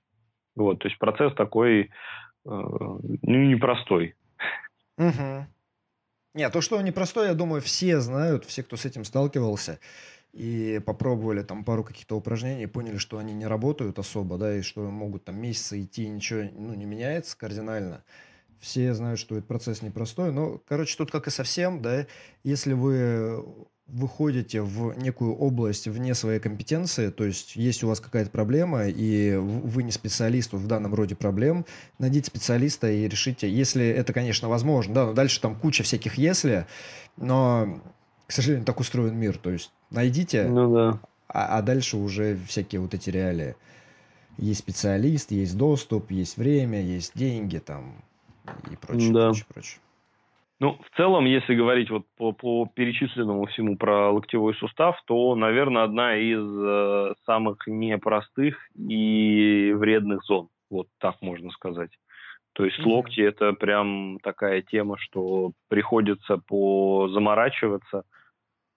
Вот, 0.55 0.77
то 0.77 0.87
есть 0.87 0.99
процесс 0.99 1.33
такой, 1.33 1.85
э, 1.85 1.87
ну, 2.45 3.09
непростой. 3.23 4.13
Мгм. 4.99 5.47
Нет, 6.35 6.53
то, 6.53 6.61
что 6.61 6.77
он 6.77 6.83
непростой, 6.83 7.29
я 7.29 7.33
думаю, 7.33 7.63
все 7.63 7.99
знают, 7.99 8.45
все, 8.45 8.61
кто 8.61 8.75
с 8.75 8.85
этим 8.85 9.05
сталкивался 9.05 9.79
и 10.31 10.79
попробовали 10.85 11.41
там 11.41 11.63
пару 11.63 11.83
каких-то 11.83 12.15
упражнений, 12.15 12.67
поняли, 12.67 12.97
что 12.97 13.17
они 13.17 13.33
не 13.33 13.47
работают 13.47 13.97
особо, 13.97 14.37
да, 14.37 14.55
и 14.55 14.61
что 14.61 14.81
могут 14.81 15.25
там 15.25 15.41
месяцы 15.41 15.81
идти, 15.81 16.07
ничего 16.07 16.47
ну, 16.53 16.75
не 16.75 16.85
меняется 16.85 17.35
кардинально. 17.35 18.03
Все 18.59 18.93
знают, 18.93 19.19
что 19.19 19.35
этот 19.35 19.47
процесс 19.47 19.81
непростой, 19.81 20.31
но, 20.31 20.61
короче, 20.67 20.97
тут 20.97 21.11
как 21.11 21.27
и 21.27 21.31
совсем, 21.31 21.81
да, 21.81 22.05
если 22.43 22.73
вы 22.73 23.43
выходите 23.87 24.61
в 24.61 24.97
некую 24.97 25.33
область 25.33 25.87
вне 25.87 26.13
своей 26.13 26.39
компетенции, 26.39 27.09
то 27.09 27.23
есть 27.23 27.55
есть 27.55 27.83
у 27.83 27.87
вас 27.87 27.99
какая-то 27.99 28.29
проблема, 28.29 28.87
и 28.87 29.35
вы 29.35 29.83
не 29.83 29.91
специалист 29.91 30.53
в 30.53 30.67
данном 30.67 30.93
роде 30.93 31.15
проблем, 31.15 31.65
найдите 31.97 32.27
специалиста 32.27 32.91
и 32.91 33.07
решите, 33.07 33.49
если 33.49 33.87
это, 33.87 34.13
конечно, 34.13 34.47
возможно, 34.47 34.93
да, 34.93 35.05
но 35.07 35.13
дальше 35.13 35.41
там 35.41 35.55
куча 35.55 35.83
всяких 35.83 36.15
«если», 36.15 36.67
но, 37.17 37.81
к 38.27 38.31
сожалению, 38.31 38.65
так 38.65 38.79
устроен 38.79 39.17
мир, 39.17 39.37
то 39.37 39.49
есть 39.49 39.71
найдите, 39.89 40.47
Ну 40.47 40.71
да. 40.73 40.99
а, 41.27 41.57
а 41.57 41.61
дальше 41.61 41.97
уже 41.97 42.37
всякие 42.47 42.81
вот 42.81 42.93
эти 42.93 43.09
реалии. 43.09 43.55
Есть 44.37 44.59
специалист, 44.59 45.31
есть 45.31 45.57
доступ, 45.57 46.11
есть 46.11 46.37
время, 46.37 46.81
есть 46.81 47.13
деньги 47.15 47.57
там 47.57 48.03
и 48.71 48.75
прочее, 48.75 49.13
Да. 49.13 49.27
прочее, 49.27 49.45
прочее. 49.53 49.79
Ну, 50.59 50.77
в 50.83 50.97
целом, 50.97 51.23
если 51.23 51.55
говорить 51.55 51.89
вот 51.89 52.05
по, 52.17 52.33
по 52.33 52.69
перечисленному 52.73 53.45
всему 53.45 53.77
про 53.77 54.11
локтевой 54.11 54.53
сустав, 54.55 55.01
то, 55.05 55.33
наверное, 55.35 55.83
одна 55.83 56.17
из 56.17 56.43
э, 56.43 57.13
самых 57.25 57.65
непростых 57.65 58.57
и 58.77 59.71
вредных 59.73 60.23
зон. 60.25 60.49
Вот 60.69 60.87
так 60.99 61.21
можно 61.21 61.49
сказать. 61.51 61.91
То 62.53 62.65
есть 62.65 62.79
локти 62.79 63.21
это 63.21 63.53
прям 63.53 64.19
такая 64.21 64.61
тема, 64.61 64.97
что 64.97 65.53
приходится 65.69 66.37
позаморачиваться, 66.37 68.03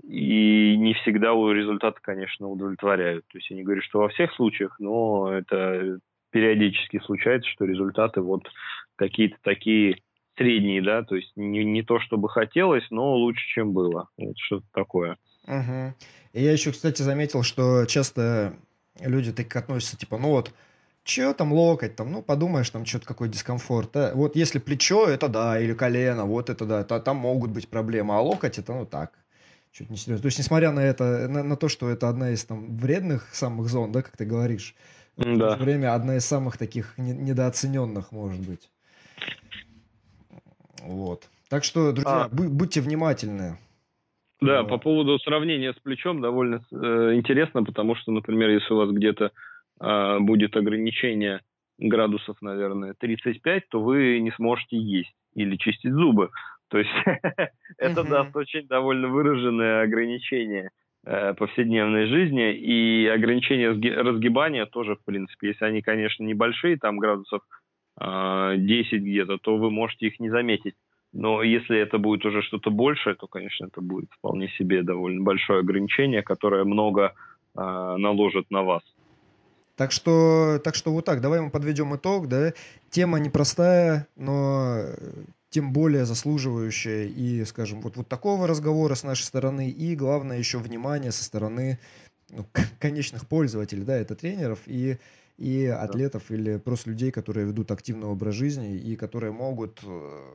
и 0.04 0.76
не 0.76 0.94
всегда 0.94 1.32
у 1.32 1.50
результаты, 1.50 1.98
конечно, 2.00 2.48
удовлетворяют. 2.48 3.24
То 3.28 3.38
есть 3.38 3.50
я 3.50 3.56
не 3.56 3.64
говорю, 3.64 3.82
что 3.82 4.00
во 4.00 4.08
всех 4.08 4.32
случаях, 4.34 4.76
но 4.78 5.32
это 5.32 5.98
периодически 6.30 7.00
случается, 7.00 7.48
что 7.50 7.64
результаты 7.64 8.20
вот 8.20 8.48
какие-то 9.02 9.36
такие 9.42 9.96
средние, 10.36 10.82
да, 10.82 11.02
то 11.02 11.16
есть 11.16 11.32
не, 11.36 11.64
не 11.64 11.82
то, 11.82 12.00
чтобы 12.00 12.28
хотелось, 12.28 12.84
но 12.90 13.14
лучше, 13.14 13.44
чем 13.54 13.72
было. 13.72 14.08
Вот 14.16 14.36
что-то 14.38 14.66
такое. 14.72 15.16
Мгм. 15.46 15.94
И 16.32 16.42
я 16.42 16.52
еще, 16.52 16.72
кстати, 16.72 17.02
заметил, 17.02 17.42
что 17.42 17.84
часто 17.86 18.54
люди 19.00 19.32
так 19.32 19.54
относятся, 19.56 19.96
типа, 19.96 20.18
ну 20.18 20.28
вот, 20.30 20.52
че 21.04 21.34
там 21.34 21.52
локоть, 21.52 21.96
там, 21.96 22.12
ну 22.12 22.22
подумаешь, 22.22 22.70
там 22.70 22.86
что-то 22.86 23.06
какой 23.06 23.28
дискомфорт. 23.28 23.90
да. 23.92 24.12
Вот 24.14 24.36
если 24.36 24.58
плечо, 24.58 25.06
это 25.06 25.28
да, 25.28 25.60
или 25.60 25.74
колено, 25.74 26.24
вот 26.24 26.48
это 26.48 26.64
да, 26.64 26.84
та- 26.84 27.00
там 27.00 27.16
могут 27.16 27.50
быть 27.50 27.68
проблемы, 27.68 28.14
а 28.14 28.20
локоть 28.20 28.58
это 28.58 28.72
ну 28.72 28.86
так, 28.86 29.12
чуть 29.72 29.90
не 29.90 29.96
серьезно. 29.96 30.22
То 30.22 30.26
есть, 30.26 30.38
несмотря 30.38 30.70
на 30.70 30.80
это, 30.80 31.28
на, 31.28 31.42
на 31.42 31.56
то, 31.56 31.68
что 31.68 31.90
это 31.90 32.08
одна 32.08 32.30
из 32.30 32.44
там 32.44 32.76
вредных 32.76 33.34
самых 33.34 33.68
зон, 33.68 33.90
да, 33.92 34.02
как 34.02 34.16
ты 34.16 34.24
говоришь, 34.24 34.74
в 35.16 35.24
то 35.24 35.30
же 35.32 35.38
Да. 35.38 35.56
время 35.56 35.94
одна 35.94 36.16
из 36.16 36.24
самых 36.24 36.56
таких 36.56 36.96
не- 36.96 37.12
недооцененных, 37.12 38.12
может 38.12 38.40
быть. 38.40 38.70
Вот. 40.86 41.28
Так 41.48 41.64
что, 41.64 41.92
друзья, 41.92 42.24
А. 42.24 42.28
бу- 42.28 42.48
будьте 42.48 42.80
внимательны. 42.80 43.58
Да, 44.40 44.62
Вот. 44.62 44.70
по 44.70 44.78
поводу 44.78 45.18
сравнения 45.20 45.72
с 45.72 45.78
плечом 45.78 46.20
довольно 46.20 46.60
э, 46.72 47.14
интересно, 47.14 47.62
потому 47.62 47.94
что, 47.94 48.10
например, 48.10 48.50
если 48.50 48.72
у 48.72 48.76
вас 48.78 48.90
где-то 48.90 49.30
э, 49.80 50.18
будет 50.20 50.56
ограничение 50.56 51.40
градусов, 51.78 52.36
наверное, 52.42 52.94
35, 52.98 53.68
то 53.68 53.80
вы 53.80 54.18
не 54.20 54.32
сможете 54.32 54.76
есть 54.76 55.12
или 55.34 55.56
чистить 55.56 55.92
зубы. 55.92 56.30
То 56.68 56.78
есть 56.78 56.90
это 57.78 58.02
даст 58.04 58.34
очень 58.34 58.66
довольно 58.66 59.08
выраженное 59.08 59.82
ограничение 59.82 60.70
э, 61.06 61.34
повседневной 61.34 62.06
жизни 62.06 62.52
и 62.54 63.06
ограничение 63.06 63.70
разгибания 64.00 64.66
тоже, 64.66 64.96
в 64.96 65.04
принципе, 65.04 65.48
если 65.48 65.64
они, 65.66 65.82
конечно, 65.82 66.24
небольшие, 66.24 66.78
там 66.78 66.98
градусов 66.98 67.42
10 67.98 69.02
где-то, 69.02 69.38
то 69.38 69.56
вы 69.56 69.70
можете 69.70 70.06
их 70.06 70.20
не 70.20 70.30
заметить. 70.30 70.74
Но 71.12 71.42
если 71.42 71.78
это 71.78 71.98
будет 71.98 72.24
уже 72.24 72.42
что-то 72.42 72.70
большее, 72.70 73.14
то, 73.14 73.26
конечно, 73.26 73.66
это 73.66 73.80
будет 73.82 74.10
вполне 74.12 74.48
себе 74.56 74.82
довольно 74.82 75.22
большое 75.22 75.60
ограничение, 75.60 76.22
которое 76.22 76.64
много 76.64 77.12
э, 77.54 77.60
наложит 77.60 78.50
на 78.50 78.62
вас. 78.62 78.82
Так 79.76 79.92
что, 79.92 80.58
так 80.62 80.74
что 80.74 80.92
вот 80.92 81.04
так, 81.04 81.20
давай 81.20 81.40
мы 81.40 81.50
подведем 81.50 81.94
итог, 81.94 82.28
да. 82.28 82.52
Тема 82.88 83.18
непростая, 83.18 84.06
но 84.16 84.76
э, 84.78 84.94
тем 85.50 85.74
более 85.74 86.06
заслуживающая 86.06 87.04
и, 87.04 87.44
скажем, 87.44 87.82
вот, 87.82 87.96
вот 87.96 88.08
такого 88.08 88.46
разговора 88.46 88.94
с 88.94 89.04
нашей 89.04 89.24
стороны, 89.24 89.68
и 89.68 89.94
главное 89.94 90.38
еще 90.38 90.58
внимание 90.58 91.12
со 91.12 91.24
стороны 91.24 91.78
ну, 92.30 92.46
конечных 92.78 93.28
пользователей, 93.28 93.84
да, 93.84 93.96
это 93.96 94.14
тренеров 94.14 94.60
и, 94.66 94.96
и 95.42 95.66
атлетов 95.66 96.30
или 96.30 96.56
просто 96.56 96.90
людей, 96.90 97.10
которые 97.10 97.46
ведут 97.46 97.72
активный 97.72 98.06
образ 98.06 98.36
жизни 98.36 98.76
и 98.76 98.94
которые 98.94 99.32
могут 99.32 99.80
э, 99.82 100.30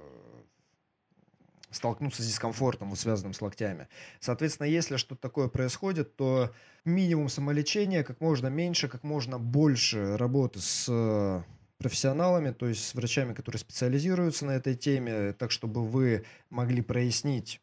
столкнуться 1.71 2.21
с 2.21 2.27
дискомфортом, 2.27 2.89
вот, 2.89 2.99
связанным 2.99 3.33
с 3.33 3.41
локтями. 3.41 3.87
Соответственно, 4.19 4.67
если 4.67 4.97
что-то 4.97 5.21
такое 5.21 5.47
происходит, 5.47 6.17
то 6.17 6.53
минимум 6.83 7.29
самолечения, 7.29 8.03
как 8.03 8.19
можно 8.19 8.47
меньше, 8.47 8.89
как 8.89 9.03
можно 9.03 9.39
больше 9.39 10.17
работы 10.17 10.59
с 10.59 10.87
э, 10.89 11.41
профессионалами, 11.77 12.51
то 12.51 12.67
есть 12.67 12.85
с 12.85 12.93
врачами, 12.93 13.33
которые 13.33 13.61
специализируются 13.61 14.45
на 14.45 14.51
этой 14.51 14.75
теме, 14.75 15.31
так 15.31 15.51
чтобы 15.51 15.87
вы 15.87 16.25
могли 16.49 16.81
прояснить, 16.81 17.61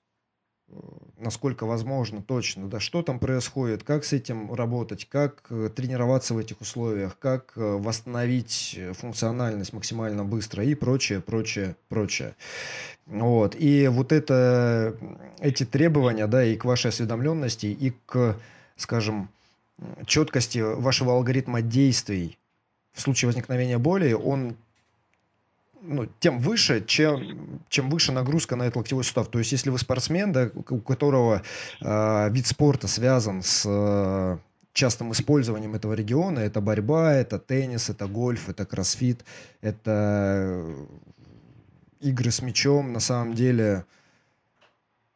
насколько 1.18 1.64
возможно 1.66 2.22
точно, 2.22 2.68
да, 2.68 2.80
что 2.80 3.02
там 3.02 3.18
происходит, 3.18 3.82
как 3.82 4.04
с 4.04 4.12
этим 4.12 4.52
работать, 4.52 5.06
как 5.08 5.44
э, 5.50 5.70
тренироваться 5.74 6.34
в 6.34 6.38
этих 6.38 6.60
условиях, 6.60 7.18
как 7.18 7.52
э, 7.56 7.60
восстановить 7.60 8.74
э, 8.76 8.92
функциональность 8.92 9.72
максимально 9.72 10.24
быстро 10.24 10.64
и 10.64 10.74
прочее, 10.74 11.20
прочее, 11.20 11.76
прочее. 11.88 12.34
Вот. 13.06 13.56
И 13.58 13.88
вот 13.88 14.12
это, 14.12 14.96
эти 15.40 15.64
требования, 15.64 16.26
да, 16.26 16.44
и 16.44 16.56
к 16.56 16.64
вашей 16.64 16.88
осведомленности, 16.88 17.66
и 17.66 17.92
к, 18.06 18.36
скажем, 18.76 19.28
четкости 20.06 20.58
вашего 20.58 21.12
алгоритма 21.12 21.62
действий 21.62 22.38
в 22.92 23.00
случае 23.00 23.28
возникновения 23.28 23.78
боли, 23.78 24.12
он 24.12 24.56
ну, 25.86 26.08
тем 26.20 26.38
выше, 26.38 26.84
чем, 26.86 27.60
чем 27.68 27.90
выше 27.90 28.12
нагрузка 28.12 28.56
на 28.56 28.64
этот 28.64 28.76
локтевой 28.76 29.04
сустав. 29.04 29.28
То 29.28 29.38
есть, 29.38 29.52
если 29.52 29.70
вы 29.70 29.78
спортсмен, 29.78 30.32
да, 30.32 30.50
у 30.54 30.78
которого 30.80 31.42
э, 31.80 32.30
вид 32.30 32.46
спорта 32.46 32.88
связан 32.88 33.42
с 33.42 33.64
э, 33.66 34.38
частым 34.72 35.12
использованием 35.12 35.74
этого 35.74 35.92
региона. 35.92 36.40
Это 36.40 36.60
борьба, 36.60 37.12
это 37.12 37.38
теннис, 37.38 37.90
это 37.90 38.06
гольф, 38.06 38.48
это 38.48 38.64
кроссфит, 38.66 39.24
это 39.60 40.66
игры 42.00 42.30
с 42.30 42.42
мячом. 42.42 42.92
На 42.92 43.00
самом 43.00 43.34
деле, 43.34 43.84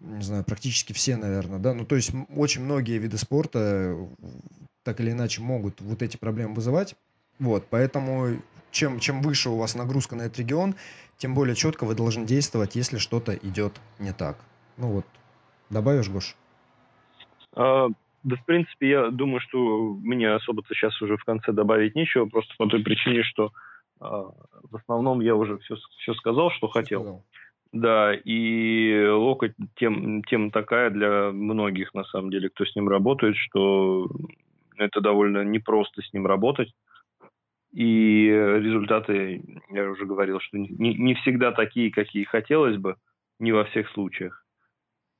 не 0.00 0.22
знаю, 0.22 0.44
практически 0.44 0.92
все, 0.92 1.16
наверное, 1.16 1.58
да. 1.58 1.74
Ну, 1.74 1.84
то 1.84 1.96
есть 1.96 2.12
очень 2.34 2.62
многие 2.62 2.98
виды 2.98 3.18
спорта 3.18 3.96
так 4.84 5.00
или 5.00 5.10
иначе 5.10 5.40
могут 5.40 5.80
вот 5.80 6.02
эти 6.02 6.16
проблемы 6.16 6.54
вызывать. 6.54 6.94
Вот, 7.38 7.66
поэтому 7.70 8.40
чем, 8.70 8.98
чем 9.00 9.22
выше 9.22 9.50
у 9.50 9.56
вас 9.56 9.74
нагрузка 9.74 10.16
на 10.16 10.22
этот 10.22 10.38
регион, 10.38 10.74
тем 11.16 11.34
более 11.34 11.54
четко 11.54 11.84
вы 11.84 11.94
должны 11.94 12.26
действовать, 12.26 12.76
если 12.76 12.98
что-то 12.98 13.34
идет 13.34 13.80
не 13.98 14.12
так. 14.12 14.38
Ну 14.76 14.88
вот, 14.88 15.06
добавишь, 15.70 16.08
Гош? 16.08 16.36
А, 17.54 17.88
да, 18.22 18.36
в 18.36 18.44
принципе, 18.44 18.90
я 18.90 19.10
думаю, 19.10 19.40
что 19.40 19.58
мне 19.58 20.30
особо-то 20.30 20.74
сейчас 20.74 21.00
уже 21.02 21.16
в 21.16 21.24
конце 21.24 21.52
добавить 21.52 21.94
нечего, 21.94 22.26
просто 22.26 22.54
по 22.56 22.66
той 22.66 22.82
причине, 22.82 23.22
что 23.22 23.52
а, 24.00 24.30
в 24.62 24.76
основном 24.76 25.20
я 25.20 25.34
уже 25.34 25.58
все, 25.58 25.76
все 25.98 26.14
сказал, 26.14 26.50
что 26.50 26.68
хотел. 26.68 27.00
Сказал. 27.00 27.24
Да, 27.72 28.14
и 28.14 29.06
локоть 29.08 29.52
тем, 29.76 30.22
тем 30.24 30.50
такая 30.50 30.88
для 30.90 31.30
многих, 31.30 31.92
на 31.92 32.04
самом 32.04 32.30
деле, 32.30 32.48
кто 32.48 32.64
с 32.64 32.74
ним 32.74 32.88
работает, 32.88 33.36
что 33.36 34.08
это 34.78 35.00
довольно 35.00 35.44
непросто 35.44 36.00
с 36.00 36.12
ним 36.14 36.26
работать. 36.26 36.72
И 37.72 38.28
результаты, 38.28 39.42
я 39.70 39.90
уже 39.90 40.06
говорил, 40.06 40.40
что 40.40 40.56
не, 40.58 40.94
не 40.94 41.14
всегда 41.16 41.52
такие, 41.52 41.90
какие 41.90 42.24
хотелось 42.24 42.76
бы, 42.76 42.96
не 43.38 43.52
во 43.52 43.64
всех 43.64 43.88
случаях. 43.90 44.44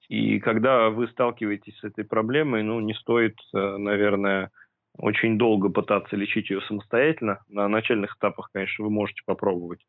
И 0.08 0.40
когда 0.40 0.88
вы 0.88 1.08
сталкиваетесь 1.08 1.78
с 1.78 1.84
этой 1.84 2.04
проблемой, 2.04 2.62
ну, 2.62 2.80
не 2.80 2.94
стоит, 2.94 3.36
э, 3.54 3.76
наверное, 3.76 4.50
очень 4.96 5.36
долго 5.36 5.68
пытаться 5.68 6.16
лечить 6.16 6.50
ее 6.50 6.62
самостоятельно. 6.62 7.40
На 7.48 7.68
начальных 7.68 8.16
этапах, 8.16 8.48
конечно, 8.52 8.84
вы 8.84 8.90
можете 8.90 9.22
попробовать. 9.26 9.80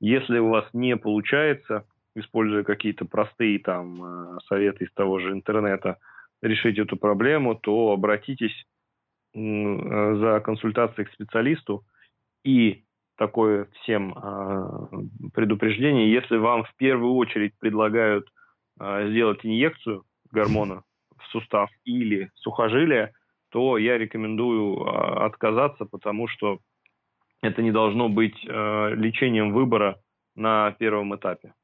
Если 0.00 0.38
у 0.38 0.48
вас 0.48 0.64
не 0.72 0.96
получается, 0.96 1.84
используя 2.14 2.62
какие-то 2.62 3.04
простые 3.04 3.58
там 3.58 4.02
э, 4.02 4.38
советы 4.46 4.84
из 4.84 4.92
того 4.92 5.18
же 5.18 5.32
интернета, 5.32 5.98
решить 6.40 6.78
эту 6.78 6.96
проблему, 6.96 7.56
то 7.56 7.90
обратитесь 7.90 8.64
э, 9.34 9.38
за 9.40 10.40
консультацией 10.40 11.06
к 11.06 11.12
специалисту 11.12 11.84
и 12.44 12.84
такое 13.16 13.68
всем 13.80 14.14
предупреждение, 15.32 16.12
если 16.12 16.36
вам 16.36 16.64
в 16.64 16.74
первую 16.76 17.14
очередь 17.14 17.52
предлагают 17.58 18.26
а, 18.78 19.06
сделать 19.08 19.40
инъекцию 19.44 20.04
гормона 20.32 20.82
в 21.16 21.26
сустав 21.28 21.70
или 21.84 22.30
сухожилие, 22.34 23.12
то 23.50 23.78
я 23.78 23.98
рекомендую 23.98 24.82
а, 24.82 25.26
отказаться, 25.26 25.84
потому 25.84 26.26
что 26.26 26.58
это 27.40 27.62
не 27.62 27.70
должно 27.70 28.08
быть 28.08 28.36
а, 28.48 28.90
лечением 28.90 29.52
выбора 29.52 30.00
на 30.34 30.72
первом 30.72 31.14
этапе. 31.14 31.54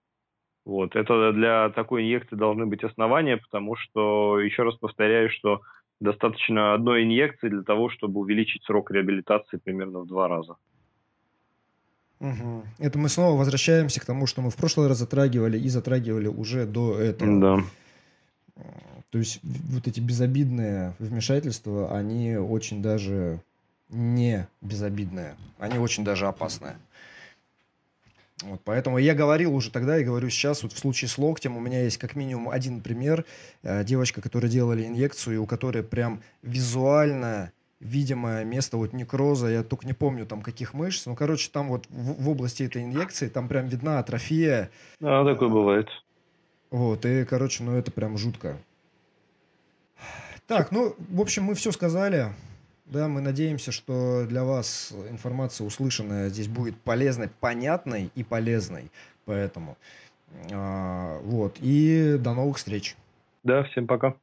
Вот. 0.64 0.94
Это 0.94 1.32
для 1.32 1.70
такой 1.70 2.02
инъекции 2.02 2.36
должны 2.36 2.66
быть 2.66 2.84
основания, 2.84 3.38
потому 3.38 3.74
что, 3.74 4.38
еще 4.38 4.62
раз 4.62 4.76
повторяю, 4.76 5.30
что 5.30 5.62
достаточно 6.00 6.74
одной 6.74 7.02
инъекции 7.02 7.48
для 7.48 7.62
того, 7.62 7.90
чтобы 7.90 8.20
увеличить 8.20 8.62
срок 8.64 8.90
реабилитации 8.92 9.56
примерно 9.56 10.00
в 10.00 10.06
два 10.06 10.28
раза. 10.28 10.56
Угу. 12.20 12.64
Это 12.78 12.98
мы 12.98 13.08
снова 13.08 13.38
возвращаемся 13.38 14.00
к 14.00 14.04
тому, 14.04 14.26
что 14.26 14.42
мы 14.42 14.50
в 14.50 14.56
прошлый 14.56 14.88
раз 14.88 14.98
затрагивали 14.98 15.58
и 15.58 15.68
затрагивали 15.68 16.28
уже 16.28 16.66
до 16.66 16.98
этого. 16.98 17.40
Да. 17.40 18.64
То 19.10 19.18
есть 19.18 19.40
вот 19.42 19.88
эти 19.88 20.00
безобидные 20.00 20.94
вмешательства, 20.98 21.96
они 21.96 22.36
очень 22.36 22.82
даже 22.82 23.40
не 23.88 24.46
безобидные, 24.60 25.34
они 25.58 25.78
очень 25.78 26.04
даже 26.04 26.28
опасные. 26.28 26.76
Вот, 28.42 28.60
поэтому 28.64 28.98
я 28.98 29.14
говорил 29.14 29.54
уже 29.54 29.70
тогда 29.70 29.98
и 29.98 30.04
говорю 30.04 30.30
сейчас, 30.30 30.62
вот 30.62 30.72
в 30.72 30.78
случае 30.78 31.08
с 31.08 31.18
локтем 31.18 31.56
у 31.56 31.60
меня 31.60 31.82
есть 31.82 31.98
как 31.98 32.14
минимум 32.16 32.48
один 32.48 32.80
пример. 32.80 33.26
Э, 33.62 33.84
девочка, 33.84 34.22
которая 34.22 34.50
делали 34.50 34.86
инъекцию, 34.86 35.34
и 35.34 35.38
у 35.38 35.44
которой 35.44 35.82
прям 35.82 36.22
визуально 36.42 37.52
видимое 37.80 38.44
место 38.44 38.76
вот 38.76 38.92
некроза, 38.92 39.48
я 39.48 39.62
только 39.62 39.86
не 39.86 39.94
помню 39.94 40.26
там 40.26 40.42
каких 40.42 40.74
мышц, 40.74 41.06
ну, 41.06 41.16
короче, 41.16 41.50
там 41.50 41.68
вот 41.68 41.86
в, 41.88 42.22
в 42.22 42.28
области 42.28 42.62
этой 42.62 42.84
инъекции, 42.84 43.28
там 43.28 43.48
прям 43.48 43.66
видна 43.66 43.98
атрофия. 43.98 44.70
А, 45.02 45.24
такое 45.24 45.48
бывает. 45.48 45.88
Вот, 46.70 47.04
и, 47.04 47.24
короче, 47.24 47.64
ну, 47.64 47.76
это 47.76 47.90
прям 47.90 48.16
жутко. 48.16 48.58
Так, 50.46 50.72
ну, 50.72 50.94
в 50.98 51.20
общем, 51.20 51.44
мы 51.44 51.54
все 51.54 51.72
сказали. 51.72 52.28
Да, 52.86 53.06
мы 53.06 53.20
надеемся, 53.20 53.70
что 53.70 54.26
для 54.26 54.44
вас 54.44 54.92
информация 55.08 55.64
услышанная 55.64 56.28
здесь 56.28 56.48
будет 56.48 56.76
полезной, 56.76 57.28
понятной 57.28 58.10
и 58.16 58.24
полезной. 58.24 58.90
Поэтому, 59.24 59.76
а, 60.52 61.20
вот, 61.22 61.56
и 61.60 62.16
до 62.18 62.34
новых 62.34 62.56
встреч. 62.56 62.96
Да, 63.44 63.62
всем 63.62 63.86
пока. 63.86 64.14